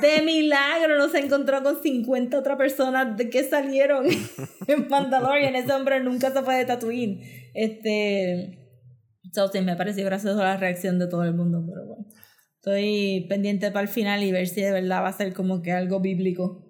de 0.01 0.23
milagro 0.23 0.97
no 0.99 1.09
se 1.09 1.19
encontró 1.19 1.63
con 1.63 1.83
50 1.83 2.39
otras 2.39 2.57
personas 2.57 3.17
de 3.17 3.29
que 3.29 3.45
salieron 3.45 4.07
en 4.67 4.89
Mandalorian. 4.89 5.55
Ese 5.57 5.73
hombre 5.75 6.01
nunca 6.01 6.31
se 6.31 6.41
fue 6.43 6.57
de 6.57 6.65
Tatooine. 6.65 7.21
Este. 7.53 8.59
So, 9.33 9.49
sí, 9.49 9.61
me 9.61 9.77
pareció 9.77 10.05
gracioso 10.07 10.39
la 10.39 10.57
reacción 10.57 10.99
de 10.99 11.07
todo 11.07 11.25
el 11.25 11.35
mundo, 11.35 11.63
pero 11.69 11.85
bueno. 11.87 11.92
Estoy 12.65 13.27
pendiente 13.29 13.73
para 13.73 13.83
el 13.83 13.89
final 13.89 14.23
y 14.23 14.31
ver 14.31 14.47
si 14.47 14.61
de 14.61 14.71
verdad 14.71 15.03
va 15.03 15.09
a 15.09 15.13
ser 15.13 15.35
como 15.35 15.63
que 15.63 15.73
algo 15.73 15.99
bíblico 15.99 16.63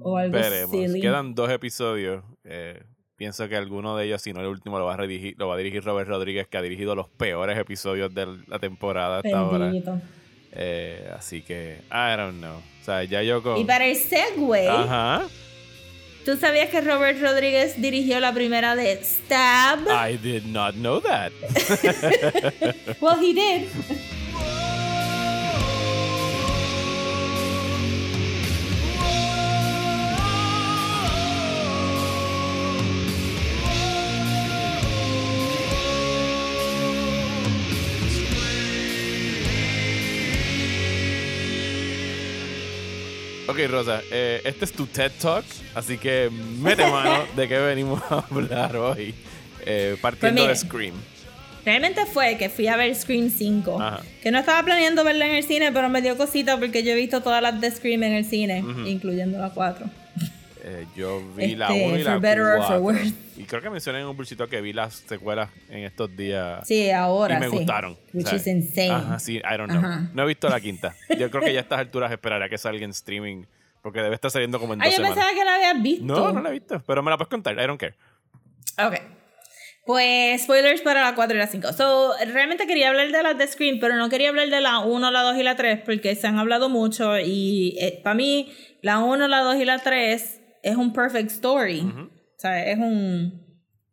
o 0.00 0.16
algo 0.16 0.32
Veremos. 0.32 0.70
silly. 0.70 1.00
Quedan 1.00 1.34
dos 1.34 1.50
episodios. 1.50 2.22
Eh, 2.44 2.80
pienso 3.16 3.48
que 3.48 3.56
alguno 3.56 3.96
de 3.96 4.06
ellos, 4.06 4.22
si 4.22 4.32
no 4.32 4.42
el 4.42 4.46
último, 4.46 4.78
lo 4.78 4.84
va 4.84 4.94
a, 4.94 4.96
redirigir, 4.96 5.34
lo 5.36 5.48
va 5.48 5.54
a 5.56 5.58
dirigir 5.58 5.82
Robert 5.82 6.08
Rodríguez, 6.08 6.46
que 6.46 6.56
ha 6.56 6.62
dirigido 6.62 6.94
los 6.94 7.08
peores 7.08 7.58
episodios 7.58 8.14
de 8.14 8.28
la 8.46 8.60
temporada 8.60 9.16
hasta 9.24 9.36
ahora. 9.36 9.72
Eh, 10.52 11.10
así 11.12 11.42
que, 11.42 11.80
I 11.90 12.16
don't 12.16 12.38
know. 12.38 12.58
O 12.58 12.84
sea, 12.84 13.02
ya 13.02 13.20
yo 13.24 13.42
con... 13.42 13.58
Y 13.58 13.64
para 13.64 13.86
el 13.86 13.96
segue, 13.96 14.68
Ajá. 14.68 15.26
¿tú 16.24 16.36
sabías 16.36 16.70
que 16.70 16.80
Robert 16.80 17.20
Rodríguez 17.20 17.82
dirigió 17.82 18.20
la 18.20 18.32
primera 18.32 18.76
de 18.76 19.02
Stab? 19.02 19.80
I 19.88 20.16
did 20.16 20.44
not 20.44 20.76
know 20.76 21.00
that. 21.00 21.32
Well, 23.00 23.18
he 23.20 23.34
did. 23.34 23.68
Ok, 43.54 43.70
Rosa, 43.70 44.02
eh, 44.10 44.40
este 44.44 44.64
es 44.64 44.72
tu 44.72 44.84
TED 44.84 45.12
Talk, 45.22 45.44
así 45.76 45.96
que 45.96 46.28
mete 46.58 46.90
mano 46.90 47.24
de 47.36 47.46
qué 47.46 47.56
venimos 47.58 48.02
a 48.10 48.24
hablar 48.28 48.74
hoy. 48.74 49.14
Eh, 49.64 49.96
partiendo 50.00 50.44
Pues 50.44 50.60
de. 50.60 50.66
Scream. 50.66 50.94
Realmente 51.64 52.04
fue 52.04 52.36
que 52.36 52.48
fui 52.48 52.66
a 52.66 52.74
ver 52.74 52.92
Scream 52.96 53.30
5. 53.30 53.80
Ajá. 53.80 54.00
Que 54.20 54.32
no 54.32 54.40
estaba 54.40 54.60
planeando 54.64 55.04
verla 55.04 55.26
en 55.26 55.36
el 55.36 55.44
cine, 55.44 55.70
pero 55.70 55.88
me 55.88 56.02
dio 56.02 56.16
cosita 56.16 56.58
porque 56.58 56.82
yo 56.82 56.90
he 56.90 56.96
visto 56.96 57.20
todas 57.22 57.40
las 57.40 57.60
de 57.60 57.70
Scream 57.70 58.02
en 58.02 58.14
el 58.14 58.24
cine, 58.24 58.64
incluyendo 58.86 59.38
la 59.38 59.50
4. 59.50 59.86
Eh, 60.66 60.86
yo 60.96 61.20
vi 61.36 61.54
la 61.56 61.66
Este, 61.68 61.86
1 61.86 61.96
y 61.98 62.02
la 62.04 62.12
for 62.12 62.20
better 62.22 62.42
or 62.42 62.56
for 62.62 62.66
4. 62.66 62.80
worse. 62.80 63.12
Y 63.36 63.44
creo 63.44 63.60
que 63.60 63.68
mencioné 63.68 64.00
en 64.00 64.06
un 64.06 64.16
bolsito 64.16 64.48
que 64.48 64.62
vi 64.62 64.72
las 64.72 64.94
secuelas 64.94 65.50
en 65.68 65.84
estos 65.84 66.16
días. 66.16 66.66
Sí, 66.66 66.90
ahora 66.90 67.36
y 67.36 67.40
me 67.40 67.50
sí. 67.50 67.56
gustaron. 67.56 67.98
Which 68.14 68.26
sea, 68.28 68.36
is 68.38 68.46
insane. 68.46 68.90
Ajá, 68.90 69.18
sí, 69.18 69.36
I 69.36 69.56
don't 69.58 69.68
know. 69.70 69.78
Ajá. 69.78 70.08
No 70.14 70.22
he 70.22 70.26
visto 70.26 70.48
la 70.48 70.58
quinta. 70.60 70.94
Yo 71.18 71.30
creo 71.30 71.42
que 71.42 71.52
ya 71.52 71.58
a 71.58 71.62
estas 71.62 71.80
alturas 71.80 72.10
esperaré 72.10 72.46
a 72.46 72.48
que 72.48 72.56
salga 72.56 72.82
en 72.84 72.90
streaming. 72.92 73.44
Porque 73.82 74.00
debe 74.00 74.14
estar 74.14 74.30
saliendo 74.30 74.58
como 74.58 74.72
en 74.72 74.80
Ah, 74.80 74.86
dos 74.86 74.92
yo 74.94 74.96
semanas. 74.96 75.16
pensaba 75.16 75.38
que 75.38 75.44
la 75.44 75.54
habías 75.56 75.82
visto. 75.82 76.04
No, 76.06 76.32
no 76.32 76.40
la 76.40 76.48
he 76.48 76.52
visto. 76.52 76.82
Pero 76.86 77.02
me 77.02 77.10
la 77.10 77.18
puedes 77.18 77.28
contar. 77.28 77.52
I 77.62 77.66
don't 77.66 77.78
care. 77.78 77.94
Ok. 78.82 78.94
Pues 79.84 80.42
spoilers 80.44 80.80
para 80.80 81.02
la 81.02 81.14
4 81.14 81.36
y 81.36 81.38
la 81.38 81.46
5. 81.46 81.74
So, 81.74 82.12
realmente 82.32 82.66
quería 82.66 82.88
hablar 82.88 83.10
de 83.12 83.22
las 83.22 83.36
de 83.36 83.46
Scream, 83.46 83.78
pero 83.80 83.96
no 83.96 84.08
quería 84.08 84.30
hablar 84.30 84.48
de 84.48 84.62
la 84.62 84.78
1, 84.78 85.10
la 85.10 85.20
2 85.20 85.36
y 85.36 85.42
la 85.42 85.56
3 85.56 85.80
porque 85.84 86.14
se 86.16 86.26
han 86.26 86.38
hablado 86.38 86.70
mucho 86.70 87.18
y 87.18 87.76
para 88.02 88.14
mí 88.14 88.50
la 88.80 89.00
1, 89.00 89.28
la 89.28 89.40
2 89.40 89.56
y 89.56 89.64
la 89.66 89.78
3 89.80 90.40
es 90.64 90.76
un 90.76 90.92
perfect 90.92 91.30
story. 91.30 91.80
O 91.80 92.38
sea, 92.38 92.64
es 92.68 92.78
un 92.78 93.42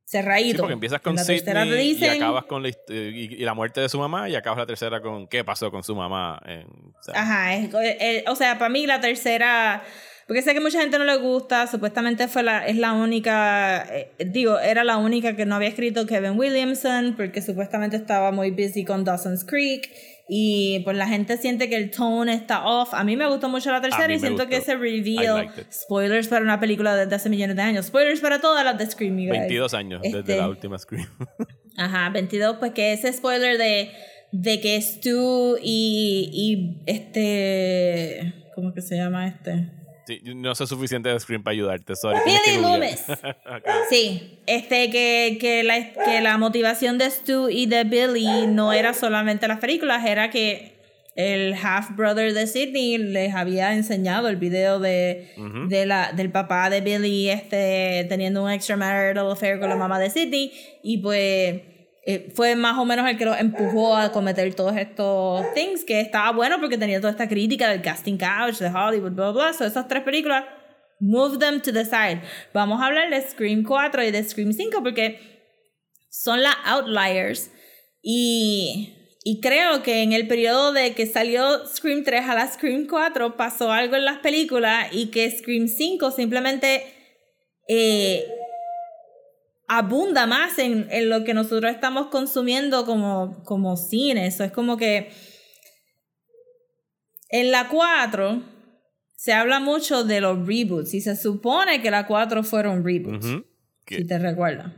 cerradito. 0.05 0.55
Sí, 0.55 0.57
porque 0.59 0.73
empiezas 0.73 0.99
con 1.01 1.15
Sidney 1.17 1.91
y 1.91 1.93
dicen- 1.95 2.21
acabas 2.21 2.43
con 2.45 2.63
la, 2.63 2.69
hist- 2.69 2.89
y, 2.89 3.35
y 3.35 3.45
la 3.45 3.53
muerte 3.53 3.79
de 3.81 3.87
su 3.89 3.97
mamá 3.97 4.27
y 4.29 4.35
acabas 4.35 4.57
la 4.59 4.65
tercera 4.65 5.01
con 5.01 5.27
qué 5.27 5.43
pasó 5.43 5.71
con 5.71 5.83
su 5.83 5.95
mamá. 5.95 6.41
En, 6.45 6.65
Ajá, 7.13 7.55
es- 7.55 7.69
eh, 7.73 8.23
o 8.27 8.35
sea, 8.35 8.57
para 8.57 8.69
mí 8.69 8.85
la 8.87 8.99
tercera, 8.99 9.83
porque 10.27 10.41
sé 10.41 10.53
que 10.53 10.59
mucha 10.59 10.81
gente 10.81 10.97
no 10.97 11.05
le 11.05 11.15
gusta, 11.17 11.65
supuestamente 11.67 12.27
fue 12.27 12.43
la, 12.43 12.67
es 12.67 12.75
la 12.77 12.91
única, 12.93 13.85
eh, 13.89 14.11
digo, 14.25 14.59
era 14.59 14.83
la 14.83 14.97
única 14.97 15.35
que 15.37 15.45
no 15.45 15.55
había 15.55 15.69
escrito 15.69 16.05
Kevin 16.05 16.37
Williamson, 16.37 17.13
porque 17.15 17.41
supuestamente 17.41 17.95
estaba 17.95 18.31
muy 18.31 18.51
busy 18.51 18.83
con 18.83 19.05
Dawson's 19.05 19.45
Creek, 19.45 19.89
y 20.33 20.79
pues 20.85 20.95
la 20.95 21.09
gente 21.09 21.35
siente 21.35 21.67
que 21.67 21.75
el 21.75 21.91
tone 21.91 22.33
está 22.33 22.63
off. 22.63 22.93
A 22.93 23.03
mí 23.03 23.17
me 23.17 23.27
gustó 23.27 23.49
mucho 23.49 23.69
la 23.69 23.81
tercera 23.81 24.13
y 24.13 24.17
siento 24.17 24.47
que 24.47 24.55
ese 24.55 24.77
reveal, 24.77 25.51
spoilers 25.69 26.29
para 26.29 26.41
una 26.41 26.57
película 26.57 26.95
desde 26.95 27.13
hace 27.13 27.29
millones 27.29 27.57
de 27.57 27.61
años, 27.61 27.87
spoilers 27.87 28.21
para 28.21 28.39
todas 28.39 28.63
las 28.63 28.77
de 28.77 28.89
Scream, 28.89 29.19
you 29.19 29.27
guys. 29.27 29.41
22 29.41 29.73
años 29.73 30.01
desde 30.01 30.19
Este, 30.19 30.37
la 30.37 30.47
última 30.47 30.79
Scream. 30.79 31.09
Ajá, 31.77 32.09
22, 32.11 32.55
pues 32.59 32.71
que 32.71 32.93
ese 32.93 33.11
spoiler 33.11 33.57
de, 33.57 33.91
de 34.31 34.61
que 34.61 34.81
Stu 34.81 35.57
y, 35.61 36.29
y 36.31 36.81
este. 36.85 38.33
¿Cómo 38.55 38.73
que 38.73 38.81
se 38.81 38.95
llama 38.95 39.27
este? 39.27 39.69
Sí, 40.05 40.21
no 40.23 40.55
sé 40.55 40.67
suficiente 40.67 41.09
de 41.09 41.19
Scream 41.19 41.43
para 41.43 41.53
ayudarte. 41.53 41.95
Sorry, 41.95 42.19
Billy. 42.25 42.61
Loomis. 42.61 43.05
Sí, 43.89 44.39
este 44.47 44.89
que, 44.89 45.37
que, 45.39 45.63
la, 45.63 45.93
que 45.93 46.21
la 46.21 46.37
motivación 46.37 46.97
de 46.97 47.09
Stu 47.09 47.49
y 47.49 47.65
de 47.65 47.83
Billy 47.83 48.47
no 48.47 48.73
era 48.73 48.93
solamente 48.93 49.47
las 49.47 49.59
películas, 49.59 50.05
era 50.05 50.29
que 50.29 50.79
el 51.15 51.53
half 51.61 51.95
brother 51.95 52.33
de 52.33 52.47
Sidney 52.47 52.97
les 52.97 53.35
había 53.35 53.73
enseñado 53.73 54.29
el 54.29 54.37
video 54.37 54.79
de, 54.79 55.29
de 55.67 55.85
la, 55.85 56.13
del 56.13 56.31
papá 56.31 56.69
de 56.69 56.81
Billy 56.81 57.29
este, 57.29 58.05
teniendo 58.07 58.43
un 58.43 58.51
extramarital 58.51 59.29
affair 59.29 59.59
con 59.59 59.69
la 59.69 59.75
mamá 59.75 59.99
de 59.99 60.09
Sidney 60.09 60.53
y 60.81 60.99
pues 60.99 61.61
eh, 62.03 62.31
fue 62.33 62.55
más 62.55 62.79
o 62.79 62.85
menos 62.85 63.07
el 63.07 63.17
que 63.17 63.25
los 63.25 63.39
empujó 63.39 63.95
a 63.95 64.11
cometer 64.11 64.53
todos 64.55 64.75
estos 64.75 65.45
things 65.53 65.83
que 65.85 66.01
estaba 66.01 66.31
bueno 66.31 66.59
porque 66.59 66.77
tenía 66.77 66.99
toda 66.99 67.11
esta 67.11 67.27
crítica 67.27 67.69
del 67.69 67.83
casting 67.83 68.17
couch 68.17 68.57
de 68.57 68.69
Hollywood 68.69 69.11
blah 69.11 69.31
blah, 69.31 69.49
blah. 69.49 69.53
So, 69.53 69.65
esas 69.65 69.87
tres 69.87 70.01
películas 70.01 70.45
move 70.99 71.37
them 71.37 71.61
to 71.61 71.71
the 71.71 71.85
side 71.85 72.21
vamos 72.53 72.81
a 72.81 72.87
hablar 72.87 73.09
de 73.11 73.21
Scream 73.21 73.63
4 73.63 74.03
y 74.03 74.11
de 74.11 74.23
Scream 74.23 74.51
5 74.51 74.81
porque 74.81 75.19
son 76.09 76.41
las 76.41 76.55
outliers 76.65 77.51
y, 78.01 78.93
y 79.23 79.39
creo 79.39 79.83
que 79.83 80.01
en 80.01 80.13
el 80.13 80.27
periodo 80.27 80.73
de 80.73 80.95
que 80.95 81.05
salió 81.05 81.67
Scream 81.67 82.03
3 82.03 82.29
a 82.29 82.33
la 82.33 82.47
Scream 82.51 82.87
4 82.87 83.37
pasó 83.37 83.71
algo 83.71 83.95
en 83.95 84.05
las 84.05 84.17
películas 84.19 84.87
y 84.91 85.11
que 85.11 85.29
Scream 85.29 85.67
5 85.67 86.09
simplemente 86.09 86.83
eh, 87.67 88.25
abunda 89.73 90.27
más 90.27 90.59
en, 90.59 90.87
en 90.91 91.07
lo 91.07 91.23
que 91.23 91.33
nosotros 91.33 91.71
estamos 91.71 92.07
consumiendo 92.07 92.85
como, 92.85 93.41
como 93.45 93.77
cine. 93.77 94.27
Eso 94.27 94.43
es 94.43 94.51
como 94.51 94.75
que 94.75 95.11
en 97.29 97.51
la 97.51 97.69
4 97.69 98.43
se 99.15 99.31
habla 99.31 99.61
mucho 99.61 100.03
de 100.03 100.19
los 100.19 100.45
reboots 100.45 100.93
y 100.93 100.99
se 100.99 101.15
supone 101.15 101.81
que 101.81 101.89
la 101.89 102.05
4 102.05 102.43
fueron 102.43 102.83
reboots. 102.83 103.25
Si 103.87 104.05
te 104.05 104.19
recuerdas. 104.19 104.73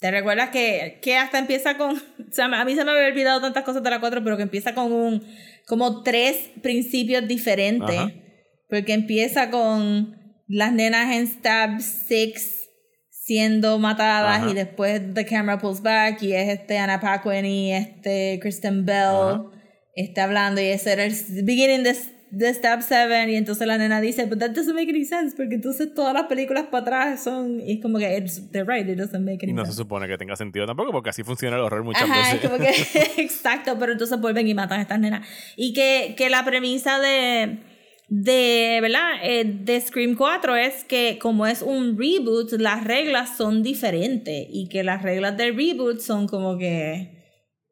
¿Te 0.00 0.10
recuerdas 0.10 0.50
que, 0.50 0.98
que 1.00 1.16
hasta 1.16 1.38
empieza 1.38 1.76
con... 1.76 1.96
O 2.30 2.32
sea, 2.32 2.46
a 2.46 2.64
mí 2.64 2.74
se 2.74 2.84
me 2.84 2.90
había 2.90 3.08
olvidado 3.08 3.40
tantas 3.40 3.64
cosas 3.64 3.82
de 3.82 3.90
la 3.90 4.00
4, 4.00 4.24
pero 4.24 4.36
que 4.36 4.42
empieza 4.42 4.74
con 4.74 4.92
un... 4.92 5.24
Como 5.68 6.02
tres 6.02 6.50
principios 6.62 7.28
diferentes. 7.28 7.96
Ajá. 7.96 8.12
Porque 8.68 8.92
empieza 8.92 9.50
con 9.50 10.16
las 10.48 10.72
nenas 10.72 11.14
en 11.14 11.26
Stab 11.28 11.80
6 11.80 12.59
siendo 13.30 13.78
matadas 13.78 14.40
Ajá. 14.40 14.50
y 14.50 14.54
después 14.54 15.00
The 15.14 15.24
Camera 15.24 15.56
Pulls 15.56 15.82
Back 15.82 16.20
y 16.20 16.32
es 16.32 16.48
este 16.48 16.78
Anna 16.78 16.98
Paquin 16.98 17.46
y 17.46 17.72
este 17.72 18.40
Kristen 18.42 18.84
Bell 18.84 18.96
Ajá. 19.06 19.44
está 19.94 20.24
hablando 20.24 20.60
y 20.60 20.64
ese 20.64 20.94
era 20.94 21.04
el 21.04 21.14
beginning 21.44 21.84
de, 21.84 21.96
de 22.32 22.52
Stab 22.52 22.82
7 22.82 23.30
y 23.30 23.36
entonces 23.36 23.68
la 23.68 23.78
nena 23.78 24.00
dice 24.00 24.26
but 24.26 24.40
that 24.40 24.50
doesn't 24.50 24.74
make 24.74 24.90
any 24.90 25.04
sense 25.04 25.36
porque 25.36 25.54
entonces 25.54 25.94
todas 25.94 26.12
las 26.12 26.24
películas 26.24 26.64
para 26.72 26.82
atrás 26.82 27.22
son 27.22 27.60
y 27.60 27.74
es 27.74 27.80
como 27.80 27.98
que 27.98 28.18
it's, 28.18 28.50
they're 28.50 28.66
right 28.68 28.88
it 28.88 28.98
doesn't 28.98 29.24
make 29.24 29.38
any 29.44 29.52
Y 29.52 29.54
no 29.54 29.64
se 29.64 29.74
supone 29.74 30.08
que 30.08 30.18
tenga 30.18 30.34
sentido 30.34 30.66
tampoco, 30.66 30.90
porque 30.90 31.10
así 31.10 31.22
funciona 31.22 31.54
el 31.54 31.62
horror 31.62 31.84
muchas 31.84 32.02
Ajá, 32.10 32.32
es 32.32 32.42
veces. 32.42 32.50
como 32.50 32.60
que 32.60 33.22
exacto, 33.22 33.76
pero 33.78 33.92
entonces 33.92 34.20
vuelven 34.20 34.48
y 34.48 34.54
matan 34.54 34.80
a 34.80 34.82
estas 34.82 34.98
nenas. 34.98 35.24
Y 35.54 35.72
que, 35.72 36.16
que 36.18 36.30
la 36.30 36.44
premisa 36.44 36.98
de, 36.98 37.58
de, 38.12 38.80
¿verdad? 38.82 39.12
Eh, 39.22 39.44
de 39.44 39.80
Scream 39.80 40.16
4 40.16 40.56
es 40.56 40.82
que 40.84 41.18
como 41.20 41.46
es 41.46 41.62
un 41.62 41.96
reboot, 41.96 42.52
las 42.58 42.82
reglas 42.84 43.36
son 43.36 43.62
diferentes 43.62 44.46
y 44.50 44.68
que 44.68 44.82
las 44.82 45.02
reglas 45.02 45.36
del 45.36 45.56
reboot 45.56 46.00
son 46.00 46.26
como 46.26 46.58
que 46.58 47.22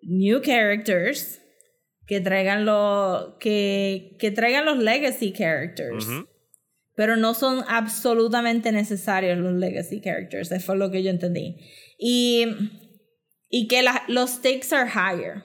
new 0.02 0.40
characters 0.40 1.40
que 2.06 2.20
traigan 2.20 2.64
los 2.64 3.34
que, 3.40 4.16
que 4.20 4.30
traigan 4.30 4.64
los 4.64 4.78
legacy 4.78 5.32
characters. 5.32 6.06
Pero 6.94 7.16
no 7.16 7.34
son 7.34 7.64
absolutamente 7.68 8.70
necesarios 8.72 9.38
los 9.38 9.52
legacy 9.54 10.00
characters. 10.00 10.50
Eso 10.52 10.64
fue 10.64 10.76
lo 10.76 10.90
que 10.90 11.02
yo 11.02 11.10
entendí. 11.10 11.56
Y, 11.98 12.46
y 13.50 13.66
que 13.68 13.82
la- 13.82 14.04
los 14.08 14.30
stakes 14.30 14.72
are 14.72 14.88
higher. 14.88 15.42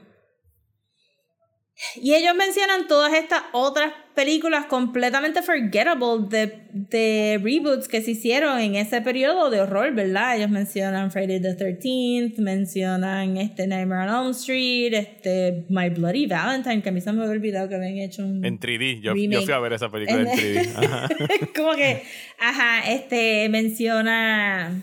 Y 1.95 2.13
ellos 2.13 2.35
mencionan 2.35 2.87
todas 2.87 3.13
estas 3.13 3.43
otras 3.51 3.93
películas 4.13 4.65
completamente 4.67 5.41
forgettable 5.41 6.27
de, 6.29 6.67
de 6.71 7.39
reboots 7.41 7.87
que 7.87 8.01
se 8.01 8.11
hicieron 8.11 8.59
en 8.59 8.75
ese 8.75 9.01
periodo 9.01 9.49
de 9.49 9.61
horror, 9.61 9.93
¿verdad? 9.93 10.37
Ellos 10.37 10.49
mencionan 10.49 11.11
Friday 11.11 11.41
the 11.41 11.57
13th, 11.57 12.37
mencionan 12.37 13.37
este 13.37 13.65
Nightmare 13.65 14.09
on 14.09 14.25
Elm 14.25 14.31
Street, 14.31 14.93
este 14.93 15.65
My 15.69 15.89
Bloody 15.89 16.27
Valentine, 16.27 16.81
que 16.83 16.89
a 16.89 16.91
mí 16.91 17.01
se 17.01 17.11
me 17.11 17.23
había 17.23 17.31
olvidado 17.31 17.67
que 17.67 17.75
habían 17.75 17.97
hecho 17.97 18.23
un... 18.23 18.45
En 18.45 18.59
3D. 18.59 19.01
Yo, 19.01 19.15
yo 19.15 19.41
fui 19.41 19.53
a 19.53 19.59
ver 19.59 19.73
esa 19.73 19.91
película 19.91 20.21
en 20.21 20.27
3D. 20.27 20.75
Ajá. 20.75 21.09
como 21.55 21.73
que, 21.75 22.03
ajá, 22.39 22.91
este, 22.91 23.49
menciona 23.49 24.79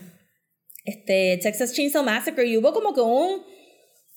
este 0.83 1.39
Texas 1.41 1.73
Chainsaw 1.73 2.03
Massacre 2.03 2.45
y 2.47 2.57
hubo 2.57 2.73
como 2.73 2.93
que 2.93 3.01
un 3.01 3.43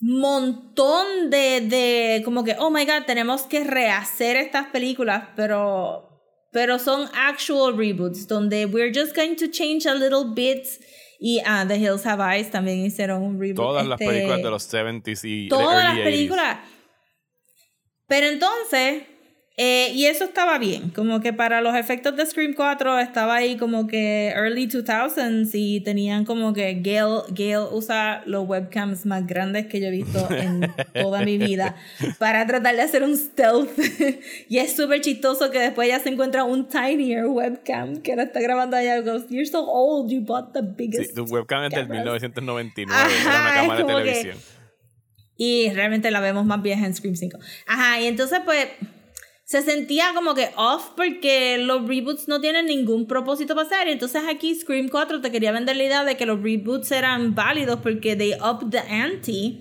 montón 0.06 1.30
de, 1.30 1.62
de 1.62 2.22
como 2.24 2.44
que, 2.44 2.56
oh 2.58 2.70
my 2.70 2.84
god, 2.84 3.04
tenemos 3.06 3.42
que 3.42 3.64
rehacer 3.64 4.36
estas 4.36 4.66
películas, 4.66 5.28
pero, 5.34 6.20
pero 6.52 6.78
son 6.78 7.08
actual 7.14 7.76
reboots, 7.76 8.26
donde 8.26 8.66
we're 8.66 8.92
just 8.94 9.16
going 9.16 9.34
to 9.36 9.46
change 9.50 9.86
a 9.86 9.94
little 9.94 10.34
bit. 10.34 10.66
Y 11.18 11.40
ah, 11.46 11.64
The 11.66 11.76
Hills 11.76 12.04
Have 12.04 12.22
Eyes 12.22 12.50
también 12.50 12.84
hicieron 12.84 13.22
un 13.22 13.40
reboot. 13.40 13.56
Todas 13.56 13.86
las 13.86 14.00
este, 14.00 14.12
películas 14.12 14.42
de 14.42 14.50
los 14.50 14.74
70s 14.74 15.20
y 15.24 15.48
todas 15.48 15.76
early 15.76 15.82
las 15.82 15.96
80s. 15.96 16.04
películas. 16.04 16.58
Pero 18.06 18.26
entonces, 18.26 19.04
eh, 19.56 19.92
y 19.94 20.06
eso 20.06 20.24
estaba 20.24 20.58
bien, 20.58 20.90
como 20.90 21.20
que 21.20 21.32
para 21.32 21.60
los 21.60 21.76
efectos 21.76 22.16
de 22.16 22.26
Scream 22.26 22.54
4 22.54 22.98
estaba 22.98 23.36
ahí 23.36 23.56
como 23.56 23.86
que 23.86 24.30
early 24.30 24.66
2000s 24.66 25.50
y 25.54 25.80
tenían 25.80 26.24
como 26.24 26.52
que 26.52 26.80
Gail, 26.82 27.20
Gail 27.32 27.68
usa 27.70 28.22
los 28.26 28.48
webcams 28.48 29.06
más 29.06 29.24
grandes 29.28 29.66
que 29.66 29.78
yo 29.80 29.86
he 29.86 29.90
visto 29.92 30.28
en 30.30 30.72
toda 30.94 31.20
mi 31.24 31.38
vida 31.38 31.76
para 32.18 32.44
tratar 32.48 32.74
de 32.74 32.82
hacer 32.82 33.04
un 33.04 33.16
stealth. 33.16 33.70
y 34.48 34.58
es 34.58 34.74
súper 34.74 35.00
chistoso 35.02 35.50
que 35.52 35.60
después 35.60 35.86
ella 35.86 36.00
se 36.00 36.08
encuentra 36.08 36.42
un 36.42 36.66
tinier 36.68 37.26
webcam 37.26 37.98
que 38.02 38.16
la 38.16 38.24
está 38.24 38.40
grabando 38.40 38.76
allá. 38.76 38.98
y 38.98 39.02
Goes, 39.02 39.28
You're 39.28 39.46
so 39.46 39.64
old, 39.70 40.10
you 40.10 40.20
bought 40.20 40.52
the 40.52 40.62
Sí, 40.62 40.66
biggest. 40.76 41.14
tu 41.14 41.24
webcam 41.26 41.62
es 41.62 41.70
del 41.70 41.86
cameras". 41.86 42.04
1999. 42.04 42.92
Ajá, 42.92 43.30
era 43.30 43.40
una 43.40 43.54
cámara 43.54 43.76
de 43.78 43.82
como 43.84 43.96
que- 43.98 44.02
televisión. 44.04 44.36
Y 45.36 45.70
realmente 45.70 46.10
la 46.10 46.20
vemos 46.20 46.44
más 46.44 46.62
vieja 46.62 46.86
en 46.86 46.94
Scream 46.94 47.16
5. 47.16 47.38
Ajá, 47.66 48.00
y 48.00 48.06
entonces 48.06 48.40
pues 48.44 48.66
se 49.44 49.60
sentía 49.60 50.12
como 50.14 50.34
que 50.34 50.50
off 50.56 50.90
porque 50.96 51.58
los 51.58 51.86
reboots 51.86 52.28
no 52.28 52.40
tienen 52.40 52.66
ningún 52.66 53.06
propósito 53.06 53.54
para 53.54 53.66
hacer. 53.66 53.88
Entonces 53.88 54.22
aquí 54.28 54.54
Scream 54.54 54.88
4 54.88 55.20
te 55.20 55.30
quería 55.30 55.52
vender 55.52 55.76
la 55.76 55.84
idea 55.84 56.04
de 56.04 56.16
que 56.16 56.24
los 56.24 56.42
reboots 56.42 56.90
eran 56.92 57.34
válidos 57.34 57.80
porque 57.80 58.16
they 58.16 58.32
up 58.34 58.70
the 58.70 58.78
ante. 58.78 59.58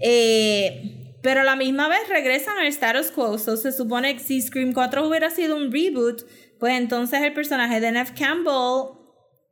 Eh, 0.00 1.18
pero 1.22 1.42
a 1.42 1.44
la 1.44 1.54
misma 1.54 1.88
vez 1.88 2.08
regresan 2.08 2.58
al 2.58 2.66
status 2.68 3.10
quo. 3.10 3.36
So, 3.36 3.58
se 3.58 3.72
supone 3.72 4.14
que 4.14 4.20
si 4.20 4.40
Scream 4.40 4.72
4 4.72 5.06
hubiera 5.06 5.28
sido 5.28 5.54
un 5.54 5.70
reboot, 5.70 6.22
pues 6.58 6.74
entonces 6.74 7.20
el 7.20 7.34
personaje 7.34 7.78
de 7.78 7.92
Nev 7.92 8.14
Campbell 8.14 8.96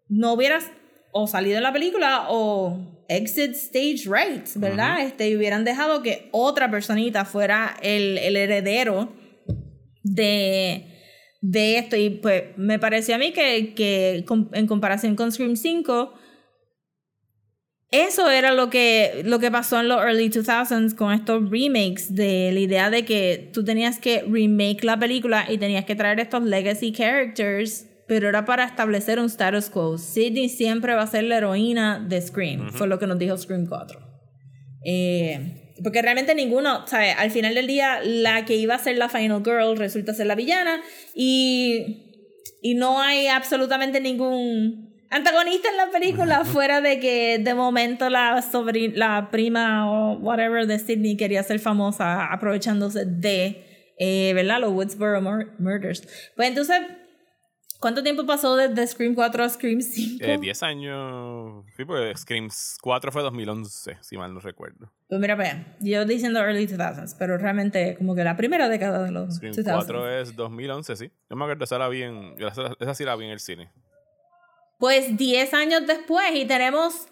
no 0.08 0.32
hubiera 0.32 0.60
o 1.12 1.26
salido 1.26 1.58
en 1.58 1.62
la 1.62 1.72
película 1.74 2.26
o 2.30 3.04
exit 3.08 3.52
stage 3.52 4.04
right, 4.06 4.46
¿verdad? 4.56 5.02
este, 5.02 5.28
y 5.28 5.36
hubieran 5.36 5.64
dejado 5.64 6.02
que 6.02 6.28
otra 6.32 6.70
personita 6.70 7.26
fuera 7.26 7.76
el, 7.82 8.16
el 8.18 8.36
heredero 8.36 9.12
de, 10.02 10.86
de 11.40 11.78
esto. 11.78 11.96
Y 11.96 12.10
pues 12.10 12.44
me 12.56 12.78
pareció 12.78 13.14
a 13.14 13.18
mí 13.18 13.32
que, 13.32 13.74
que 13.74 14.24
en 14.52 14.66
comparación 14.66 15.16
con 15.16 15.32
Scream 15.32 15.56
5, 15.56 16.14
eso 17.90 18.30
era 18.30 18.52
lo 18.52 18.68
que, 18.68 19.22
lo 19.24 19.38
que 19.38 19.50
pasó 19.50 19.80
en 19.80 19.88
los 19.88 19.98
early 20.02 20.28
2000s 20.28 20.94
con 20.94 21.12
estos 21.12 21.48
remakes 21.50 22.14
de 22.14 22.50
la 22.52 22.60
idea 22.60 22.90
de 22.90 23.06
que 23.06 23.50
tú 23.52 23.64
tenías 23.64 23.98
que 23.98 24.22
remake 24.28 24.84
la 24.84 24.98
película 24.98 25.46
y 25.50 25.56
tenías 25.56 25.86
que 25.86 25.96
traer 25.96 26.20
estos 26.20 26.42
legacy 26.42 26.92
characters, 26.92 27.86
pero 28.06 28.28
era 28.28 28.44
para 28.44 28.64
establecer 28.64 29.18
un 29.18 29.26
status 29.26 29.70
quo. 29.70 29.96
Sidney 29.96 30.50
siempre 30.50 30.94
va 30.94 31.02
a 31.02 31.06
ser 31.06 31.24
la 31.24 31.38
heroína 31.38 31.98
de 31.98 32.20
Scream, 32.20 32.72
fue 32.72 32.88
lo 32.88 32.98
que 32.98 33.06
nos 33.06 33.18
dijo 33.18 33.38
Scream 33.38 33.66
4. 33.66 33.98
Eh, 34.84 35.67
porque 35.82 36.02
realmente 36.02 36.34
ninguno, 36.34 36.86
¿sabes? 36.86 37.14
Al 37.18 37.30
final 37.30 37.54
del 37.54 37.66
día, 37.66 38.00
la 38.02 38.44
que 38.44 38.56
iba 38.56 38.74
a 38.74 38.78
ser 38.78 38.96
la 38.98 39.08
final 39.08 39.42
girl 39.44 39.76
resulta 39.76 40.12
ser 40.14 40.26
la 40.26 40.34
villana 40.34 40.80
y, 41.14 42.04
y 42.62 42.74
no 42.74 43.00
hay 43.00 43.26
absolutamente 43.28 44.00
ningún 44.00 44.88
antagonista 45.10 45.68
en 45.70 45.76
la 45.78 45.90
película 45.90 46.44
fuera 46.44 46.80
de 46.80 47.00
que 47.00 47.38
de 47.38 47.54
momento 47.54 48.10
la, 48.10 48.42
sobri- 48.42 48.92
la 48.94 49.30
prima 49.30 49.90
o 49.90 50.18
whatever 50.18 50.66
de 50.66 50.78
Sidney 50.78 51.16
quería 51.16 51.42
ser 51.42 51.58
famosa 51.60 52.26
aprovechándose 52.32 53.04
de, 53.06 53.64
eh, 53.98 54.32
¿verdad? 54.34 54.60
Los 54.60 54.72
Woodsboro 54.72 55.22
mur- 55.22 55.52
Murders. 55.58 56.02
Pues 56.36 56.48
entonces, 56.48 56.80
¿cuánto 57.78 58.02
tiempo 58.02 58.26
pasó 58.26 58.56
desde 58.56 58.86
Scream 58.86 59.14
4 59.14 59.44
a 59.44 59.48
Scream 59.48 59.80
5? 59.80 60.24
Eh, 60.24 60.38
10 60.40 60.62
años. 60.62 61.64
Sí, 61.76 61.84
porque 61.84 62.16
Scream 62.16 62.48
4 62.80 63.12
fue 63.12 63.22
2011, 63.22 63.98
si 64.00 64.16
mal 64.16 64.32
no 64.32 64.40
recuerdo. 64.40 64.92
Pues 65.08 65.20
mira, 65.20 65.34
vea, 65.34 65.76
yo 65.80 66.04
diciendo 66.04 66.40
early 66.40 66.66
2000s, 66.66 67.16
pero 67.18 67.38
realmente 67.38 67.96
como 67.96 68.14
que 68.14 68.24
la 68.24 68.36
primera 68.36 68.68
década 68.68 69.02
de 69.02 69.10
los 69.10 69.36
Scream 69.36 69.54
2000s. 69.54 69.72
4 69.74 70.18
es 70.20 70.36
2011, 70.36 70.96
sí. 70.96 71.10
Yo 71.30 71.36
me 71.36 71.44
acuerdo, 71.44 71.64
esa 71.64 71.78
la 71.78 71.88
vi 71.88 72.02
en, 72.02 72.34
esa, 72.38 72.74
esa 72.78 72.94
sí 72.94 73.04
la 73.04 73.16
vi 73.16 73.26
en 73.26 73.30
el 73.32 73.40
cine. 73.40 73.70
Pues 74.78 75.16
10 75.16 75.54
años 75.54 75.86
después 75.86 76.24
y 76.34 76.46
tenemos 76.46 77.08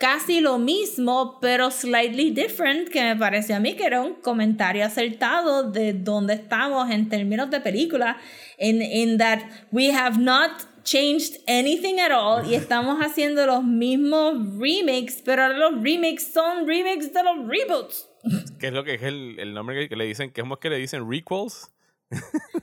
casi 0.00 0.40
lo 0.40 0.58
mismo, 0.58 1.38
pero 1.40 1.70
slightly 1.70 2.30
different, 2.30 2.88
que 2.88 3.02
me 3.02 3.16
pareció 3.16 3.56
a 3.56 3.60
mí 3.60 3.76
que 3.76 3.84
era 3.84 4.00
un 4.00 4.14
comentario 4.14 4.84
acertado 4.84 5.70
de 5.70 5.92
dónde 5.92 6.34
estamos 6.34 6.90
en 6.90 7.10
términos 7.10 7.50
de 7.50 7.60
película, 7.60 8.16
in, 8.58 8.80
in 8.80 9.18
that 9.18 9.40
we 9.70 9.92
have 9.92 10.18
not 10.18 10.50
changed 10.84 11.36
anything 11.46 12.00
at 12.00 12.10
all 12.10 12.50
y 12.50 12.54
estamos 12.56 12.98
haciendo 13.00 13.44
los 13.46 13.62
mismos 13.62 14.56
remakes, 14.58 15.20
pero 15.22 15.42
ahora 15.42 15.58
los 15.58 15.82
remakes 15.82 16.32
son 16.32 16.66
remakes 16.66 17.12
de 17.12 17.22
los 17.22 17.46
reboots. 17.46 18.08
¿Qué 18.58 18.68
es 18.68 18.72
lo 18.72 18.82
que 18.84 18.94
es 18.94 19.02
el, 19.02 19.38
el 19.38 19.52
nombre 19.52 19.76
que, 19.76 19.90
que 19.90 19.96
le 19.96 20.06
dicen? 20.06 20.30
¿Qué 20.32 20.40
es 20.40 20.46
que 20.60 20.70
le 20.70 20.78
dicen? 20.78 21.10
¿Requels? 21.10 21.70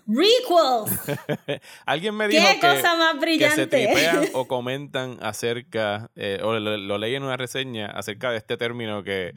Requels. 0.08 0.92
Alguien 1.86 2.16
me 2.16 2.28
¿Qué 2.30 2.40
dijo 2.40 2.48
que, 2.54 2.60
cosa 2.60 2.96
más 2.96 3.14
que 3.16 3.20
brillante? 3.20 3.56
se 3.56 3.68
tripean 3.68 4.26
o 4.34 4.48
comentan 4.48 5.18
acerca, 5.22 6.10
eh, 6.16 6.40
o 6.44 6.60
lo, 6.60 6.78
lo 6.78 6.98
leí 6.98 7.16
en 7.16 7.24
una 7.24 7.38
reseña 7.38 7.88
acerca 7.88 8.32
de 8.32 8.38
este 8.38 8.58
término 8.58 9.04
que 9.04 9.34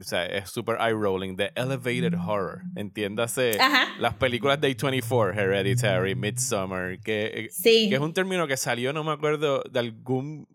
o 0.00 0.04
sea, 0.04 0.26
es 0.26 0.50
super 0.50 0.78
eye-rolling, 0.80 1.36
de 1.36 1.52
elevated 1.54 2.14
horror. 2.18 2.62
Entiéndase 2.74 3.56
Ajá. 3.60 3.86
las 4.00 4.14
películas 4.14 4.60
de 4.60 4.76
A24, 4.76 5.36
Hereditary, 5.36 6.16
Midsommar, 6.16 6.98
que, 6.98 7.26
eh, 7.26 7.48
Sí. 7.52 7.88
que 7.88 7.96
es 7.96 8.00
un 8.00 8.12
término 8.12 8.48
que 8.48 8.56
salió, 8.56 8.92
no 8.92 9.04
me 9.04 9.12
acuerdo, 9.12 9.62
de 9.70 9.78
algún 9.78 10.48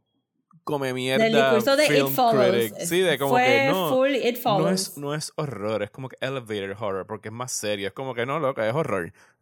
come 0.68 0.94
mierda 0.94 1.24
Del 1.24 1.34
discurso 1.34 1.78
de 1.78 1.86
It 1.86 2.08
Follows. 2.10 2.50
critic. 2.50 2.80
Sí, 2.86 3.00
de 3.00 3.18
como 3.18 3.32
Fue 3.32 3.46
que 3.46 3.68
no. 3.72 3.90
full 3.90 4.16
It 4.16 4.36
No 4.36 4.42
Follows. 4.42 4.72
es, 4.82 4.98
no 4.98 5.16
es 5.16 5.32
horror, 5.38 5.82
es 5.82 5.90
como 5.90 6.10
que 6.10 6.18
elevated 6.20 6.72
horror, 6.78 7.08
porque 7.08 7.30
es 7.30 7.34
más 7.34 7.54
serio. 7.54 7.88
Es 7.88 7.94
como 7.94 8.14
que 8.14 8.26
no, 8.26 8.38
loca, 8.40 8.68
es 8.68 8.76
horror. 8.76 9.14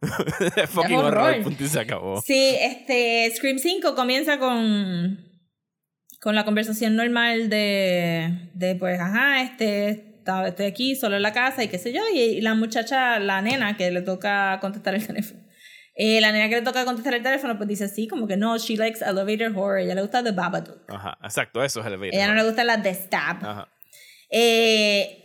es 0.56 0.70
fucking 0.70 0.96
horror. 0.96 1.30
horror. 1.30 1.42
punto 1.42 1.64
y 1.64 1.66
se 1.66 1.80
acabó. 1.80 2.22
Sí, 2.22 2.56
este 2.60 3.28
Scream 3.34 3.58
5 3.58 3.94
comienza 3.96 4.38
con 4.38 5.18
con 6.20 6.34
la 6.34 6.44
conversación 6.44 6.96
normal 6.96 7.48
de, 7.50 8.50
de 8.54 8.74
pues, 8.76 8.98
ajá, 8.98 9.42
este, 9.42 10.22
estoy 10.46 10.66
aquí 10.66 10.96
solo 10.96 11.16
en 11.16 11.22
la 11.22 11.32
casa 11.32 11.62
y 11.62 11.68
qué 11.68 11.78
sé 11.78 11.92
yo, 11.92 12.00
y, 12.12 12.18
y 12.20 12.40
la 12.40 12.54
muchacha, 12.54 13.18
la 13.20 13.42
nena 13.42 13.76
que 13.76 13.90
le 13.90 14.02
toca 14.02 14.58
contestar 14.60 14.94
el 14.94 15.06
teléfono. 15.06 15.45
Eh, 15.98 16.20
la 16.20 16.30
nena 16.30 16.50
que 16.50 16.56
le 16.56 16.62
toca 16.62 16.84
contestar 16.84 17.14
el 17.14 17.22
teléfono, 17.22 17.56
pues 17.56 17.68
dice 17.68 17.84
así, 17.84 18.06
como 18.06 18.26
que 18.26 18.36
no, 18.36 18.58
she 18.58 18.76
likes 18.76 19.02
elevator 19.02 19.50
horror, 19.56 19.78
ella 19.78 19.94
le 19.94 20.02
gusta 20.02 20.22
The 20.22 20.32
Babadook. 20.32 20.82
Ajá, 20.88 21.16
exacto, 21.22 21.64
eso 21.64 21.80
es 21.80 21.86
elevated 21.86 22.12
Ella 22.12 22.28
no 22.28 22.34
le 22.34 22.44
gusta 22.44 22.64
la 22.64 22.82
The 22.82 22.92
Stab. 22.94 23.38
Ajá. 23.44 23.68
Eh, 24.30 25.22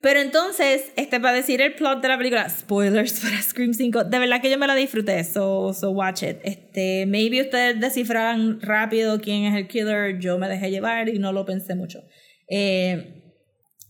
pero 0.00 0.20
entonces, 0.20 0.92
este, 0.96 1.20
para 1.20 1.34
decir 1.34 1.60
el 1.60 1.74
plot 1.74 2.00
de 2.00 2.08
la 2.08 2.16
película, 2.16 2.48
spoilers 2.48 3.20
para 3.22 3.42
Scream 3.42 3.74
5, 3.74 4.04
de 4.04 4.18
verdad 4.18 4.40
que 4.40 4.50
yo 4.50 4.56
me 4.56 4.66
la 4.66 4.74
disfruté, 4.74 5.22
so, 5.24 5.74
so 5.74 5.90
watch 5.90 6.22
it. 6.22 6.38
Este, 6.44 7.04
maybe 7.06 7.42
ustedes 7.42 7.78
descifran 7.78 8.60
rápido 8.62 9.20
quién 9.20 9.44
es 9.44 9.54
el 9.54 9.68
killer, 9.68 10.18
yo 10.18 10.38
me 10.38 10.48
dejé 10.48 10.70
llevar 10.70 11.08
y 11.08 11.18
no 11.18 11.32
lo 11.32 11.44
pensé 11.44 11.74
mucho. 11.74 12.02
Eh, 12.48 13.22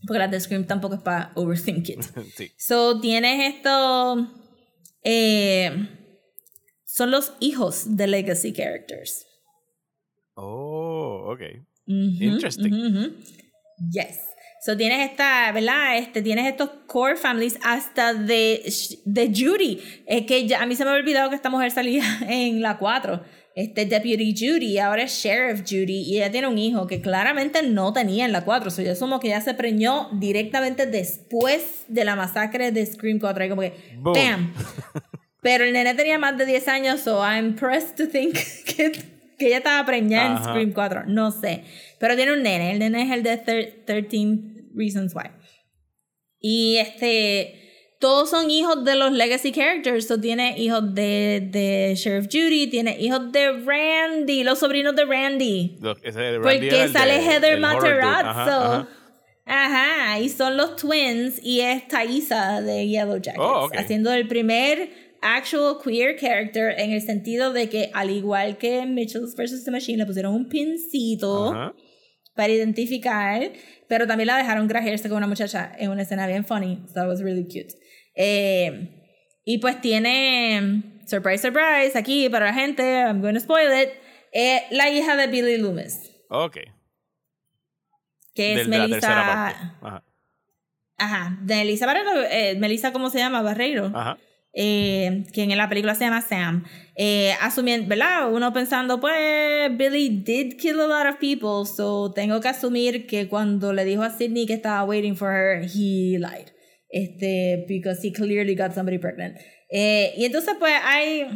porque 0.07 0.19
la 0.19 0.29
de 0.29 0.41
Scream 0.41 0.65
tampoco 0.67 0.97
es 0.97 1.03
para 1.03 1.31
overthink 1.35 1.89
it. 1.89 2.03
sí. 2.35 2.51
So, 2.57 3.01
tienes 3.01 3.55
esto. 3.55 4.27
eh, 5.05 5.89
son 6.97 7.11
los 7.11 7.35
hijos 7.41 7.97
de 7.97 8.07
Legacy 8.07 8.53
Characters. 8.55 9.27
Oh, 10.35 11.31
ok. 11.33 11.41
Ujú, 11.87 12.25
Interesting. 12.25 12.73
ujú, 12.73 12.87
ujú. 12.87 13.15
Yes. 13.91 14.21
So 14.65 14.77
tienes 14.77 15.11
esta, 15.11 15.53
¿verdad? 15.53 15.99
Este, 15.99 16.23
tienes 16.23 16.47
estos 16.47 16.71
core 16.87 17.17
families 17.17 17.59
hasta 17.63 18.15
de, 18.15 18.63
de 19.05 19.27
Judy. 19.29 19.81
Es 20.07 20.27
que 20.27 20.47
ya, 20.49 20.63
a 20.63 20.67
mí 20.67 20.75
se 20.75 20.85
me 20.85 20.91
había 20.91 21.03
olvidado 21.03 21.29
que 21.31 21.37
esta 21.37 21.51
mujer 21.51 21.71
salía 21.71 22.03
en 22.29 22.63
la 22.63 22.79
4. 22.79 23.23
este 23.55 23.85
Deputy 23.87 24.35
Judy, 24.37 24.79
ahora 24.79 25.05
es 25.05 25.13
Sheriff 25.13 25.61
Judy, 25.61 26.03
y 26.03 26.17
ella 26.17 26.31
tiene 26.33 26.49
un 26.49 26.59
hijo 26.59 26.87
que 26.87 27.01
claramente 27.01 27.63
no 27.63 27.93
tenía 27.93 28.25
en 28.25 28.33
la 28.33 28.45
4. 28.45 28.69
O 28.69 28.71
sea, 28.71 28.85
yo 28.85 28.93
asumo 28.93 29.21
que 29.21 29.29
ya 29.29 29.41
se 29.41 29.55
preñó 29.55 30.09
directamente 30.19 30.87
después 30.87 31.85
de 31.89 32.05
la 32.05 32.17
masacre 32.17 32.73
de 32.73 32.85
Scream 32.87 33.19
4. 33.21 33.45
Y 33.45 33.49
como 33.51 33.61
que, 33.63 33.73
Boom. 33.99 34.15
¡bam! 34.15 34.55
Pero 35.43 35.65
el 35.65 35.73
nene 35.73 35.95
tenía 35.95 36.19
más 36.19 36.37
de 36.39 36.47
10 36.47 36.69
años, 36.69 37.01
so 37.01 37.21
I'm 37.23 37.47
impressed 37.47 37.97
to 37.97 38.09
think 38.09 38.35
que, 38.65 38.93
que 39.39 39.47
ella 39.47 39.59
estaba 39.59 39.85
preñada 39.87 40.39
en. 40.39 40.45
Scream 40.45 40.73
4. 40.73 41.05
No 41.07 41.31
sé. 41.31 41.63
Pero 42.01 42.17
tiene 42.17 42.33
un 42.33 42.43
nene. 42.43 42.73
El 42.73 42.79
nene 42.81 43.03
es 43.03 43.11
el 43.13 43.23
de 43.23 43.45
thir- 43.45 43.85
13 43.85 44.71
Reasons 44.75 45.15
Why. 45.15 45.31
Y 46.41 46.79
este. 46.79 47.63
Todos 47.99 48.29
son 48.29 48.51
hijos 48.51 48.85
de 48.85 48.95
los 48.95 49.11
legacy 49.13 49.53
characters. 49.53 50.07
So 50.07 50.21
tiene 50.21 50.59
hijos 50.59 50.95
de, 50.95 51.49
de 51.51 51.95
Sheriff 51.97 52.27
Judy, 52.31 52.67
tiene 52.67 52.95
hijos 53.01 53.33
de 53.33 53.53
Randy, 53.53 54.45
los 54.45 54.59
sobrinos 54.59 54.95
de 54.95 55.07
Randy. 55.07 55.79
Lo- 55.81 55.97
ese 56.03 56.19
de 56.21 56.39
Randy 56.39 56.67
era 56.69 56.77
Porque 56.83 56.89
sale 56.93 57.15
de- 57.15 57.25
Heather. 57.25 57.59
Matarazzo. 57.59 58.29
Ajá, 58.51 58.89
Ajá, 59.47 60.05
ajá. 60.13 60.21
y 60.21 60.29
son 60.29 60.59
los 60.59 60.77
twins 60.77 61.41
y 61.43 61.61
es 61.61 61.89
Thaisa 61.89 62.61
de 62.61 62.87
Yellow 62.87 63.17
Jackets. 63.17 63.39
Oh. 63.43 63.71
Haciendo 63.75 64.13
el 64.13 64.29
primer 64.29 64.91
actual 65.23 65.77
queer 65.83 66.17
character 66.19 66.75
en 66.79 66.93
el 66.93 67.01
sentido 67.03 67.53
de 67.53 67.69
que, 67.69 67.91
al 67.95 68.11
igual 68.11 68.59
que 68.59 68.81
en 68.81 68.95
Mitchell's 68.95 69.35
vs. 69.37 69.65
The 69.65 69.71
Machine, 69.71 69.99
le 69.99 70.07
pusieron 70.07 70.35
un 70.35 70.49
pincito 70.49 71.53
Ajá. 71.53 71.75
para 72.35 72.53
identificar, 72.53 73.53
pero 73.89 74.07
también 74.07 74.27
la 74.29 74.37
dejaron 74.37 74.69
grajearse 74.69 75.09
con 75.09 75.19
una 75.19 75.27
muchacha 75.27 75.73
en 75.79 75.91
una 75.91 76.03
escena 76.03 76.27
bien 76.27 76.45
funny. 76.45 76.83
So 76.89 76.95
that 76.95 77.09
was 77.09 77.21
really 77.23 77.45
cute. 77.45 77.75
Eh, 78.15 78.93
y 79.45 79.59
pues 79.59 79.81
tiene, 79.81 81.01
surprise, 81.07 81.43
surprise, 81.43 81.97
aquí 81.97 82.29
para 82.29 82.47
la 82.47 82.55
gente, 82.55 82.83
I'm 82.83 83.21
going 83.21 83.35
to 83.35 83.41
spoil 83.41 83.71
it, 83.73 83.91
eh, 84.33 84.63
la 84.71 84.91
hija 84.91 85.17
de 85.17 85.27
Billy 85.29 85.59
Loomis, 85.59 86.11
Ok. 86.31 86.59
que 88.35 88.53
es 88.53 88.59
Del- 88.59 88.69
Melissa... 88.69 89.21
Ajá. 89.81 90.03
Ajá, 90.99 91.39
de 91.43 91.57
Melissa 91.57 91.85
Barreiro, 91.85 92.23
eh, 92.31 92.57
Melissa, 92.59 92.91
¿cómo 92.91 93.11
se 93.11 93.19
llama? 93.19 93.43
Barreiro. 93.43 93.93
Ajá. 93.95 94.17
Eh, 94.59 95.25
quien 95.35 95.51
en 95.51 95.59
la 95.59 95.69
película 95.69 95.95
se 95.95 96.05
llama 96.05 96.23
Sam. 96.23 96.65
Eh, 96.97 97.35
asumiendo, 97.43 97.89
¿verdad? 97.89 98.33
Uno 98.33 98.55
pensando, 98.55 98.99
pues, 98.99 99.77
Billy 99.77 100.23
did 100.25 100.57
kill 100.57 100.81
a 100.81 100.87
lot 100.87 101.07
of 101.07 101.19
people, 101.21 101.67
so 101.67 102.11
tengo 102.15 102.41
que 102.41 102.49
asumir 102.49 103.07
que 103.07 103.29
cuando 103.29 103.75
le 103.75 103.85
dijo 103.85 104.03
a 104.03 104.09
Sidney 104.09 104.47
que 104.47 104.55
estaba 104.55 104.83
waiting 104.85 105.15
for 105.15 105.31
her, 105.31 105.63
he 105.63 106.19
lied. 106.19 106.53
Este, 106.89 107.67
because 107.69 108.01
he 108.03 108.11
clearly 108.11 108.55
got 108.55 108.73
somebody 108.73 108.97
pregnant. 108.97 109.37
Eh, 109.71 110.15
y 110.17 110.25
entonces, 110.25 110.55
pues, 110.59 110.73
hay, 110.83 111.27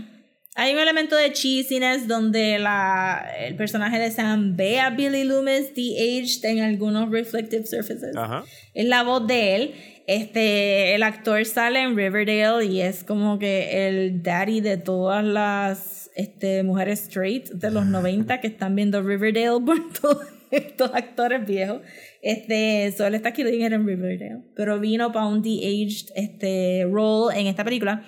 hay 0.55 0.73
un 0.73 0.79
elemento 0.79 1.15
de 1.15 1.31
cheesiness 1.35 2.09
donde 2.09 2.59
la, 2.59 3.31
el 3.39 3.55
personaje 3.55 3.99
de 3.99 4.11
Sam 4.11 4.57
ve 4.57 4.81
a 4.81 4.89
Billy 4.89 5.25
Loomis 5.25 5.75
de-aged 5.75 6.43
en 6.45 6.61
algunos 6.61 7.11
reflective 7.11 7.67
surfaces 7.67 8.17
Ajá. 8.17 8.45
es 8.73 8.87
la 8.87 9.03
voz 9.03 9.27
de 9.27 9.57
él. 9.57 9.75
Este, 10.11 10.97
el 10.97 11.05
actor 11.05 11.45
sale 11.47 11.83
en 11.83 11.97
Riverdale 11.97 12.67
y 12.67 12.81
es 12.81 13.05
como 13.05 13.39
que 13.39 13.87
el 13.87 14.25
daddy 14.25 14.61
de 14.61 14.77
todas 14.77 15.25
las 15.25 16.11
este, 16.17 16.65
mujeres 16.65 17.03
straight 17.03 17.49
de 17.51 17.71
los 17.71 17.87
90 17.87 18.41
que 18.41 18.49
están 18.49 18.75
viendo 18.75 19.01
Riverdale 19.03 19.61
por 19.65 19.93
todos 19.93 20.27
estos 20.51 20.91
actores 20.95 21.47
viejos. 21.47 21.83
Este, 22.23 22.91
solo 22.91 23.15
está 23.15 23.33
killing 23.33 23.65
it 23.65 23.73
en 23.73 23.87
Riverdale, 23.87 24.43
pero 24.57 24.81
vino 24.81 25.13
para 25.13 25.27
un 25.27 25.43
de-aged 25.43 26.09
este, 26.17 26.89
role 26.91 27.39
en 27.39 27.47
esta 27.47 27.63
película. 27.63 28.03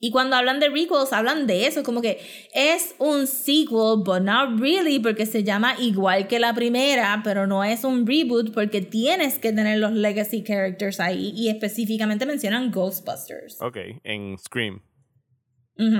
Y 0.00 0.12
cuando 0.12 0.36
hablan 0.36 0.60
de 0.60 0.68
requels, 0.68 1.12
hablan 1.12 1.48
de 1.48 1.66
eso, 1.66 1.82
como 1.82 2.00
que 2.00 2.20
es 2.54 2.94
un 2.98 3.26
sequel, 3.26 4.02
but 4.04 4.20
not 4.20 4.60
really, 4.60 5.00
porque 5.00 5.26
se 5.26 5.42
llama 5.42 5.74
igual 5.80 6.28
que 6.28 6.38
la 6.38 6.54
primera, 6.54 7.20
pero 7.24 7.48
no 7.48 7.64
es 7.64 7.82
un 7.82 8.06
reboot 8.06 8.54
porque 8.54 8.80
tienes 8.80 9.40
que 9.40 9.52
tener 9.52 9.78
los 9.78 9.92
legacy 9.92 10.44
characters 10.44 11.00
ahí 11.00 11.32
y 11.34 11.48
específicamente 11.48 12.26
mencionan 12.26 12.70
Ghostbusters. 12.70 13.60
Ok. 13.60 13.76
En 14.04 14.38
Scream. 14.38 14.80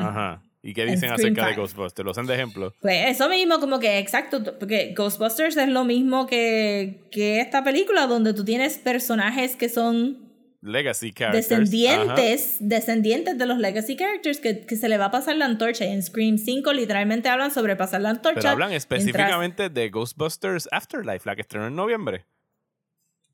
Ajá. 0.01 0.43
¿Y 0.63 0.75
qué 0.75 0.83
En 0.83 0.91
dicen 0.91 1.11
acerca 1.11 1.47
de. 1.47 1.55
Ghostbusters? 1.55 2.05
¿Lo 2.05 2.11
hacen 2.13 2.27
de 2.27 2.35
ejemplo? 2.35 2.75
Pues 2.81 3.09
eso 3.09 3.29
mismo, 3.29 3.59
como 3.59 3.81
que 3.81 3.99
exacto, 3.99 4.43
porque 4.59 4.95
Ghostbusters 4.97 5.57
es 5.57 5.69
lo 5.69 5.85
mismo 5.85 6.27
que, 6.27 7.09
que 7.11 7.41
esta 7.41 7.65
película, 7.65 8.07
donde 8.07 8.35
tú 8.35 8.45
tienes 8.45 8.79
personajes 8.79 9.57
que 9.57 9.69
son 9.69 10.28
Legacy 10.61 11.13
characters. 11.13 11.49
descendientes, 11.49 12.57
descendientes 12.61 13.39
de 13.39 13.47
los 13.47 13.59
legacy 13.59 13.97
characters 13.97 14.41
que, 14.41 14.67
que 14.67 14.75
se 14.77 14.89
le 14.89 14.99
va 14.99 15.07
a 15.07 15.11
pasar 15.13 15.37
la 15.37 15.45
antorcha. 15.45 15.85
Y 15.85 15.93
en 15.93 16.03
Scream 16.03 16.37
5 16.39 16.73
literalmente 16.73 17.29
hablan 17.29 17.53
sobre 17.53 17.77
pasar 17.77 18.01
la 18.01 18.11
antorcha. 18.11 18.41
Pero 18.41 18.51
hablan 18.51 18.71
mientras- 18.71 18.83
específicamente 18.99 19.69
de 19.71 19.89
Ghostbusters 19.91 20.69
Afterlife, 20.73 21.29
la 21.29 21.37
que 21.37 21.43
estrenó 21.43 21.69
en 21.69 21.77
noviembre. 21.77 22.27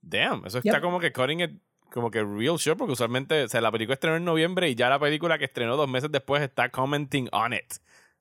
Damn, 0.03 0.45
eso 0.47 0.59
está 0.59 0.73
Yep. 0.73 0.83
como 0.83 1.01
que 1.01 1.13
cutting 1.13 1.41
it, 1.41 1.51
como 1.91 2.11
que 2.11 2.23
real 2.23 2.59
show, 2.59 2.77
porque 2.77 2.93
usualmente, 2.93 3.45
o 3.45 3.49
sea, 3.49 3.61
la 3.63 3.73
película 3.73 3.95
estrenó 3.95 4.17
en 4.17 4.25
noviembre 4.25 4.69
y 4.69 4.75
ya 4.75 4.91
la 4.91 4.99
película 4.99 5.39
que 5.39 5.47
estrenó 5.47 5.77
dos 5.79 5.89
meses 5.89 6.13
después 6.13 6.43
está 6.43 6.69
commenting 6.69 7.29
on 7.33 7.55
it. 7.55 7.73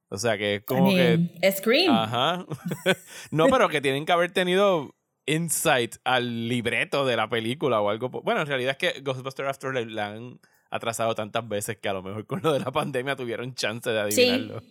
O 0.10 0.18
sea, 0.18 0.38
que 0.38 0.56
es 0.56 0.64
como 0.64 0.91
I 0.91 0.95
mean, 0.95 1.32
que... 1.41 1.51
Scream. 1.51 1.93
Ajá. 1.93 2.45
no, 3.32 3.47
pero 3.49 3.68
que 3.68 3.82
tienen 3.82 4.06
que 4.06 4.12
haber 4.14 4.32
tenido 4.32 4.95
insight 5.26 5.95
al 6.03 6.47
libreto 6.47 7.05
de 7.05 7.15
la 7.15 7.30
película 7.30 7.82
o 7.82 7.89
algo. 7.89 8.09
Bueno, 8.09 8.41
en 8.41 8.47
realidad 8.47 8.78
es 8.80 8.93
que 8.93 9.01
Ghostbusters 9.01 9.49
Afterlife 9.49 9.89
la 9.91 10.07
han 10.07 10.39
atrasado 10.69 11.13
tantas 11.15 11.47
veces 11.47 11.78
que 11.78 11.88
a 11.89 11.93
lo 11.93 12.01
mejor 12.03 12.26
con 12.26 12.41
lo 12.43 12.51
de 12.53 12.59
la 12.59 12.71
pandemia 12.71 13.15
tuvieron 13.15 13.53
chance 13.55 13.89
de 13.89 14.11
Sí. 14.11 14.21
adivinarlo. 14.24 14.61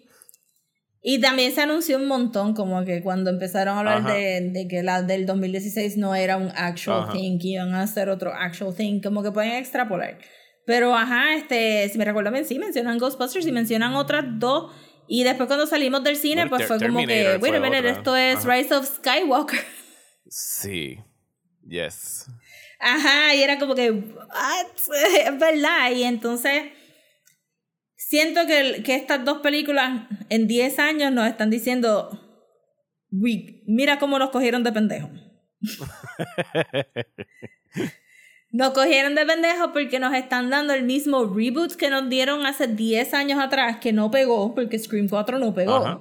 Y 1.04 1.20
también 1.20 1.52
se 1.52 1.60
anunció 1.60 1.96
un 1.96 2.06
montón, 2.06 2.54
como 2.54 2.84
que 2.84 3.02
cuando 3.02 3.28
empezaron 3.30 3.76
a 3.76 3.80
hablar 3.80 4.04
de, 4.04 4.50
de 4.52 4.68
que 4.68 4.84
la 4.84 5.02
del 5.02 5.26
2016 5.26 5.96
no 5.96 6.14
era 6.14 6.36
un 6.36 6.50
actual 6.54 7.02
Ajá. 7.04 7.12
thing, 7.12 7.40
que 7.40 7.48
iban 7.48 7.74
a 7.74 7.82
hacer 7.82 8.08
otro 8.08 8.32
actual 8.32 8.72
thing, 8.76 9.00
como 9.00 9.22
que 9.24 9.32
pueden 9.32 9.52
extrapolar. 9.52 10.18
Pero 10.64 10.94
ajá, 10.94 11.34
este, 11.34 11.88
si 11.88 11.98
me 11.98 12.04
recuerdo 12.04 12.30
bien, 12.30 12.44
sí 12.44 12.56
mencionan 12.56 12.98
Ghostbusters 12.98 13.44
y 13.48 13.50
mencionan 13.52 13.94
otras 13.94 14.24
dos. 14.38 14.72
Y 15.08 15.24
después 15.24 15.48
cuando 15.48 15.66
salimos 15.66 16.04
del 16.04 16.14
cine, 16.16 16.42
Bueno, 16.46 16.50
pues 16.50 16.68
fue 16.68 16.78
como 16.78 17.04
que, 17.04 17.36
otra. 17.36 17.90
esto 17.90 18.14
es 18.16 18.36
Ajá. 18.36 18.54
Rise 18.54 18.74
of 18.76 18.86
Skywalker. 18.86 19.58
Sí. 20.34 20.98
Yes. 21.68 22.24
Ajá, 22.80 23.34
y 23.34 23.42
era 23.42 23.58
como 23.58 23.74
que, 23.74 23.90
what? 23.90 24.66
Es 25.26 25.38
verdad. 25.38 25.90
Y 25.94 26.04
entonces, 26.04 26.72
siento 27.96 28.46
que, 28.46 28.82
que 28.82 28.94
estas 28.94 29.26
dos 29.26 29.42
películas 29.42 30.08
en 30.30 30.46
10 30.48 30.78
años 30.78 31.12
nos 31.12 31.26
están 31.28 31.50
diciendo, 31.50 32.18
"We- 33.10 33.62
mira 33.66 33.98
cómo 33.98 34.18
nos 34.18 34.30
cogieron 34.30 34.62
de 34.64 34.72
pendejo. 34.72 35.10
Nos 38.54 38.72
cogieron 38.74 39.14
de 39.14 39.24
pendejo 39.24 39.72
porque 39.72 39.98
nos 39.98 40.12
están 40.12 40.50
dando 40.50 40.74
el 40.74 40.82
mismo 40.82 41.24
reboot 41.24 41.72
que 41.74 41.88
nos 41.88 42.10
dieron 42.10 42.44
hace 42.44 42.66
10 42.66 43.14
años 43.14 43.40
atrás, 43.40 43.78
que 43.78 43.94
no 43.94 44.10
pegó, 44.10 44.54
porque 44.54 44.78
Scream 44.78 45.08
4 45.08 45.38
no 45.38 45.54
pegó. 45.54 45.76
Ajá. 45.76 46.00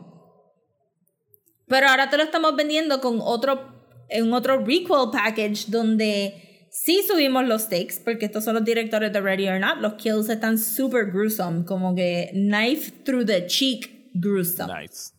Pero 1.68 1.88
ahora 1.88 2.10
te 2.10 2.18
lo 2.18 2.24
estamos 2.24 2.54
vendiendo 2.58 3.00
con 3.00 3.20
otro, 3.22 3.71
en 4.12 4.34
otro 4.34 4.64
requel 4.64 5.10
package 5.12 5.68
donde 5.68 6.68
sí 6.72 7.04
subimos 7.08 7.46
los 7.48 7.64
stakes, 7.64 8.00
porque 8.04 8.26
estos 8.26 8.44
son 8.44 8.56
los 8.56 8.66
directores 8.66 9.12
de 9.12 9.22
Ready 9.22 9.48
or 9.48 9.60
Not. 9.60 9.80
Los 9.80 9.94
kills 9.94 10.30
están 10.30 10.58
super 10.58 11.12
gruesome, 11.12 11.66
como 11.66 11.96
que 11.96 12.30
knife 12.34 12.92
through 13.04 13.26
the 13.26 13.46
cheek 13.48 14.12
gruesome. 14.14 14.72
Nice. 14.74 15.14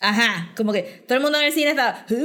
Ajá, 0.00 0.52
como 0.56 0.72
que 0.72 1.04
todo 1.06 1.18
el 1.18 1.22
mundo 1.22 1.38
en 1.38 1.44
el 1.44 1.52
cine 1.52 1.70
está. 1.70 2.06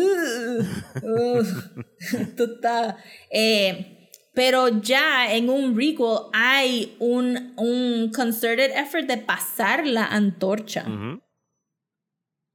Eh, 3.36 4.10
pero 4.34 4.68
ya 4.82 5.34
en 5.34 5.50
un 5.50 5.76
requel 5.76 6.18
hay 6.34 6.96
un, 7.00 7.54
un 7.58 8.12
concerted 8.12 8.72
effort 8.76 9.06
de 9.06 9.18
pasar 9.18 9.86
la 9.86 10.06
antorcha. 10.08 10.86
Ujú. 10.88 11.22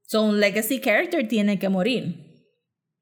So, 0.07 0.23
un 0.23 0.41
legacy 0.41 0.81
character 0.81 1.27
tiene 1.29 1.59
que 1.59 1.69
morir. 1.69 2.28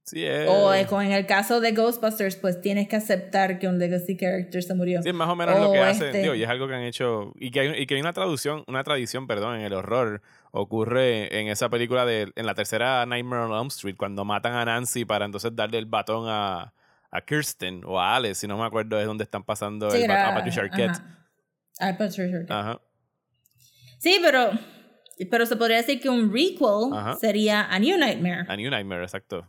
Sí. 0.06 0.24
O 0.46 0.72
eh, 0.72 0.86
como 0.86 1.02
en 1.02 1.10
el 1.10 1.26
caso 1.26 1.60
de 1.60 1.72
Ghostbusters, 1.72 2.36
pues 2.36 2.60
tienes 2.60 2.86
que 2.86 2.94
aceptar 2.94 3.58
que 3.58 3.66
un 3.66 3.78
legacy 3.80 4.16
character 4.16 4.62
se 4.62 4.72
murió. 4.74 5.02
Sí, 5.02 5.12
más 5.12 5.28
o 5.28 5.34
menos 5.34 5.58
lo 5.58 5.70
O 5.70 5.72
que 5.72 5.80
hacen. 5.80 6.14
este- 6.14 6.36
y 6.36 6.42
es 6.44 6.48
algo 6.48 6.68
que 6.68 6.74
han 6.74 6.82
hecho. 6.84 7.32
Y 7.34 7.50
que 7.50 7.58
hay, 7.60 7.82
y 7.82 7.86
que 7.86 7.96
hay 7.96 8.00
una 8.00 8.12
traducción, 8.12 8.62
una 8.68 8.84
tradición, 8.84 9.26
perdón, 9.26 9.56
en 9.56 9.62
el 9.62 9.72
horror. 9.72 10.22
Ocurre 10.52 11.40
en 11.40 11.48
esa 11.48 11.68
película 11.70 12.06
de. 12.06 12.32
En 12.36 12.46
la 12.46 12.54
tercera 12.54 13.04
Nightmare 13.04 13.42
on 13.42 13.58
Elm 13.58 13.66
Street, 13.66 13.96
cuando 13.98 14.24
matan 14.24 14.54
a 14.54 14.64
Nancy 14.64 15.04
para 15.04 15.24
entonces 15.24 15.50
darle 15.56 15.78
el 15.78 15.86
batón 15.86 16.26
a, 16.28 16.72
a 17.10 17.20
Kirsten 17.22 17.82
o 17.84 18.00
a 18.00 18.14
Alice, 18.14 18.36
si 18.36 18.46
no 18.46 18.56
me 18.56 18.64
acuerdo, 18.64 19.00
es 19.00 19.06
donde 19.06 19.24
están 19.24 19.42
pasando 19.42 19.90
Sí, 19.90 19.98
el 19.98 20.04
era- 20.04 20.30
a 20.30 20.34
Patricia 20.34 20.62
Arquette. 20.62 21.02
A 21.80 21.98
Patricia 21.98 22.24
Arquette. 22.24 22.50
Ajá. 22.52 22.80
Sí, 23.98 24.18
pero, 24.22 24.50
pero 25.30 25.46
se 25.46 25.56
podría 25.56 25.78
decir 25.78 26.00
que 26.00 26.08
un 26.08 26.32
requel 26.32 26.92
Ajá. 26.96 27.16
sería 27.16 27.62
A 27.64 27.78
New 27.80 27.98
Nightmare. 27.98 28.44
A 28.48 28.56
New 28.56 28.70
Nightmare, 28.70 29.02
exacto. 29.02 29.46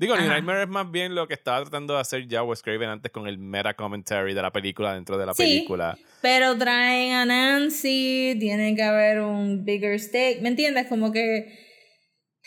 Digo, 0.00 0.14
Ajá. 0.14 0.26
Nightmare 0.26 0.62
es 0.62 0.68
más 0.68 0.90
bien 0.90 1.14
lo 1.14 1.28
que 1.28 1.34
estaba 1.34 1.60
tratando 1.60 1.92
de 1.94 2.00
hacer 2.00 2.26
ya 2.26 2.42
Wes 2.42 2.62
Craven 2.62 2.88
antes 2.88 3.12
con 3.12 3.28
el 3.28 3.36
meta 3.36 3.74
commentary 3.74 4.32
de 4.32 4.40
la 4.40 4.50
película 4.50 4.94
dentro 4.94 5.18
de 5.18 5.26
la 5.26 5.34
Sí. 5.34 5.42
película. 5.42 5.98
Pero 6.22 6.56
traen 6.56 7.12
a 7.12 7.26
Nancy, 7.26 8.34
tiene 8.40 8.74
que 8.74 8.82
haber 8.82 9.20
un 9.20 9.62
bigger 9.62 10.00
stake, 10.00 10.40
¿me 10.40 10.48
entiendes? 10.48 10.86
Como 10.88 11.12
que 11.12 11.68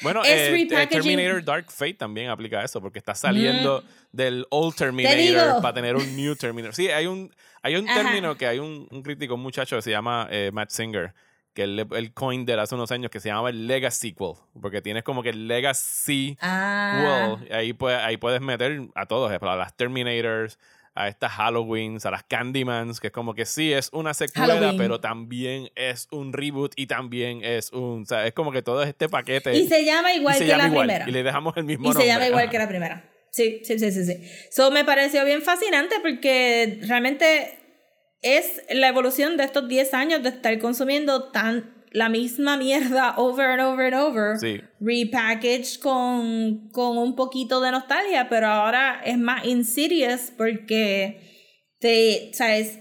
Bueno, 0.02 0.24
Es 0.24 0.32
eh, 0.50 0.68
eh. 0.72 0.88
Terminator 0.88 1.46
Dark 1.46 1.72
Fate 1.72 1.94
también 1.94 2.30
aplica 2.32 2.64
eso, 2.64 2.82
porque 2.82 2.98
está 2.98 3.14
saliendo 3.14 3.84
del 4.12 4.48
old. 4.50 4.76
Terminator 4.76 5.62
para 5.62 5.76
tener 5.76 5.96
un 5.96 6.16
new 6.16 6.36
Terminator. 6.36 6.74
Sí, 6.74 6.90
hay 6.90 7.06
un, 7.06 7.32
hay 7.62 7.76
un 7.76 7.88
Ajá. 7.88 8.02
término 8.02 8.36
que 8.36 8.48
hay 8.48 8.58
un, 8.58 8.88
un 8.90 9.04
crítico, 9.04 9.36
un 9.36 9.42
muchacho 9.42 9.76
que 9.76 9.84
se 9.84 9.92
llama 9.92 10.28
eh, 10.32 10.50
Matt 10.52 10.72
Singer, 10.72 11.14
que 11.54 11.64
él, 11.64 11.88
él 11.96 12.14
coined 12.14 12.46
de 12.46 12.60
hace 12.60 12.76
unos 12.76 12.92
años, 12.92 13.12
que 13.12 13.20
se 13.20 13.30
llama 13.30 13.50
el 13.50 13.68
Legacy 13.68 14.10
Sequel, 14.10 14.34
porque 14.62 14.82
tienes 14.82 15.04
como 15.04 15.22
que 15.24 15.30
el 15.30 15.48
Legacy 15.48 16.38
ah, 16.42 17.38
Well, 17.40 17.52
ahí, 17.54 17.74
puede- 17.74 17.98
ahí 17.98 18.18
puedes 18.18 18.42
meter 18.42 18.82
a 18.96 19.06
todos, 19.06 19.32
eh, 19.32 19.38
a 19.42 19.56
las 19.56 19.76
Terminators, 19.76 20.58
a 20.96 21.08
estas 21.08 21.32
Halloweens, 21.40 22.06
a 22.06 22.12
las 22.12 22.24
Candymans, 22.24 23.00
que 23.00 23.08
es 23.08 23.14
como 23.14 23.34
que 23.34 23.46
sí 23.46 23.74
es 23.74 23.90
una 23.94 24.14
secuela, 24.14 24.54
Halloween. 24.56 24.78
pero 24.78 25.00
también 25.00 25.70
es 25.76 26.08
un 26.12 26.34
reboot 26.34 26.74
y 26.76 26.86
también 26.86 27.44
es 27.44 27.72
un. 27.72 28.04
O 28.04 28.06
sea, 28.06 28.28
es 28.28 28.34
como 28.34 28.52
que 28.52 28.62
todo 28.62 28.84
este 28.84 29.10
paquete. 29.10 29.56
y 29.58 29.68
se 29.68 29.84
llama 29.86 30.14
y 30.14 30.18
igual 30.18 30.36
se 30.36 30.42
que 30.44 30.48
llama 30.52 30.64
la 30.64 30.70
igual, 30.70 30.88
primera. 30.88 31.10
Y 31.10 31.12
le 31.12 31.24
dejamos 31.24 31.58
el 31.58 31.64
mismo 31.64 31.86
Y 31.86 31.88
nombre. 31.88 32.04
se 32.04 32.08
llama 32.08 32.28
igual 32.28 32.44
Ajá. 32.44 32.52
que 32.52 32.58
la 32.60 32.68
primera. 32.68 33.10
Sí, 33.32 33.62
sí, 33.64 33.80
sí, 33.80 33.92
sí, 33.92 34.06
sí. 34.06 34.30
So 34.52 34.70
me 34.70 34.86
pareció 34.86 35.26
bien 35.26 35.42
fascinante 35.42 35.96
porque 36.04 36.80
realmente 36.84 37.58
es 38.24 38.62
la 38.70 38.88
evolución 38.88 39.38
de 39.38 39.44
estos 39.44 39.68
10 39.68 39.94
años 39.94 40.24
de 40.24 40.30
estar 40.30 40.58
consumiendo 40.60 41.32
tan 41.32 41.84
la 41.92 42.10
misma 42.10 42.58
mierda 42.58 43.14
over 43.18 43.46
and 43.46 43.62
over 43.62 43.94
and 43.94 43.96
over. 43.96 44.40
Sí. 44.40 44.62
Repackaged 44.80 45.80
con, 45.80 46.70
con 46.70 46.98
un 46.98 47.16
poquito 47.16 47.62
de 47.62 47.72
nostalgia, 47.72 48.28
pero 48.30 48.48
ahora 48.48 49.02
es 49.06 49.18
más 49.18 49.46
insidious 49.46 50.32
porque 50.36 51.22
te, 51.80 52.32
sabes, 52.34 52.80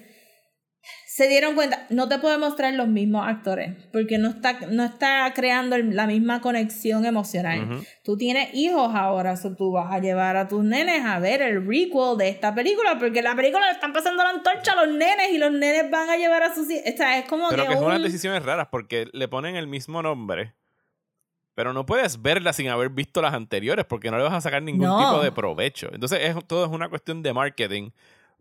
se 1.15 1.29
dieron 1.29 1.55
cuenta, 1.55 1.85
no 1.91 2.09
te 2.09 2.19
puede 2.19 2.39
mostrar 2.39 2.73
los 2.73 2.89
mismos 2.89 3.27
actores, 3.29 3.75
porque 3.93 4.17
no 4.17 4.31
está, 4.31 4.59
no 4.71 4.83
está 4.83 5.31
creando 5.35 5.77
la 5.77 6.07
misma 6.07 6.41
conexión 6.41 7.05
emocional. 7.05 7.85
Tú 8.03 8.17
tienes 8.17 8.55
hijos 8.55 8.95
ahora, 8.95 9.37
so 9.37 9.55
tú 9.55 9.73
vas 9.73 9.93
a 9.93 9.99
llevar 9.99 10.37
a 10.39 10.49
tus 10.49 10.65
nenes 10.65 11.05
a 11.05 11.19
ver 11.19 11.43
el 11.43 11.67
requel 11.67 12.17
de 12.17 12.31
esta 12.31 12.55
película, 12.55 12.99
porque 12.99 13.21
la 13.21 13.35
película 13.37 13.67
le 13.67 13.73
están 13.73 13.93
pasando 13.93 14.23
la 14.23 14.31
antorcha 14.31 14.73
a 14.73 14.87
los 14.87 14.95
nenes 14.97 15.33
y 15.33 15.37
los 15.37 15.53
nenes 15.53 15.91
van 15.91 16.09
a 16.09 16.17
llevar 16.17 16.45
a 16.45 16.55
sus 16.55 16.71
hijos. 16.71 16.83
Es 16.87 17.29
como 17.29 17.51
Pero 17.51 17.65
que, 17.65 17.69
que 17.69 17.75
son 17.75 17.85
unas 17.85 17.99
un- 17.99 18.05
decisiones 18.05 18.43
raras 18.43 18.69
porque 18.71 19.07
le 19.13 19.29
ponen 19.29 19.57
el 19.57 19.67
mismo 19.67 20.01
nombre. 20.03 20.55
Pero 21.55 21.75
no 21.75 21.85
puedes 21.85 22.23
verla 22.23 22.55
sin 22.55 22.69
haber 22.69 22.89
visto 22.89 23.21
las 23.21 23.35
anteriores 23.35 23.85
porque 23.85 24.11
no 24.11 24.17
le 24.17 24.23
vas 24.23 24.33
a 24.33 24.41
sacar 24.41 24.63
ningún 24.63 24.87
No. 24.87 24.99
tipo 24.99 25.23
de 25.23 25.31
provecho. 25.31 25.91
Entonces, 25.93 26.21
es, 26.23 26.37
todo 26.47 26.65
es 26.65 26.71
una 26.71 26.89
cuestión 26.89 27.23
de 27.23 27.35
marketing 27.35 27.91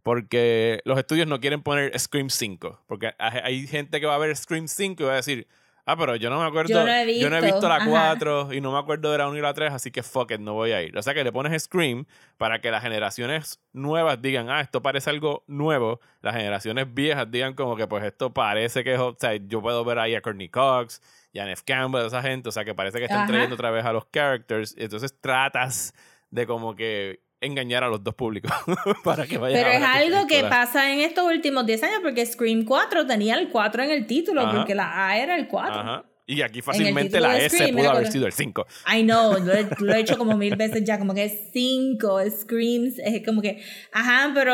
porque 0.04 0.82
los 0.86 0.98
estudios 0.98 1.28
no 1.28 1.40
quieren 1.40 1.62
poner 1.62 1.98
Scream 2.00 2.30
5. 2.30 2.84
Porque 2.88 3.14
hay 3.18 3.68
gente 3.68 4.00
que 4.00 4.06
va 4.06 4.16
a 4.16 4.20
ver 4.20 4.36
Scream 4.36 4.68
5 4.68 5.04
y 5.04 5.06
va 5.06 5.14
a 5.14 5.16
decir, 5.18 5.48
ah, 5.86 5.96
pero 5.98 6.16
yo 6.16 6.30
no 6.30 6.40
me 6.40 6.46
acuerdo, 6.46 6.70
Yo 6.70 6.86
no 6.86 6.92
he 6.92 7.06
visto, 7.06 7.42
visto 7.42 7.70
la 7.70 7.76
ajá. 7.76 7.90
4 7.90 8.54
y 8.54 8.62
no 8.62 8.72
me 8.72 8.80
acuerdo 8.80 9.12
de 9.12 9.18
la 9.18 9.28
1 9.28 9.38
y 9.38 9.42
la 9.42 9.54
3, 9.54 9.74
así 9.74 9.92
que 9.92 10.04
fuck 10.04 10.32
it, 10.32 10.40
no 10.40 10.54
voy 10.54 10.72
a 10.72 10.82
ir. 10.82 10.98
O 10.98 11.02
sea 11.04 11.14
que 11.14 11.24
le 11.24 11.32
pones 11.32 11.64
Scream 11.64 12.06
para 12.38 12.62
que 12.62 12.72
las 12.72 12.82
generaciones 12.82 13.60
nuevas 13.74 14.22
digan, 14.22 14.50
ah, 14.50 14.62
esto 14.62 14.82
parece 14.82 15.10
algo 15.10 15.44
nuevo. 15.48 16.00
Las 16.22 16.36
generaciones 16.36 16.92
viejas 16.94 17.30
digan 17.30 17.54
como 17.54 17.76
que 17.76 17.88
pues 17.88 18.04
esto 18.04 18.34
parece 18.34 18.84
que 18.84 18.94
es, 18.94 19.00
o 19.00 19.16
sea, 19.20 19.36
yo 19.36 19.62
puedo 19.62 19.84
ver 19.86 20.00
ahí 20.00 20.16
a 20.16 20.22
Courtney 20.22 20.50
Cox 20.50 21.02
y 21.34 21.40
a 21.40 21.46
Campbell, 21.66 22.06
esa 22.06 22.22
gente, 22.22 22.50
o 22.50 22.52
sea 22.52 22.66
que 22.66 22.74
parece 22.76 22.98
que 22.98 23.06
están 23.06 23.20
Ajá. 23.20 23.28
trayendo 23.28 23.56
otra 23.56 23.72
vez 23.72 23.86
a 23.86 23.94
los 23.94 24.06
characters. 24.12 24.76
y 24.78 24.84
Entonces 24.84 25.16
tratas 25.22 25.94
de 26.30 26.46
como 26.48 26.76
que 26.76 27.22
engañar 27.42 27.84
a 27.84 27.90
los 27.90 28.04
dos 28.04 28.14
públicos 28.14 28.52
para 29.04 29.26
que 29.26 29.38
vayan 29.38 29.60
Pero 29.60 29.70
a 29.70 29.74
es 29.74 29.82
ver 29.82 29.90
tu 29.90 30.16
algo 30.16 30.28
que 30.28 30.44
pasa 30.44 30.94
en 30.94 31.00
estos 31.00 31.26
últimos 31.26 31.66
10 31.66 31.84
años, 31.84 32.00
porque 32.04 32.26
Scream 32.26 32.64
4 32.64 33.08
tenía 33.08 33.36
el 33.36 33.50
4 33.50 33.84
en 33.84 33.92
el 33.92 34.06
título, 34.06 34.42
Ajá. 34.42 34.58
porque 34.58 34.76
la 34.76 35.08
A 35.08 35.18
era 35.18 35.36
el 35.36 35.48
4. 35.48 35.74
Ajá. 35.74 36.06
Y 36.28 36.44
aquí 36.44 36.62
fácilmente 36.62 37.20
la 37.20 37.38
S 37.38 37.58
Scream 37.58 37.76
pudo 37.76 37.90
haber 37.90 38.12
sido 38.12 38.28
el 38.28 38.32
5. 38.32 38.66
I 38.96 39.04
know, 39.04 39.34
lo 39.44 39.54
he, 39.54 39.68
lo 39.80 39.94
he 39.94 40.00
hecho 40.00 40.18
como 40.18 40.38
mil 40.38 40.56
veces 40.56 40.84
ya, 40.86 41.00
como 41.00 41.14
que 41.14 41.26
es 41.26 41.50
5, 41.52 42.20
Screams, 42.42 43.00
es 43.00 43.26
como 43.26 43.42
que, 43.42 43.62
ajá, 43.92 44.32
pero 44.34 44.54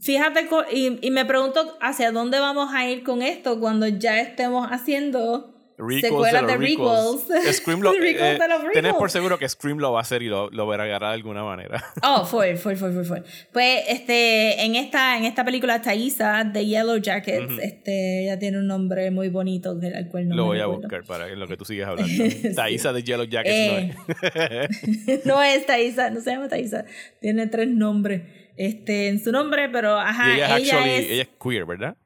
fíjate, 0.00 0.48
y 0.72 1.10
me 1.10 1.26
pregunto 1.26 1.76
hacia 1.80 2.10
dónde 2.10 2.40
vamos 2.40 2.72
a 2.72 2.88
ir 2.88 3.04
con 3.04 3.20
esto 3.20 3.60
cuando 3.60 3.86
ya 3.86 4.18
estemos 4.20 4.66
haciendo 4.70 5.53
Requels 5.76 6.02
de 6.32 6.32
los 6.42 6.58
requels. 6.58 7.28
requels. 7.28 7.56
Scream 7.56 7.80
lo, 7.80 7.92
eh, 8.00 8.14
de 8.14 8.48
los 8.48 8.72
tenés 8.72 8.94
por 8.94 9.10
seguro 9.10 9.38
que 9.38 9.48
Scream 9.48 9.78
lo 9.78 9.92
va 9.92 9.98
a 9.98 10.02
hacer 10.02 10.22
y 10.22 10.28
lo, 10.28 10.48
lo 10.50 10.66
verá 10.66 10.84
agarrar 10.84 11.10
de 11.10 11.14
alguna 11.16 11.42
manera. 11.44 11.84
Oh, 12.02 12.24
fue, 12.24 12.56
fue, 12.56 12.76
fue, 12.76 12.92
fue. 13.04 13.22
Pues, 13.52 13.82
este, 13.88 14.64
en 14.64 14.76
esta, 14.76 15.16
en 15.16 15.24
esta 15.24 15.44
película, 15.44 15.80
Thaisa 15.82 16.44
de 16.44 16.64
Yellow 16.66 16.98
Jackets, 16.98 17.52
Ujú. 17.52 17.60
este, 17.60 18.24
ella 18.24 18.38
tiene 18.38 18.58
un 18.58 18.66
nombre 18.66 19.10
muy 19.10 19.28
bonito, 19.30 19.70
al 19.70 20.08
cual 20.08 20.28
no 20.28 20.36
lo 20.36 20.42
me 20.44 20.48
voy 20.48 20.58
a 20.58 20.62
recuerdo. 20.62 20.82
buscar 20.82 21.04
para 21.04 21.28
en 21.32 21.40
lo 21.40 21.48
que 21.48 21.56
tú 21.56 21.64
sigues 21.64 21.86
hablando. 21.88 22.12
Sí. 22.12 22.54
Thaisa 22.54 22.92
de 22.92 23.02
Yellow 23.02 23.24
Jackets 23.26 23.54
Eh, 23.54 23.94
no 24.06 25.12
es. 25.12 25.26
no 25.26 25.42
es 25.42 25.66
Thaisa, 25.66 26.10
no 26.10 26.20
se 26.20 26.30
llama 26.30 26.48
Thaisa, 26.48 26.84
tiene 27.20 27.46
tres 27.46 27.68
nombres 27.68 28.22
este, 28.56 29.08
en 29.08 29.22
su 29.22 29.32
nombre, 29.32 29.68
pero 29.70 29.98
ajá, 29.98 30.30
y 30.30 30.34
ella 30.36 30.56
es 30.58 30.72
actually, 30.72 30.90
es, 30.90 31.10
ella 31.10 31.22
es 31.22 31.28
queer, 31.42 31.64
¿verdad? 31.64 31.96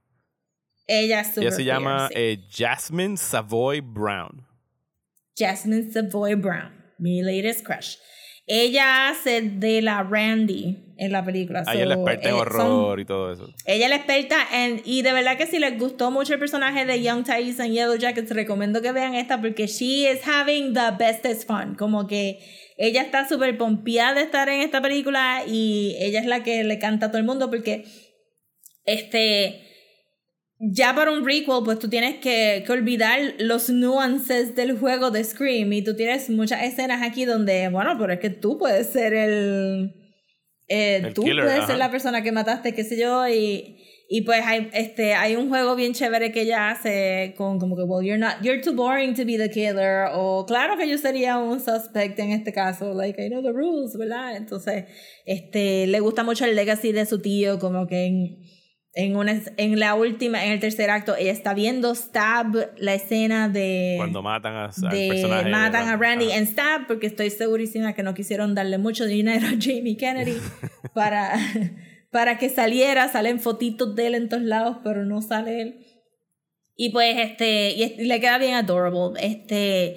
Ella 0.89 1.21
es 1.21 1.29
Ella 1.39 1.51
super 1.51 1.53
se 1.53 1.65
llama 1.65 2.09
sí. 2.09 2.15
eh, 2.17 2.39
Jasmine 2.51 3.17
Savoy 3.17 3.81
Brown. 3.81 4.45
Jasmine 5.37 5.93
Savoy 5.93 6.35
Brown, 6.35 6.73
mi 6.99 7.23
latest 7.23 7.65
crush. 7.65 7.97
Ella 8.51 9.11
hace 9.11 9.43
de 9.43 9.83
la 9.83 10.03
Randy 10.03 10.95
en 10.97 11.13
la 11.13 11.23
película. 11.23 11.63
Ahí 11.67 11.83
es 11.83 11.87
la 11.87 11.97
so, 11.97 12.01
experta 12.01 12.29
en 12.31 12.35
eh, 12.35 12.39
son- 12.39 12.47
horror 12.47 12.99
y 13.01 13.05
todo 13.05 13.31
eso. 13.31 13.47
Ella 13.67 13.85
es 13.85 13.91
la 13.91 13.97
experta 13.97 14.37
en, 14.51 14.81
y 14.87 15.03
de 15.03 15.13
verdad 15.13 15.37
que 15.37 15.47
si 15.47 15.59
les 15.59 15.79
gustó 15.79 16.11
mucho 16.11 16.33
el 16.33 16.39
personaje 16.41 16.87
de 16.87 17.03
Young 17.03 17.25
Thais 17.25 17.59
en 17.61 17.73
Yellow 17.75 17.97
Jackets, 17.97 18.31
recomiendo 18.31 18.81
que 18.81 18.91
vean 18.93 19.15
esta 19.15 19.39
porque 19.39 19.67
she 19.67 20.11
is 20.11 20.27
having 20.27 20.73
the 20.73 20.93
bestest 20.99 21.47
fun. 21.47 21.75
Como 21.75 22.07
que 22.07 22.39
ella 22.79 23.03
está 23.03 23.29
súper 23.29 23.59
pompeada 23.59 24.15
de 24.15 24.23
estar 24.23 24.49
en 24.49 24.63
esta 24.63 24.81
película 24.81 25.43
y 25.47 25.95
ella 26.01 26.19
es 26.21 26.27
la 26.27 26.43
que 26.43 26.65
le 26.65 26.79
canta 26.79 27.07
a 27.07 27.09
todo 27.11 27.19
el 27.19 27.27
mundo 27.27 27.51
porque 27.51 27.85
este 28.87 29.68
ya 30.61 30.95
para 30.95 31.13
un 31.13 31.25
requel, 31.25 31.63
pues 31.65 31.79
tú 31.79 31.89
tienes 31.89 32.17
que, 32.17 32.63
que 32.67 32.73
olvidar 32.73 33.19
los 33.39 33.71
nuances 33.71 34.55
del 34.57 34.77
juego 34.79 35.11
de 35.11 35.23
Scream. 35.25 35.73
Y 35.73 35.83
tú 35.83 35.95
tienes 35.95 36.29
muchas 36.31 36.63
escenas 36.65 37.03
aquí 37.03 37.25
donde, 37.25 37.69
bueno, 37.69 37.97
pero 37.99 38.13
es 38.13 38.19
que 38.21 38.31
tú 38.31 38.59
puedes 38.59 38.89
ser 38.89 39.15
el. 39.15 39.95
eh, 40.69 41.01
El 41.05 41.15
tú 41.15 41.23
killer, 41.23 41.45
puedes 41.45 41.59
ajá. 41.61 41.67
ser 41.69 41.77
la 41.79 41.91
persona 41.91 42.23
que 42.23 42.33
mataste, 42.33 42.75
qué 42.75 42.83
sé 42.85 42.99
yo. 42.99 43.29
Y, 43.29 43.77
y 44.11 44.23
pues 44.23 44.41
hay, 44.45 44.69
este, 44.73 45.15
hay 45.15 45.37
un 45.37 45.49
juego 45.49 45.77
bien 45.77 45.93
chévere 45.93 46.33
que 46.33 46.41
ella 46.43 46.71
hace 46.71 47.35
con 47.37 47.59
como 47.61 47.77
que, 47.77 47.83
well, 47.85 48.05
you're 48.05 48.19
not, 48.19 48.43
you're 48.43 48.61
too 48.61 48.73
boring 48.75 49.15
to 49.15 49.25
be 49.25 49.37
the 49.37 49.51
killer. 49.51 50.09
O 50.15 50.45
claro 50.47 50.77
que 50.77 50.89
yo 50.89 50.99
sería 50.99 51.39
un 51.39 51.61
suspect 51.61 52.19
en 52.19 52.33
este 52.33 52.53
caso. 52.53 52.95
Like, 52.95 53.23
I 53.25 53.29
know 53.29 53.43
the 53.43 53.53
rules, 53.53 53.97
¿verdad? 53.97 54.37
Entonces, 54.37 54.87
este, 55.25 55.87
le 55.87 56.01
gusta 56.01 56.25
mucho 56.25 56.45
el 56.47 56.57
legacy 56.57 56.91
de 56.93 57.07
su 57.07 57.21
tío, 57.21 57.59
como 57.61 57.87
que 57.87 58.07
en 58.07 58.39
en, 58.95 59.17
una, 59.17 59.41
en 59.57 59.79
la 59.79 59.95
última, 59.95 60.45
en 60.45 60.53
el 60.53 60.61
tercer 60.61 60.91
acto, 60.91 61.15
ella 61.17 61.31
está 61.33 61.55
viendo 61.55 61.95
Stab, 61.95 62.71
la 62.79 62.95
escena 62.95 63.49
de... 63.49 63.95
Cuando 63.97 64.23
matan 64.23 64.57
a, 64.57 64.71
de 64.91 65.09
personaje. 65.09 65.51
matan 65.51 65.89
a 65.89 65.97
Randy 65.97 66.33
en 66.33 66.47
Stab, 66.47 66.87
porque 66.87 67.07
estoy 67.07 67.31
segurísima 67.31 67.93
que 67.95 68.03
no 68.03 68.15
quisieron 68.15 68.55
darle 68.55 68.79
mucho 68.79 69.05
dinero 69.07 69.47
a 69.47 69.51
Jamie 69.61 69.97
Kennedy 69.97 70.37
para, 70.95 71.39
para 72.11 72.39
que 72.39 72.49
saliera. 72.49 73.09
Salen 73.09 73.39
fotitos 73.41 73.95
de 73.95 74.07
él 74.09 74.15
en 74.15 74.29
todos 74.29 74.43
lados, 74.43 74.79
pero 74.83 75.05
no 75.05 75.23
sale 75.23 75.61
él. 75.63 75.85
Y 76.75 76.91
pues, 76.91 77.17
este, 77.19 77.71
y 77.73 77.83
es- 77.83 77.99
y 77.99 78.05
le 78.05 78.21
queda 78.21 78.39
bien 78.39 78.55
adorable. 78.55 79.21
Este, 79.25 79.97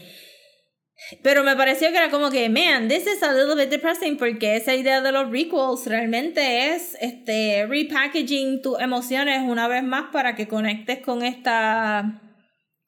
pero 1.21 1.43
me 1.43 1.55
pareció 1.55 1.89
que 1.89 1.97
era 1.97 2.09
como 2.09 2.29
que, 2.29 2.49
man, 2.49 2.87
this 2.87 3.05
is 3.07 3.21
a 3.23 3.33
little 3.33 3.55
bit 3.55 3.69
depressing 3.69 4.17
porque 4.17 4.55
esa 4.55 4.75
idea 4.75 5.01
de 5.01 5.11
los 5.11 5.29
requels 5.29 5.85
realmente 5.85 6.73
es 6.73 6.95
este 7.01 7.65
repackaging 7.67 8.61
tus 8.61 8.79
emociones 8.79 9.41
una 9.41 9.67
vez 9.67 9.83
más 9.83 10.05
para 10.11 10.35
que 10.35 10.47
conectes 10.47 10.99
con 10.99 11.23
esta 11.23 12.21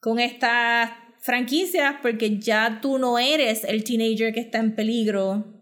con 0.00 0.18
estas 0.18 0.90
franquicias 1.20 1.96
porque 2.02 2.38
ya 2.38 2.80
tú 2.82 2.98
no 2.98 3.18
eres 3.18 3.64
el 3.64 3.82
teenager 3.82 4.32
que 4.32 4.40
está 4.40 4.58
en 4.58 4.74
peligro. 4.74 5.53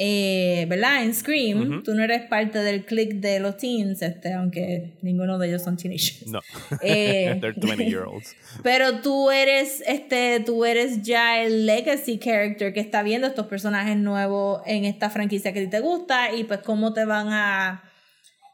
Eh, 0.00 0.64
¿Verdad? 0.68 1.02
En 1.02 1.12
Scream, 1.12 1.60
Ujú. 1.60 1.82
tú 1.82 1.92
no 1.92 2.04
eres 2.04 2.22
parte 2.26 2.60
del 2.60 2.84
click 2.84 3.14
de 3.14 3.40
los 3.40 3.56
teens, 3.56 4.00
este, 4.00 4.32
aunque 4.32 4.92
ninguno 5.02 5.38
de 5.38 5.48
ellos 5.48 5.62
son 5.62 5.76
teenagers. 5.76 6.28
No. 6.28 6.40
Eh, 6.82 7.36
They're 7.40 7.52
20 7.56 7.84
year 7.84 8.04
olds. 8.04 8.36
pero 8.62 9.00
tú 9.00 9.32
eres, 9.32 9.82
este, 9.88 10.38
tú 10.38 10.64
eres 10.64 11.02
ya 11.02 11.42
el 11.42 11.66
legacy 11.66 12.18
character 12.18 12.72
que 12.72 12.78
está 12.78 13.02
viendo 13.02 13.26
estos 13.26 13.46
personajes 13.48 13.96
nuevos 13.96 14.62
en 14.66 14.84
esta 14.84 15.10
franquicia 15.10 15.52
que 15.52 15.58
a 15.58 15.64
ti 15.64 15.70
te 15.70 15.80
gusta 15.80 16.32
y 16.32 16.44
pues 16.44 16.60
cómo 16.60 16.92
te 16.92 17.04
van 17.04 17.32
a, 17.32 17.82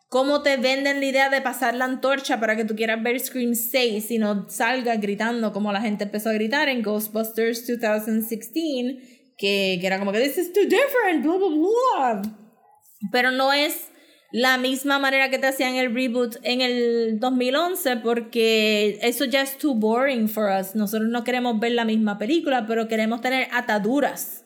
cómo 0.08 0.42
te 0.42 0.56
venden 0.56 1.00
la 1.00 1.06
idea 1.06 1.28
de 1.28 1.42
pasar 1.42 1.74
la 1.74 1.84
antorcha 1.84 2.40
para 2.40 2.56
que 2.56 2.64
tú 2.64 2.74
quieras 2.74 3.02
ver 3.02 3.20
Scream 3.20 3.54
6 3.54 4.10
y 4.12 4.18
no 4.18 4.48
salgas 4.48 4.98
gritando 4.98 5.52
como 5.52 5.72
la 5.72 5.82
gente 5.82 6.04
empezó 6.04 6.30
a 6.30 6.32
gritar 6.32 6.70
en 6.70 6.82
Ghostbusters 6.82 7.66
2016 7.66 9.13
que, 9.38 9.78
que 9.80 9.86
era 9.86 9.98
como 9.98 10.12
que 10.12 10.20
this 10.20 10.38
is 10.38 10.52
too 10.52 10.64
different, 10.64 11.24
blah, 11.24 11.36
blah, 11.36 11.48
blah. 11.48 12.22
Pero 13.12 13.30
no 13.30 13.52
es 13.52 13.90
la 14.32 14.58
misma 14.58 14.98
manera 14.98 15.30
que 15.30 15.38
te 15.38 15.46
hacían 15.46 15.76
el 15.76 15.94
reboot 15.94 16.36
en 16.42 16.60
el 16.60 17.20
2011 17.20 17.98
porque 17.98 18.98
eso 19.02 19.24
ya 19.26 19.42
es 19.42 19.58
too 19.58 19.74
boring 19.74 20.28
for 20.28 20.50
us. 20.50 20.74
Nosotros 20.74 21.08
no 21.08 21.22
queremos 21.22 21.60
ver 21.60 21.72
la 21.72 21.84
misma 21.84 22.18
película, 22.18 22.66
pero 22.66 22.88
queremos 22.88 23.20
tener 23.20 23.48
ataduras 23.52 24.44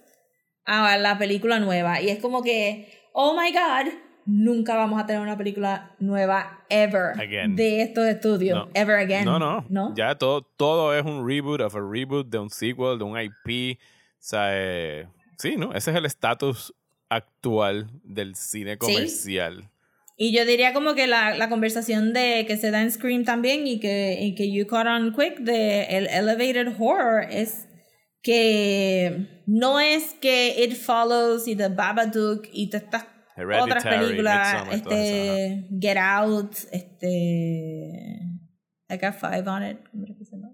a 0.67 0.99
la 0.99 1.17
película 1.17 1.59
nueva. 1.59 2.03
Y 2.03 2.11
es 2.11 2.19
como 2.19 2.43
que, 2.43 2.89
oh 3.15 3.35
my 3.41 3.51
god, 3.51 3.93
nunca 4.27 4.77
vamos 4.77 5.01
a 5.01 5.07
tener 5.07 5.23
una 5.23 5.39
película 5.39 5.97
nueva 5.99 6.65
ever 6.69 7.19
Again. 7.19 7.57
de 7.57 7.81
estos 7.81 8.07
estudios. 8.07 8.67
No. 8.67 8.71
Ever 8.75 8.97
again. 8.97 9.25
No, 9.25 9.39
no. 9.39 9.65
¿No? 9.71 9.95
Ya 9.95 10.15
todo, 10.17 10.43
todo 10.43 10.95
es 10.95 11.03
un 11.05 11.27
reboot 11.27 11.63
of 11.63 11.75
a 11.75 11.81
reboot 11.81 12.29
de 12.29 12.39
un 12.39 12.51
sequel, 12.51 12.99
de 12.99 13.05
un 13.05 13.19
IP. 13.19 13.79
O 14.29 14.31
sea, 14.31 14.51
eh, 14.53 15.09
sí, 15.39 15.57
¿no? 15.57 15.73
Ese 15.73 15.91
es 15.91 15.97
el 15.97 16.05
estatus 16.05 16.75
actual 17.09 17.91
del 18.05 18.35
cine 18.35 18.77
comercial. 18.77 19.71
Y 20.19 20.37
yo 20.37 20.45
diría 20.45 20.75
como 20.75 20.95
que 20.95 21.07
la, 21.07 21.35
la 21.35 21.49
conversación 21.49 22.13
de 22.13 22.45
que 22.47 22.59
se 22.59 22.71
da 22.71 22.83
en 22.83 22.93
Scream 22.93 23.25
también 23.25 23.67
y 23.67 23.81
que, 23.81 24.19
y 24.21 24.35
que 24.35 24.53
you 24.53 24.67
caught 24.67 24.87
on 24.87 25.15
quick 25.15 25.39
de 25.39 25.85
el 25.85 26.09
elevated 26.09 26.75
horror 26.79 27.25
es 27.31 27.69
que 28.21 29.45
no 29.47 29.81
es 29.81 30.13
que 30.21 30.63
It 30.63 30.77
Follows 30.77 31.49
y 31.49 31.57
The 31.57 31.69
Babadook 31.69 32.49
y 32.53 32.69
todas 32.69 32.83
estas 32.83 33.07
otras 33.63 33.83
películas, 33.83 34.67
este, 34.73 35.69
Get 35.81 35.97
Out, 35.97 36.55
este, 36.71 38.21
I 38.91 38.97
got 39.01 39.15
five 39.15 39.49
on 39.49 39.65
it. 39.65 39.79
¿cómo 39.91 40.23
se 40.23 40.37
llama? 40.37 40.48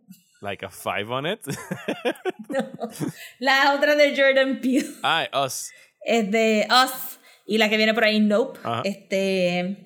Like 0.45 0.63
a 0.67 0.69
five 0.69 1.11
on 1.11 1.25
it. 1.25 1.41
La 3.41 3.75
otra 3.75 3.95
de 3.97 4.15
Jordan 4.15 4.61
Peele 4.61 4.89
Ay, 5.03 5.27
Us. 5.33 5.71
es 6.07 6.31
de 6.31 6.67
Us 6.71 7.19
y 7.47 7.57
la 7.59 7.69
que 7.71 7.77
viene 7.79 7.95
por 7.95 8.05
ahí 8.05 8.21
Nope. 8.21 8.59
Ajá. 8.63 8.83
Este 8.85 9.79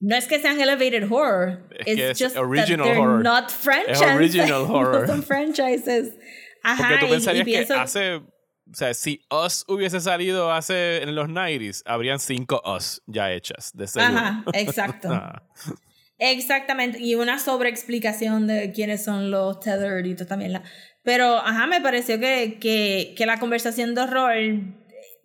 no 0.00 0.16
es 0.16 0.26
que 0.26 0.38
sean 0.40 0.60
elevated 0.60 1.04
horror, 1.10 1.66
Es 1.70 1.86
it's 1.96 2.00
es 2.00 2.18
just 2.18 2.36
original 2.36 2.86
that 2.86 2.92
they're 2.92 3.00
horror. 3.00 3.22
not 3.22 3.50
franchises. 3.50 4.02
original 4.16 4.64
horror. 4.68 5.00
no 5.02 5.06
son 5.06 5.22
franchises. 5.22 6.14
Ajá, 6.62 6.88
Porque 6.88 6.98
tú 6.98 7.06
y- 7.06 7.10
pensarías 7.10 7.42
y, 7.42 7.44
pienso, 7.44 7.74
que 7.74 7.80
hace. 7.80 8.14
O 8.16 8.74
sea, 8.74 8.94
si 8.94 9.20
Us 9.30 9.64
hubiese 9.68 10.00
salido 10.00 10.50
hace 10.50 11.02
en 11.02 11.14
los 11.14 11.28
90s, 11.28 11.82
habrían 11.86 12.18
cinco 12.18 12.60
Us 12.64 13.00
ya 13.06 13.30
hechas, 13.32 13.70
de 13.74 13.86
seguro. 13.86 14.18
Ajá, 14.18 14.44
exacto. 14.54 15.08
Exactamente, 16.18 17.00
y 17.00 17.16
una 17.16 17.38
sobreexplicación 17.38 18.46
de 18.46 18.70
quiénes 18.72 19.02
son 19.04 19.30
los 19.30 19.58
tethered 19.60 20.04
y 20.04 20.14
todo 20.14 20.26
también. 20.28 20.52
La... 20.52 20.62
Pero, 21.02 21.36
ajá, 21.38 21.66
me 21.66 21.80
pareció 21.80 22.18
que, 22.20 22.58
que, 22.60 23.14
que 23.16 23.26
la 23.26 23.38
conversación 23.40 23.94
de 23.94 24.02
horror 24.02 24.32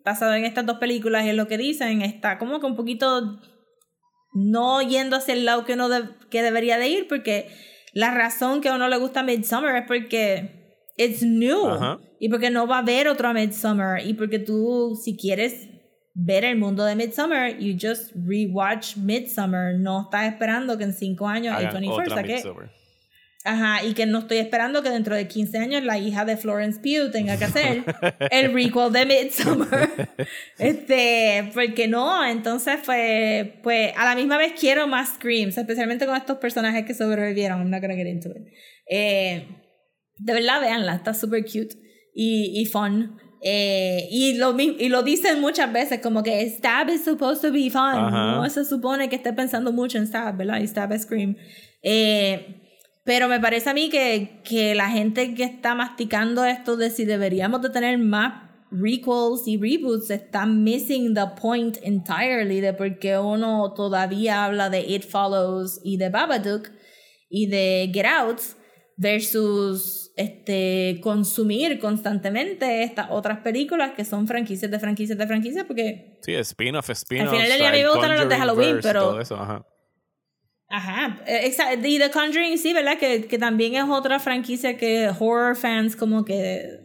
basada 0.04 0.36
en 0.36 0.44
estas 0.44 0.66
dos 0.66 0.78
películas 0.78 1.24
y 1.24 1.30
en 1.30 1.36
lo 1.36 1.46
que 1.46 1.58
dicen 1.58 2.02
está 2.02 2.38
como 2.38 2.58
que 2.58 2.66
un 2.66 2.74
poquito 2.76 3.38
no 4.32 4.80
yendo 4.82 5.16
hacia 5.16 5.34
el 5.34 5.44
lado 5.44 5.64
que 5.64 5.74
uno 5.74 5.88
de- 5.88 6.08
que 6.30 6.42
debería 6.42 6.78
de 6.78 6.88
ir, 6.88 7.08
porque 7.08 7.48
la 7.92 8.12
razón 8.12 8.60
que 8.60 8.68
a 8.68 8.74
uno 8.74 8.88
le 8.88 8.96
gusta 8.98 9.22
Midsummer 9.22 9.74
es 9.76 9.86
porque 9.86 10.76
it's 10.96 11.22
new 11.22 11.66
Ajá. 11.68 11.98
y 12.18 12.28
porque 12.28 12.50
no 12.50 12.66
va 12.66 12.76
a 12.76 12.80
haber 12.80 13.08
otro 13.08 13.32
Midsummer 13.32 14.04
y 14.06 14.14
porque 14.14 14.38
tú, 14.38 14.98
si 15.02 15.16
quieres 15.16 15.68
ver 16.22 16.44
el 16.44 16.56
mundo 16.56 16.84
de 16.84 16.94
Midsummer, 16.94 17.58
you 17.58 17.76
just 17.80 18.12
rewatch 18.14 18.96
Midsummer. 18.96 19.78
No 19.78 20.02
estás 20.02 20.32
esperando 20.32 20.76
que 20.76 20.84
en 20.84 20.92
cinco 20.92 21.26
años 21.26 21.54
hagan 21.56 21.82
A24 21.82 21.92
otra 21.92 22.16
saque. 22.16 22.34
Midsommar. 22.34 22.80
Ajá, 23.42 23.82
y 23.86 23.94
que 23.94 24.04
no 24.04 24.18
estoy 24.18 24.36
esperando 24.36 24.82
que 24.82 24.90
dentro 24.90 25.14
de 25.14 25.26
15 25.26 25.56
años 25.56 25.82
la 25.82 25.96
hija 25.96 26.26
de 26.26 26.36
Florence 26.36 26.78
Pugh 26.78 27.10
tenga 27.10 27.38
que 27.38 27.44
hacer 27.44 27.84
el 28.30 28.52
recall 28.54 28.92
de 28.92 29.06
Midsummer. 29.06 29.88
este, 30.58 31.50
porque 31.54 31.88
no, 31.88 32.22
entonces 32.26 32.80
fue, 32.82 33.58
pues 33.62 33.94
a 33.96 34.04
la 34.04 34.14
misma 34.14 34.36
vez 34.36 34.52
quiero 34.60 34.86
más 34.86 35.14
Screams, 35.14 35.56
especialmente 35.56 36.04
con 36.04 36.16
estos 36.16 36.36
personajes 36.36 36.84
que 36.84 36.92
sobrevivieron. 36.92 37.60
I'm 37.60 37.70
not 37.70 37.80
gonna 37.80 37.94
get 37.94 38.08
into 38.08 38.28
it. 38.28 38.46
Eh, 38.86 39.48
de 40.18 40.32
verdad, 40.34 40.60
véanla, 40.60 40.96
está 40.96 41.14
súper 41.14 41.44
cute 41.44 41.76
y, 42.14 42.60
y 42.60 42.66
fun. 42.66 43.18
Eh, 43.42 44.06
y, 44.10 44.34
lo, 44.34 44.58
y 44.58 44.88
lo 44.88 45.02
dicen 45.02 45.40
muchas 45.40 45.72
veces, 45.72 46.00
como 46.00 46.22
que 46.22 46.48
Stab 46.50 46.90
is 46.90 47.04
supposed 47.04 47.40
to 47.40 47.52
be 47.52 47.70
fun. 47.70 47.94
Ajá. 47.94 48.36
No 48.36 48.48
se 48.50 48.64
supone 48.64 49.08
que 49.08 49.16
esté 49.16 49.32
pensando 49.32 49.72
mucho 49.72 49.98
en 49.98 50.06
Stab, 50.06 50.36
¿verdad? 50.36 50.60
Y 50.60 50.66
Stab 50.66 50.92
es 50.92 51.02
Scream. 51.02 51.36
Eh, 51.82 52.56
pero 53.04 53.28
me 53.28 53.40
parece 53.40 53.70
a 53.70 53.74
mí 53.74 53.88
que, 53.88 54.40
que 54.44 54.74
la 54.74 54.90
gente 54.90 55.34
que 55.34 55.44
está 55.44 55.74
masticando 55.74 56.44
esto 56.44 56.76
de 56.76 56.90
si 56.90 57.04
deberíamos 57.04 57.62
de 57.62 57.70
tener 57.70 57.98
más 57.98 58.50
requels 58.70 59.48
y 59.48 59.56
reboots 59.56 60.10
está 60.10 60.46
missing 60.46 61.14
the 61.14 61.26
point 61.40 61.78
entirely 61.82 62.60
de 62.60 62.72
por 62.72 62.98
qué 62.98 63.18
uno 63.18 63.72
todavía 63.74 64.44
habla 64.44 64.70
de 64.70 64.80
It 64.80 65.04
Follows 65.04 65.80
y 65.82 65.96
de 65.96 66.08
Babadook 66.08 66.70
y 67.28 67.46
de 67.46 67.90
Get 67.92 68.06
Out 68.06 68.40
versus 69.00 70.12
este 70.16 71.00
consumir 71.02 71.78
constantemente 71.80 72.82
estas 72.82 73.08
otras 73.10 73.38
películas 73.38 73.92
que 73.96 74.04
son 74.04 74.26
franquicias 74.26 74.70
de 74.70 74.78
franquicias 74.78 75.16
de 75.18 75.26
franquicias 75.26 75.64
porque 75.66 76.18
Sí, 76.22 76.34
spin-off, 76.34 76.90
spin-off. 76.90 77.30
final 77.30 77.48
del 77.48 77.58
día 77.58 77.68
a 77.70 77.72
mí 77.72 77.78
me 77.82 77.88
gustan 77.88 78.16
los 78.16 78.28
de 78.28 78.36
Halloween, 78.36 78.78
pero- 78.82 79.00
Todo 79.00 79.20
eso, 79.20 79.36
ajá. 79.36 79.64
Ajá, 80.68 81.20
eh, 81.26 81.50
exa- 81.50 81.74
y 81.84 81.98
The 81.98 82.10
Conjuring 82.10 82.56
sí, 82.58 82.72
¿verdad? 82.72 82.96
Que, 82.98 83.24
que 83.26 83.38
también 83.38 83.74
es 83.74 83.84
otra 83.88 84.20
franquicia 84.20 84.76
que 84.76 85.08
horror 85.18 85.56
fans 85.56 85.96
como 85.96 86.24
que 86.24 86.78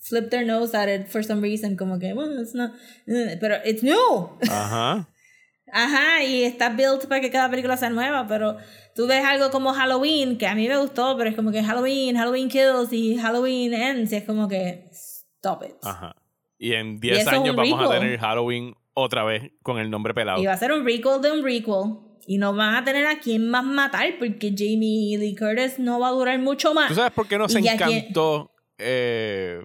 flip 0.00 0.30
their 0.30 0.46
nose 0.46 0.74
at 0.76 0.88
it 0.88 1.06
for 1.08 1.22
some 1.24 1.42
reason, 1.42 1.76
como 1.76 1.98
que, 1.98 2.14
well, 2.14 2.40
it's 2.40 2.54
not, 2.54 2.70
eh, 3.06 3.36
pero 3.40 3.56
it's 3.66 3.82
new. 3.82 4.30
Ajá. 4.48 5.08
Ajá, 5.72 6.22
y 6.22 6.44
está 6.44 6.68
built 6.70 7.06
para 7.06 7.20
que 7.20 7.28
cada 7.30 7.50
película 7.50 7.76
sea 7.76 7.90
nueva, 7.90 8.26
pero 8.28 8.56
tú 8.96 9.06
ves 9.06 9.22
algo 9.24 9.50
como 9.50 9.74
Halloween, 9.74 10.38
que 10.38 10.46
a 10.46 10.54
mí 10.54 10.66
me 10.66 10.78
gustó, 10.78 11.16
pero 11.16 11.28
es 11.28 11.36
como 11.36 11.52
que 11.52 11.62
Halloween, 11.62 12.16
Halloween 12.16 12.48
Kills 12.48 12.92
y 12.92 13.16
Halloween 13.18 13.74
Ends, 13.74 14.10
y 14.10 14.16
es 14.16 14.24
como 14.24 14.48
que, 14.48 14.88
stop 14.90 15.62
it. 15.64 15.76
Ajá. 15.82 16.16
Y 16.58 16.72
en 16.72 16.94
Y 16.94 17.00
10 17.00 17.18
eso 17.18 17.30
es 17.30 17.36
años 17.36 17.54
vamos 17.54 17.80
a 17.80 17.90
tener 17.90 18.18
Halloween 18.18 18.74
otra 18.94 19.24
vez 19.24 19.52
con 19.62 19.78
el 19.78 19.90
nombre 19.90 20.14
pelado. 20.14 20.42
Y 20.42 20.46
va 20.46 20.54
a 20.54 20.56
ser 20.56 20.72
un 20.72 20.84
recall 20.84 21.20
de 21.20 21.30
un 21.30 21.44
recall. 21.44 21.98
Y 22.26 22.38
no 22.38 22.54
van 22.54 22.74
a 22.74 22.82
tener 22.82 23.06
a 23.06 23.20
quién 23.20 23.48
más 23.48 23.62
matar 23.62 24.14
porque 24.18 24.50
Jamie 24.56 25.16
Lee 25.16 25.36
Curtis 25.36 25.78
no 25.78 26.00
va 26.00 26.08
a 26.08 26.10
durar 26.12 26.36
mucho 26.40 26.74
más. 26.74 26.88
¿Tú 26.88 26.94
sabes 26.94 27.12
por 27.12 27.28
qué 27.28 27.38
nos 27.38 27.54
Y 27.54 27.68
encantó 27.68 28.52
eh, 28.78 29.62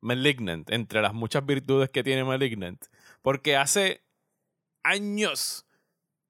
Malignant? 0.00 0.68
Entre 0.70 1.00
las 1.00 1.14
muchas 1.14 1.46
virtudes 1.46 1.88
que 1.90 2.02
tiene 2.02 2.24
Malignant. 2.24 2.82
Porque 3.20 3.56
hace 3.56 4.02
años, 4.82 5.66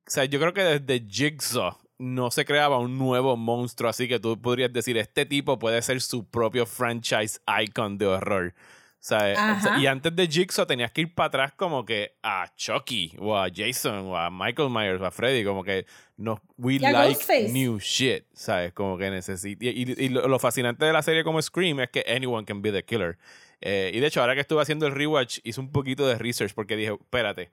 o 0.07 0.11
sea, 0.11 0.27
yo 0.27 0.39
creo 0.39 0.53
que 0.53 0.65
desde 0.65 1.09
Jigsaw 1.09 1.82
no 2.03 2.31
se 2.31 2.45
creaba 2.45 2.79
un 2.79 2.99
nuevo 2.99 3.37
monstruo 3.37 3.89
así 3.89 4.09
que 4.09 4.19
tú 4.19 4.41
podrías 4.41 4.73
decir, 4.73 4.97
este 4.99 5.25
tipo 5.25 5.59
puede 5.59 5.81
ser 5.83 6.01
su 6.01 6.25
propio 6.29 6.67
franchise 6.67 7.41
icon 7.63 7.97
de 7.99 8.07
horror. 8.07 8.55
Sea, 8.99 9.33
y 9.81 9.87
antes 9.89 10.15
de 10.15 10.29
Jigsaw 10.29 10.65
tenías 10.65 10.93
que 10.93 11.01
ir 11.01 11.13
para 11.15 11.27
atrás 11.27 11.53
como 11.57 11.85
que 11.85 12.15
a 12.23 12.47
Chucky 12.57 13.17
o 13.19 13.37
a 13.37 13.49
Jason 13.53 14.07
o 14.07 14.17
a 14.17 14.31
Michael 14.31 14.71
Myers 14.71 15.01
o 15.01 15.07
a 15.07 15.11
Freddy, 15.11 15.45
como 15.45 15.65
que 15.65 15.87
no, 16.17 16.41
we 16.57 16.79
like 16.93 17.25
new 17.53 17.79
shit, 17.81 18.25
¿sabes? 18.33 18.73
Como 18.73 18.97
que 18.97 19.11
necesita. 19.11 19.65
Y, 19.65 19.71
y- 19.71 20.05
y 20.05 20.09
lo, 20.09 20.39
fascinante 20.39 20.85
de 20.85 20.93
la 20.93 21.03
serie 21.03 21.25
como 21.25 21.43
Scream 21.43 21.81
es 21.81 21.91
que 21.91 22.05
anyone 22.09 22.45
can 22.45 22.63
be 22.63 22.71
the 22.71 22.85
killer. 22.85 23.19
Eh, 23.61 23.91
y 23.93 23.99
de 23.99 24.07
hecho, 24.07 24.21
ahora 24.21 24.35
que 24.37 24.41
estuve 24.43 24.63
haciendo 24.63 24.87
el 24.87 24.93
rewatch, 24.95 25.39
hice 25.43 25.59
un 25.61 25.73
poquito 25.73 26.07
de 26.07 26.17
research 26.19 26.53
porque 26.55 26.77
dije, 26.77 26.93
espérate, 26.93 27.51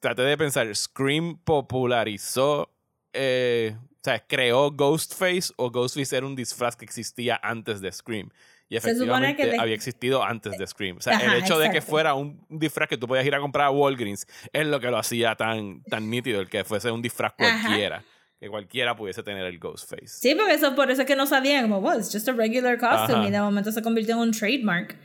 traté 0.00 0.22
de 0.22 0.36
pensar, 0.36 0.74
Scream 0.76 1.38
popularizó, 1.42 2.70
eh, 3.12 3.76
o 3.76 3.98
sea, 4.02 4.24
creó 4.26 4.70
Ghostface 4.70 5.52
o 5.56 5.70
Ghostface 5.70 6.16
era 6.16 6.26
un 6.26 6.34
disfraz 6.36 6.76
que 6.76 6.84
existía 6.84 7.38
antes 7.42 7.80
de 7.80 7.90
Scream. 7.92 8.30
Y 8.68 8.76
efectivamente 8.76 9.46
de- 9.46 9.58
había 9.58 9.74
existido 9.74 10.22
antes 10.22 10.56
de 10.56 10.64
Scream. 10.66 10.98
O 10.98 11.00
sea, 11.00 11.16
Ajá, 11.16 11.34
el 11.36 11.42
hecho 11.42 11.58
de 11.58 11.70
que 11.70 11.80
fuera 11.82 12.14
un 12.14 12.46
disfraz 12.48 12.88
que 12.88 12.96
tú 12.96 13.08
podías 13.08 13.26
ir 13.26 13.34
a 13.34 13.40
comprar 13.40 13.66
a 13.66 13.70
Walgreens 13.70 14.26
es 14.52 14.66
lo 14.66 14.78
que 14.78 14.86
lo 14.90 14.96
hacía 14.98 15.34
tan, 15.34 15.82
tan 15.84 16.08
nítido, 16.08 16.40
el 16.40 16.48
que 16.48 16.62
fuese 16.64 16.90
un 16.90 17.02
disfraz 17.02 17.34
Ajá. 17.36 17.60
cualquiera. 17.62 18.04
Que 18.38 18.48
cualquiera 18.48 18.94
pudiese 18.96 19.22
tener 19.22 19.44
el 19.44 19.58
Ghostface. 19.58 20.06
Sí, 20.06 20.34
porque 20.36 20.54
eso 20.54 20.74
por 20.76 20.90
eso 20.90 21.02
es 21.02 21.06
que 21.06 21.16
no 21.16 21.26
sabían, 21.26 21.62
como, 21.68 21.78
well, 21.78 21.98
it's 21.98 22.10
just 22.12 22.28
a 22.28 22.32
regular 22.32 22.78
costume, 22.78 23.18
Ajá. 23.18 23.28
y 23.28 23.30
de 23.32 23.40
momento 23.40 23.70
se 23.72 23.82
convirtió 23.82 24.14
en 24.14 24.20
un 24.20 24.30
trademark. 24.30 24.96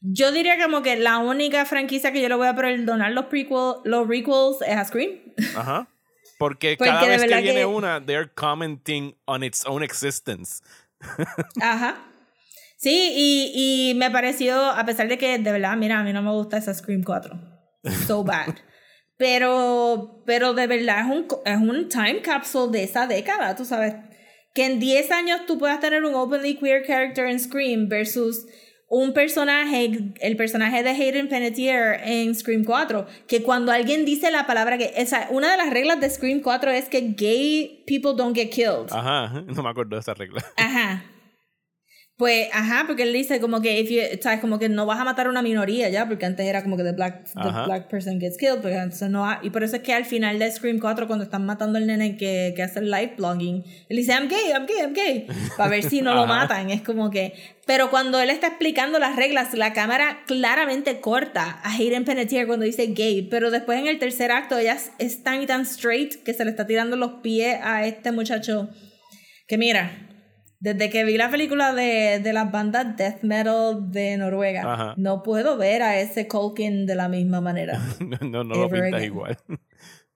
Yo 0.00 0.30
diría 0.30 0.62
como 0.62 0.82
que 0.82 0.96
la 0.96 1.18
única 1.18 1.64
franquicia 1.64 2.12
que 2.12 2.22
yo 2.22 2.28
le 2.28 2.36
voy 2.36 2.46
a 2.46 2.54
perdonar 2.54 3.10
los, 3.12 3.24
prequel, 3.24 3.76
los 3.84 4.06
requels 4.06 4.58
es 4.64 4.76
a 4.76 4.84
Scream. 4.84 5.12
Ajá. 5.56 5.88
Porque, 6.38 6.76
Porque 6.78 6.90
cada 6.90 7.06
vez 7.06 7.24
que 7.24 7.40
viene 7.42 7.66
una, 7.66 8.00
they're 8.00 8.30
commenting 8.34 9.14
on 9.26 9.42
its 9.42 9.66
own 9.66 9.82
existence. 9.82 10.62
Ajá. 11.60 11.96
Sí, 12.76 13.12
y, 13.16 13.90
y 13.90 13.94
me 13.94 14.10
pareció, 14.10 14.70
a 14.70 14.84
pesar 14.84 15.08
de 15.08 15.18
que 15.18 15.36
de 15.36 15.52
verdad, 15.52 15.76
mira, 15.76 15.98
a 15.98 16.04
mí 16.04 16.12
no 16.12 16.22
me 16.22 16.30
gusta 16.30 16.58
esa 16.58 16.72
Scream 16.72 17.02
4. 17.02 17.36
So 18.06 18.22
bad. 18.24 18.54
Pero, 19.16 20.22
pero 20.24 20.54
de 20.54 20.68
verdad 20.68 21.00
es 21.00 21.06
un, 21.06 21.26
es 21.44 21.56
un 21.56 21.88
time 21.88 22.22
capsule 22.22 22.70
de 22.70 22.84
esa 22.84 23.08
década, 23.08 23.56
tú 23.56 23.64
sabes. 23.64 23.94
Que 24.54 24.64
en 24.64 24.78
10 24.78 25.10
años 25.10 25.40
tú 25.44 25.58
puedas 25.58 25.80
tener 25.80 26.04
un 26.04 26.14
openly 26.14 26.56
queer 26.56 26.86
character 26.86 27.26
en 27.26 27.40
Scream 27.40 27.88
versus 27.88 28.46
un 28.88 29.12
personaje, 29.12 30.12
el 30.20 30.36
personaje 30.36 30.82
de 30.82 30.90
Hayden 30.90 31.28
Panettiere 31.28 32.22
en 32.22 32.34
Scream 32.34 32.64
4, 32.64 33.06
que 33.26 33.42
cuando 33.42 33.70
alguien 33.70 34.06
dice 34.06 34.30
la 34.30 34.46
palabra 34.46 34.78
que, 34.78 34.94
o 34.96 35.06
sea, 35.06 35.28
una 35.30 35.50
de 35.50 35.58
las 35.58 35.70
reglas 35.70 36.00
de 36.00 36.08
Scream 36.08 36.40
4 36.40 36.70
es 36.70 36.88
que 36.88 37.00
gay 37.16 37.84
people 37.86 38.12
don't 38.16 38.34
get 38.34 38.50
killed. 38.50 38.90
Ajá, 38.90 39.42
no 39.46 39.62
me 39.62 39.68
acuerdo 39.68 39.96
de 39.96 40.00
esa 40.00 40.14
regla. 40.14 40.42
Ajá. 40.56 41.04
Pues, 42.18 42.48
ajá, 42.52 42.82
porque 42.88 43.04
él 43.04 43.12
dice 43.12 43.38
como 43.38 43.60
que, 43.62 43.78
if 43.78 43.90
you, 43.90 44.00
sabes, 44.20 44.40
como 44.40 44.58
que 44.58 44.68
no 44.68 44.86
vas 44.86 44.98
a 44.98 45.04
matar 45.04 45.28
a 45.28 45.30
una 45.30 45.40
minoría 45.40 45.88
ya, 45.88 46.08
porque 46.08 46.26
antes 46.26 46.44
era 46.46 46.64
como 46.64 46.76
que 46.76 46.82
the 46.82 46.90
black, 46.90 47.24
the 47.32 47.48
black 47.66 47.88
person 47.88 48.18
gets 48.18 48.36
killed, 48.36 48.58
pero 48.60 48.74
entonces 48.74 49.08
no 49.08 49.24
ha- 49.24 49.38
y 49.40 49.50
por 49.50 49.62
eso 49.62 49.76
es 49.76 49.82
que 49.82 49.94
al 49.94 50.04
final 50.04 50.36
de 50.40 50.50
Scream 50.50 50.80
4, 50.80 51.06
cuando 51.06 51.24
están 51.24 51.46
matando 51.46 51.78
al 51.78 51.86
nene 51.86 52.16
que, 52.16 52.54
que 52.56 52.62
hace 52.64 52.80
el 52.80 52.90
live 52.90 53.14
blogging, 53.16 53.62
él 53.88 53.96
dice, 53.96 54.10
I'm 54.14 54.26
gay, 54.28 54.50
I'm 54.52 54.66
gay, 54.66 54.78
I'm 54.80 54.94
gay, 54.94 55.26
para 55.56 55.70
ver 55.70 55.84
si 55.84 56.02
no 56.02 56.12
lo 56.12 56.26
matan, 56.26 56.70
es 56.70 56.82
como 56.82 57.08
que, 57.10 57.34
pero 57.66 57.88
cuando 57.88 58.18
él 58.18 58.30
está 58.30 58.48
explicando 58.48 58.98
las 58.98 59.14
reglas, 59.14 59.54
la 59.54 59.72
cámara 59.72 60.22
claramente 60.26 60.98
corta 61.00 61.60
a 61.62 61.72
Hayden 61.72 62.04
Panettiere 62.04 62.48
cuando 62.48 62.64
dice 62.66 62.86
gay, 62.88 63.28
pero 63.30 63.52
después 63.52 63.78
en 63.78 63.86
el 63.86 64.00
tercer 64.00 64.32
acto 64.32 64.58
ella 64.58 64.76
es 64.98 65.22
tan 65.22 65.40
y 65.40 65.46
tan 65.46 65.60
straight 65.60 66.16
que 66.24 66.34
se 66.34 66.44
le 66.44 66.50
está 66.50 66.66
tirando 66.66 66.96
los 66.96 67.20
pies 67.22 67.58
a 67.62 67.86
este 67.86 68.10
muchacho, 68.10 68.70
que 69.46 69.56
mira, 69.56 70.07
desde 70.60 70.90
que 70.90 71.04
vi 71.04 71.16
la 71.16 71.30
película 71.30 71.72
de, 71.72 72.20
de 72.20 72.32
las 72.32 72.50
bandas 72.50 72.96
death 72.96 73.22
metal 73.22 73.90
de 73.90 74.16
Noruega, 74.16 74.72
Ajá. 74.72 74.94
no 74.96 75.22
puedo 75.22 75.56
ver 75.56 75.82
a 75.82 76.00
ese 76.00 76.26
Culkin 76.26 76.86
de 76.86 76.94
la 76.94 77.08
misma 77.08 77.40
manera. 77.40 77.80
no, 78.00 78.18
no, 78.28 78.44
no 78.44 78.54
lo 78.54 78.70
pintas 78.70 79.02
igual. 79.02 79.38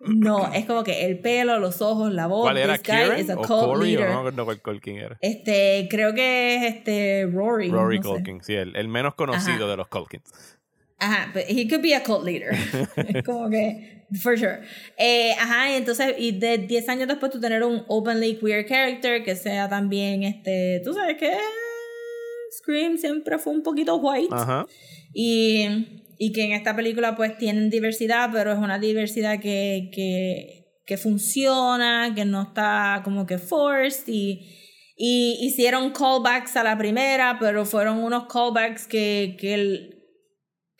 No, 0.04 0.52
es 0.52 0.66
como 0.66 0.82
que 0.82 1.06
el 1.06 1.20
pelo, 1.20 1.60
los 1.60 1.80
ojos, 1.80 2.12
la 2.12 2.26
voz. 2.26 2.42
¿Cuál 2.42 2.58
era? 2.58 2.76
¿Kieran 2.78 3.24
o 3.38 3.42
Corey? 3.42 3.96
O 3.96 4.32
no 4.32 4.44
cuál 4.44 4.60
Culkin 4.60 4.96
era. 4.96 5.16
Este, 5.20 5.86
creo 5.88 6.12
que 6.12 6.56
es 6.56 6.74
este 6.74 7.28
Rory. 7.32 7.70
Rory 7.70 7.98
no 7.98 8.02
sé. 8.02 8.08
Culkin, 8.08 8.42
sí, 8.42 8.54
el, 8.54 8.74
el 8.74 8.88
menos 8.88 9.14
conocido 9.14 9.64
Ajá. 9.64 9.66
de 9.68 9.76
los 9.76 9.86
Culkins. 9.86 10.58
Ajá, 11.02 11.32
but 11.34 11.44
he 11.48 11.66
could 11.66 11.82
be 11.82 11.94
a 11.94 12.00
cult 12.00 12.22
leader. 12.22 12.52
como 13.26 13.50
que, 13.50 14.04
for 14.22 14.38
sure. 14.38 14.60
Eh, 14.96 15.32
ajá, 15.32 15.72
y 15.72 15.74
entonces, 15.74 16.14
y 16.16 16.30
de 16.30 16.58
10 16.58 16.88
años 16.88 17.08
después 17.08 17.32
tú 17.32 17.40
tener 17.40 17.64
un 17.64 17.84
openly 17.88 18.36
queer 18.36 18.64
character 18.64 19.24
que 19.24 19.34
sea 19.34 19.68
también, 19.68 20.22
este, 20.22 20.80
tú 20.84 20.94
sabes 20.94 21.16
que 21.16 21.36
Scream 22.56 22.98
siempre 22.98 23.38
fue 23.38 23.52
un 23.52 23.64
poquito 23.64 23.96
white. 23.96 24.32
Ajá. 24.32 24.64
Y, 25.12 26.02
y 26.18 26.32
que 26.32 26.44
en 26.44 26.52
esta 26.52 26.76
película 26.76 27.16
pues 27.16 27.36
tienen 27.36 27.68
diversidad, 27.68 28.30
pero 28.32 28.52
es 28.52 28.58
una 28.58 28.78
diversidad 28.78 29.40
que, 29.40 29.90
que, 29.92 30.68
que 30.86 30.96
funciona, 30.96 32.12
que 32.14 32.24
no 32.24 32.42
está 32.42 33.00
como 33.02 33.26
que 33.26 33.38
forced 33.38 34.04
y, 34.06 34.40
y 34.96 35.38
hicieron 35.40 35.90
callbacks 35.90 36.56
a 36.56 36.62
la 36.62 36.78
primera, 36.78 37.38
pero 37.40 37.64
fueron 37.64 37.98
unos 37.98 38.26
callbacks 38.32 38.86
que, 38.86 39.36
que, 39.36 39.54
el, 39.54 40.01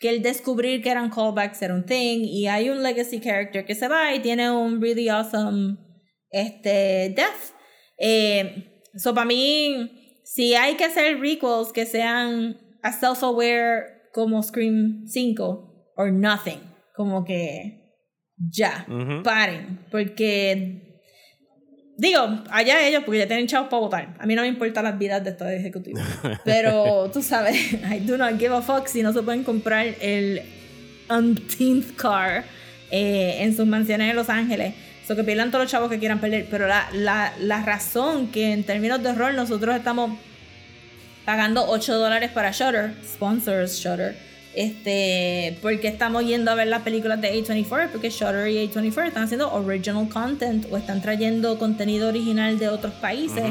que 0.03 0.09
el 0.09 0.21
descubrir 0.21 0.81
que 0.81 0.89
eran 0.89 1.09
callbacks 1.09 1.61
era 1.61 1.73
un 1.73 1.85
thing 1.85 2.25
y 2.25 2.47
hay 2.47 2.69
un 2.69 2.83
legacy 2.83 3.21
character 3.21 3.63
que 3.65 3.73
se 3.73 3.87
va 3.87 4.13
y 4.13 4.19
tiene 4.19 4.51
un 4.51 4.81
really 4.81 5.07
awesome 5.07 5.77
este, 6.29 7.13
death. 7.15 7.53
Eh, 7.97 8.81
so 8.97 9.13
para 9.13 9.25
mí, 9.25 10.19
si 10.25 10.55
hay 10.55 10.75
que 10.75 10.83
hacer 10.83 11.21
requels 11.21 11.71
que 11.71 11.85
sean 11.85 12.57
a 12.81 12.91
self-aware 12.91 14.09
como 14.13 14.43
Scream 14.43 15.07
5 15.07 15.93
or 15.95 16.11
nothing, 16.11 16.59
como 16.97 17.23
que 17.23 17.95
ya, 18.35 18.85
Ujú. 18.89 19.23
paren, 19.23 19.85
porque 19.89 20.92
digo, 21.97 22.43
allá 22.49 22.85
ellos 22.85 23.03
porque 23.05 23.19
ya 23.19 23.27
tienen 23.27 23.47
chavos 23.47 23.69
para 23.69 23.79
votar. 23.79 24.15
A 24.19 24.25
mí 24.25 24.35
no 24.35 24.41
me 24.41 24.47
importan 24.47 24.83
las 24.83 24.97
vidas 24.97 25.23
de 25.23 25.31
estos 25.31 25.49
ejecutivos. 25.49 26.01
Pero 26.45 27.09
tú 27.11 27.21
sabes, 27.21 27.73
I 27.91 27.99
do 27.99 28.17
not 28.17 28.39
give 28.39 28.53
a 28.53 28.61
fuck 28.61 28.87
si 28.87 29.03
no 29.03 29.13
se 29.13 29.21
pueden 29.21 29.43
comprar 29.43 29.87
el 30.01 30.41
umpteenth 31.09 31.95
car 31.95 32.43
eh, 32.91 33.37
en 33.39 33.55
sus 33.55 33.65
mansiones 33.65 34.09
en 34.09 34.15
Los 34.15 34.29
Ángeles. 34.29 34.73
So 35.07 35.15
que 35.15 35.23
pierdan 35.23 35.51
todos 35.51 35.65
los 35.65 35.71
chavos 35.71 35.89
que 35.89 35.99
quieran 35.99 36.19
perder. 36.19 36.47
Pero 36.49 36.67
la, 36.67 36.87
la, 36.93 37.33
la 37.39 37.63
razón 37.63 38.27
que 38.27 38.53
en 38.53 38.63
términos 38.63 39.03
de 39.03 39.09
horror 39.09 39.33
nosotros 39.33 39.75
estamos 39.75 40.17
pagando 41.25 41.65
8 41.67 41.97
dólares 41.97 42.31
para 42.31 42.51
Shutter, 42.51 42.93
sponsors 43.05 43.79
Shutter, 43.79 44.15
este, 44.55 45.57
porque 45.61 45.87
estamos 45.87 46.25
yendo 46.25 46.51
a 46.51 46.55
ver 46.55 46.67
las 46.67 46.81
películas 46.83 47.19
de 47.21 47.33
A24, 47.33 47.89
porque 47.91 48.09
Shutter 48.09 48.47
y 48.49 48.67
A24 48.67 49.07
están 49.07 49.23
haciendo 49.23 49.51
original 49.53 50.07
content 50.09 50.65
o 50.71 50.77
están 50.77 51.01
trayendo 51.01 51.57
contenido 51.57 52.09
original 52.09 52.57
de 52.59 52.69
otros 52.69 52.93
países. 52.93 53.43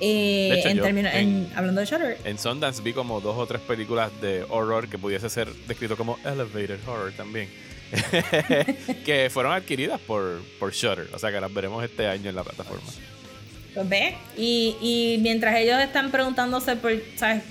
Eh, 0.00 0.48
De 0.52 0.58
hecho, 0.60 0.68
en 0.68 0.76
yo 0.76 0.82
términos, 0.82 1.12
en- 1.14 1.20
en- 1.46 1.52
hablando 1.56 1.80
de 1.80 1.86
Shutter. 1.86 2.18
En 2.24 2.38
Sundance 2.38 2.82
vi 2.82 2.92
como 2.92 3.20
dos 3.20 3.36
o 3.38 3.46
tres 3.46 3.60
películas 3.62 4.10
de 4.20 4.44
horror 4.50 4.88
que 4.88 4.98
pudiese 4.98 5.30
ser 5.30 5.48
descrito 5.66 5.96
como 5.96 6.18
elevated 6.24 6.78
horror 6.86 7.12
también. 7.16 7.48
que 9.04 9.30
fueron 9.30 9.52
adquiridas 9.52 10.00
por, 10.00 10.40
por 10.58 10.72
Shudder. 10.72 11.08
O 11.14 11.18
sea 11.18 11.30
que 11.30 11.40
las 11.40 11.52
veremos 11.52 11.82
este 11.84 12.06
año 12.06 12.28
en 12.30 12.36
la 12.36 12.44
plataforma. 12.44 12.86
Pues 13.74 13.88
ve. 13.88 14.14
Y, 14.36 14.74
y 14.80 15.18
mientras 15.22 15.56
ellos 15.56 15.80
están 15.80 16.10
preguntándose 16.10 16.76
por, 16.76 16.92
¿sabes? 17.16 17.42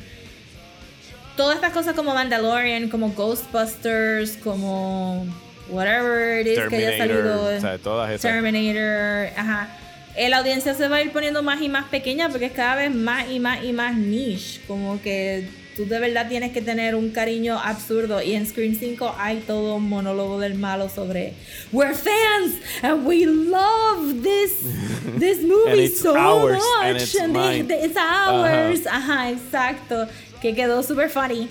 Todas 1.36 1.56
estas 1.58 1.74
cosas 1.74 1.94
como 1.96 2.14
Mandalorian, 2.14 2.90
como 2.90 3.10
Ghostbusters, 3.14 4.38
como 4.38 5.26
whatever 5.70 6.42
it 6.42 6.48
is 6.48 6.60
que 6.70 6.76
haya 6.78 6.98
salido. 6.98 7.44
o 7.58 7.60
sea, 7.62 7.78
todas 7.78 8.10
esas. 8.12 8.22
Terminator, 8.22 9.30
ajá. 9.38 9.68
Eh, 10.16 10.30
La 10.30 10.38
audiencia 10.38 10.74
se 10.74 10.88
va 10.88 10.98
a 10.98 11.02
ir 11.02 11.12
poniendo 11.12 11.44
más 11.44 11.62
y 11.62 11.68
más 11.68 11.86
pequeña 11.90 12.30
porque 12.30 12.46
es 12.46 12.54
cada 12.54 12.76
vez 12.76 12.94
más 12.94 13.30
y 13.30 13.40
más 13.40 13.64
y 13.64 13.74
más 13.74 13.98
niche. 13.98 14.62
Como 14.66 15.02
que 15.02 15.50
tú 15.76 15.86
de 15.86 16.00
verdad 16.00 16.30
tienes 16.30 16.54
que 16.54 16.62
tener 16.62 16.96
un 16.96 17.10
cariño 17.10 17.60
absurdo. 17.60 18.22
Y 18.22 18.34
en 18.34 18.46
Scream 18.48 18.76
5 18.80 19.14
hay 19.20 19.40
todo 19.46 19.76
un 19.76 19.90
monólogo 19.90 20.40
del 20.40 20.56
malo 20.56 20.88
sobre 20.88 21.34
We're 21.74 21.94
fans 21.94 22.54
and 22.82 23.06
we 23.06 23.26
love 23.26 24.24
this, 24.24 24.60
this 25.20 25.42
movie 25.42 25.88
And 25.88 25.92
so 25.94 26.16
ours, 26.16 26.54
much. 26.60 26.86
and 26.86 26.96
it's 26.98 27.12
they- 27.12 27.64
they- 27.64 27.84
it's 27.84 27.98
ours. 27.98 28.88
Ajá, 28.90 29.32
exacto. 29.32 30.08
Que 30.46 30.54
quedó 30.54 30.84
super 30.84 31.10
funny. 31.10 31.50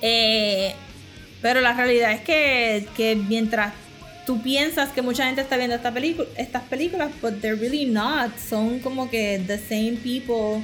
Eh, 0.00 0.72
pero 1.42 1.60
la 1.60 1.72
realidad 1.72 2.12
es 2.12 2.20
que, 2.20 2.86
que 2.96 3.16
mientras 3.16 3.74
tú 4.24 4.40
piensas 4.40 4.90
que 4.90 5.02
mucha 5.02 5.26
gente 5.26 5.40
está 5.40 5.56
viendo 5.56 5.74
esta 5.74 5.92
estas 6.36 6.62
películas, 6.68 7.10
but 7.20 7.40
they're 7.40 7.60
really 7.60 7.86
not. 7.86 8.30
Son 8.38 8.78
como 8.78 9.10
que 9.10 9.42
the 9.44 9.58
same 9.58 9.96
people 10.04 10.62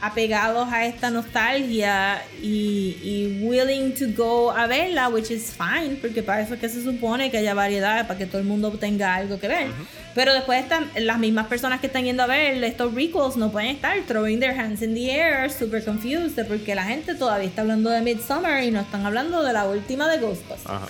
apegados 0.00 0.68
a 0.72 0.86
esta 0.86 1.10
nostalgia 1.10 2.22
y, 2.42 2.96
y 3.02 3.40
willing 3.42 3.94
to 3.94 4.06
go 4.16 4.50
a 4.50 4.66
verla, 4.66 5.08
which 5.08 5.30
is 5.30 5.54
fine, 5.56 5.96
porque 5.96 6.22
para 6.22 6.42
eso 6.42 6.54
es 6.54 6.60
que 6.60 6.68
se 6.68 6.82
supone 6.82 7.30
que 7.30 7.38
haya 7.38 7.54
variedad, 7.54 8.06
para 8.06 8.18
que 8.18 8.26
todo 8.26 8.38
el 8.38 8.46
mundo 8.46 8.70
tenga 8.72 9.14
algo 9.14 9.38
que 9.38 9.48
ver. 9.48 9.68
Pero 10.14 10.32
después 10.32 10.62
están 10.62 10.90
las 10.98 11.18
mismas 11.18 11.46
personas 11.46 11.80
que 11.80 11.86
están 11.88 12.04
yendo 12.04 12.22
a 12.22 12.26
ver 12.26 12.62
estos 12.64 12.94
requels 12.94 13.36
no 13.36 13.50
pueden 13.50 13.70
estar 13.70 13.98
throwing 14.06 14.40
their 14.40 14.58
hands 14.58 14.82
in 14.82 14.94
the 14.94 15.10
air, 15.10 15.50
super 15.50 15.84
confused, 15.84 16.46
porque 16.46 16.74
la 16.74 16.84
gente 16.84 17.14
todavía 17.14 17.48
está 17.48 17.62
hablando 17.62 17.90
de 17.90 18.00
Midsummer 18.00 18.62
y 18.64 18.70
no 18.70 18.80
están 18.80 19.04
hablando 19.04 19.42
de 19.42 19.52
la 19.52 19.66
última 19.66 20.08
de 20.08 20.18
Ghostbusters. 20.18 20.66
Ajá. 20.66 20.88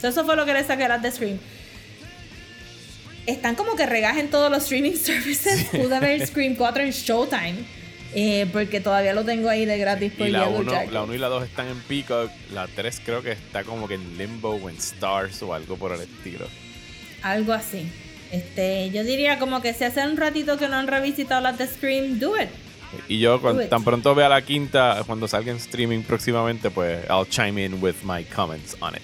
So, 0.00 0.08
eso 0.08 0.24
fue 0.26 0.36
lo 0.36 0.44
que 0.44 0.52
le 0.52 0.62
saqué 0.64 0.84
a 0.84 0.98
de 0.98 1.10
Scream. 1.10 1.38
Están 3.26 3.54
como 3.54 3.74
que 3.76 3.86
regajen 3.86 4.28
todos 4.30 4.50
los 4.50 4.62
streaming 4.64 4.92
services. 4.96 5.64
Pude 5.70 5.98
ver 6.00 6.26
Scream 6.26 6.54
4 6.56 6.82
en 6.82 6.90
Showtime. 6.90 7.54
eh, 8.16 8.46
porque 8.52 8.80
todavía 8.80 9.12
lo 9.12 9.24
tengo 9.24 9.48
ahí 9.48 9.64
de 9.66 9.76
gratis 9.78 10.12
por 10.12 10.28
Y 10.28 10.30
la 10.30 10.44
Yellow 10.44 10.60
1 10.60 10.70
Jacket. 10.72 10.92
la 10.92 11.02
uno 11.02 11.14
y 11.14 11.18
la 11.18 11.28
2 11.28 11.44
están 11.44 11.68
en 11.68 11.78
Peacock. 11.80 12.30
La 12.52 12.66
3 12.68 13.00
creo 13.04 13.22
que 13.22 13.32
está 13.32 13.64
como 13.64 13.88
que 13.88 13.94
en 13.94 14.16
Limbo 14.18 14.50
o 14.50 14.68
en 14.70 14.76
Stars 14.76 15.42
o 15.42 15.52
algo 15.54 15.76
por 15.76 15.92
el 15.92 16.00
estilo. 16.02 16.46
Algo 17.22 17.52
así. 17.52 17.86
Este, 18.30 18.90
yo 18.90 19.02
diría 19.04 19.38
como 19.38 19.60
que 19.62 19.72
si 19.74 19.84
hace 19.84 20.06
un 20.06 20.16
ratito 20.16 20.58
que 20.58 20.68
no 20.68 20.76
han 20.76 20.86
revisitado 20.86 21.40
las 21.40 21.56
de 21.58 21.66
Scream, 21.66 22.18
do 22.18 22.40
it. 22.40 22.48
Y 23.08 23.18
yo 23.18 23.40
cuan- 23.40 23.56
Do 23.56 23.62
it. 23.62 23.68
tan 23.70 23.82
pronto 23.82 24.14
vea 24.14 24.28
la 24.28 24.42
quinta, 24.42 25.02
cuando 25.06 25.26
salga 25.26 25.50
en 25.50 25.56
streaming 25.58 26.02
próximamente, 26.02 26.70
pues 26.70 27.04
I'll 27.10 27.28
chime 27.28 27.64
in 27.64 27.82
with 27.82 27.96
my 28.04 28.22
comments 28.24 28.76
on 28.80 28.94
it. 28.94 29.02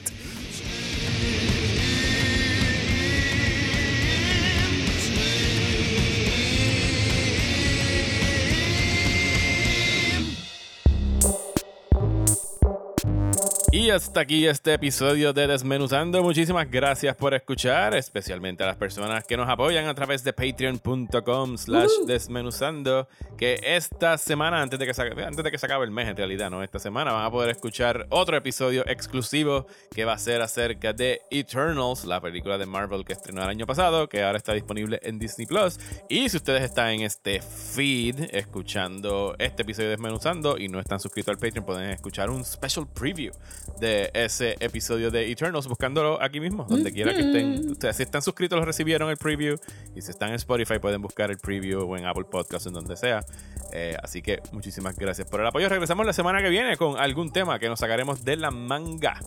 Y 13.80 13.88
hasta 13.88 14.20
aquí 14.20 14.46
este 14.46 14.74
episodio 14.74 15.32
de 15.32 15.46
Desmenuzando. 15.46 16.22
Muchísimas 16.22 16.70
gracias 16.70 17.16
por 17.16 17.32
escuchar, 17.32 17.94
especialmente 17.94 18.62
a 18.62 18.66
las 18.66 18.76
personas 18.76 19.24
que 19.24 19.38
nos 19.38 19.48
apoyan 19.48 19.86
a 19.86 19.94
través 19.94 20.22
de 20.22 20.34
patreon.com 20.34 21.56
slash 21.56 21.90
desmenuzando, 22.06 23.08
que 23.38 23.58
esta 23.64 24.18
semana, 24.18 24.60
antes 24.60 24.78
de, 24.78 24.84
que 24.84 24.92
se, 24.92 25.00
antes 25.00 25.42
de 25.42 25.50
que 25.50 25.56
se 25.56 25.64
acabe 25.64 25.86
el 25.86 25.92
mes 25.92 26.08
en 26.08 26.16
realidad, 26.18 26.50
¿no? 26.50 26.62
Esta 26.62 26.78
semana 26.78 27.12
van 27.12 27.24
a 27.24 27.30
poder 27.30 27.48
escuchar 27.48 28.06
otro 28.10 28.36
episodio 28.36 28.86
exclusivo 28.86 29.66
que 29.94 30.04
va 30.04 30.12
a 30.12 30.18
ser 30.18 30.42
acerca 30.42 30.92
de 30.92 31.22
Eternals, 31.30 32.04
la 32.04 32.20
película 32.20 32.58
de 32.58 32.66
Marvel 32.66 33.02
que 33.06 33.14
estrenó 33.14 33.42
el 33.44 33.48
año 33.48 33.64
pasado, 33.64 34.10
que 34.10 34.22
ahora 34.22 34.36
está 34.36 34.52
disponible 34.52 35.00
en 35.02 35.18
Disney 35.18 35.46
Plus. 35.46 35.80
Y 36.10 36.28
si 36.28 36.36
ustedes 36.36 36.64
están 36.64 36.90
en 36.90 37.00
este 37.00 37.40
feed 37.40 38.28
escuchando 38.30 39.36
este 39.38 39.62
episodio 39.62 39.88
de 39.88 39.96
Desmenuzando 39.96 40.58
y 40.58 40.68
no 40.68 40.80
están 40.80 41.00
suscritos 41.00 41.32
al 41.32 41.38
Patreon, 41.38 41.64
pueden 41.64 41.88
escuchar 41.88 42.28
un 42.28 42.44
special 42.44 42.86
preview 42.86 43.32
de 43.80 44.10
ese 44.14 44.56
episodio 44.60 45.10
de 45.10 45.30
Eternals 45.30 45.66
buscándolo 45.66 46.22
aquí 46.22 46.38
mismo, 46.38 46.66
donde 46.68 46.92
quiera 46.92 47.12
que 47.14 47.20
estén. 47.20 47.70
Ustedes, 47.70 47.96
si 47.96 48.02
están 48.02 48.22
suscritos, 48.22 48.58
lo 48.58 48.64
recibieron 48.64 49.10
el 49.10 49.16
preview. 49.16 49.56
Y 49.96 50.02
si 50.02 50.10
están 50.10 50.28
en 50.28 50.36
Spotify, 50.36 50.78
pueden 50.78 51.00
buscar 51.02 51.30
el 51.30 51.38
preview 51.38 51.80
o 51.80 51.96
en 51.96 52.06
Apple 52.06 52.24
Podcasts, 52.30 52.66
en 52.66 52.74
donde 52.74 52.96
sea. 52.96 53.24
Eh, 53.72 53.96
así 54.02 54.22
que 54.22 54.40
muchísimas 54.52 54.96
gracias 54.96 55.28
por 55.28 55.40
el 55.40 55.46
apoyo. 55.46 55.68
Regresamos 55.68 56.04
la 56.06 56.12
semana 56.12 56.42
que 56.42 56.50
viene 56.50 56.76
con 56.76 56.98
algún 56.98 57.32
tema 57.32 57.58
que 57.58 57.68
nos 57.68 57.80
sacaremos 57.80 58.24
de 58.24 58.36
la 58.36 58.50
manga 58.50 59.20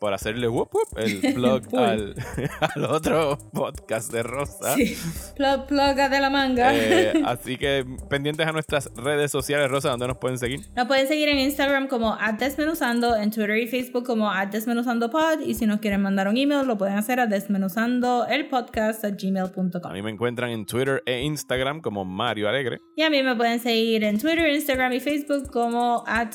por 0.00 0.14
hacerle 0.14 0.48
whoop, 0.48 0.74
whoop, 0.74 0.98
el 0.98 1.20
plug 1.34 1.76
al, 1.76 2.14
al, 2.74 2.84
otro 2.86 3.38
podcast 3.52 4.10
de 4.10 4.22
Rosa. 4.22 4.74
Sí. 4.74 4.96
Plug, 5.36 5.66
plug 5.66 5.94
de 5.94 6.20
la 6.20 6.30
manga. 6.30 6.74
Eh, 6.74 7.22
así 7.26 7.58
que 7.58 7.84
pendientes 8.08 8.46
a 8.46 8.52
nuestras 8.52 8.90
redes 8.96 9.30
sociales, 9.30 9.70
Rosa, 9.70 9.90
donde 9.90 10.08
nos 10.08 10.16
pueden 10.16 10.38
seguir. 10.38 10.60
Nos 10.74 10.86
pueden 10.86 11.06
seguir 11.06 11.28
en 11.28 11.38
Instagram 11.38 11.86
como 11.86 12.16
desmenuzando, 12.38 13.14
en 13.14 13.30
Twitter 13.30 13.58
y 13.58 13.66
Facebook 13.68 13.89
como 13.92 14.30
desmenuzandopod 14.50 15.40
y 15.44 15.54
si 15.54 15.66
nos 15.66 15.80
quieren 15.80 16.02
mandar 16.02 16.28
un 16.28 16.36
email 16.36 16.66
lo 16.66 16.78
pueden 16.78 16.96
hacer 16.96 17.20
a 17.20 17.26
desmenuzando 17.26 18.26
el 18.26 18.48
podcast 18.48 19.04
a 19.04 19.10
gmail.com. 19.10 19.70
A 19.84 19.92
mí 19.92 20.02
me 20.02 20.10
encuentran 20.10 20.50
en 20.50 20.64
Twitter 20.64 21.02
e 21.06 21.20
Instagram 21.22 21.80
como 21.80 22.04
Mario 22.04 22.48
Alegre. 22.48 22.80
Y 22.96 23.02
a 23.02 23.10
mí 23.10 23.22
me 23.22 23.36
pueden 23.36 23.60
seguir 23.60 24.04
en 24.04 24.18
Twitter, 24.18 24.50
Instagram 24.52 24.92
y 24.92 25.00
Facebook 25.00 25.50
como 25.50 26.04
at. 26.06 26.34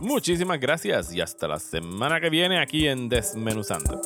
Muchísimas 0.00 0.60
gracias 0.60 1.14
y 1.14 1.20
hasta 1.20 1.48
la 1.48 1.58
semana 1.58 2.20
que 2.20 2.30
viene 2.30 2.60
aquí 2.60 2.86
en 2.86 3.08
Desmenuzando. 3.08 4.00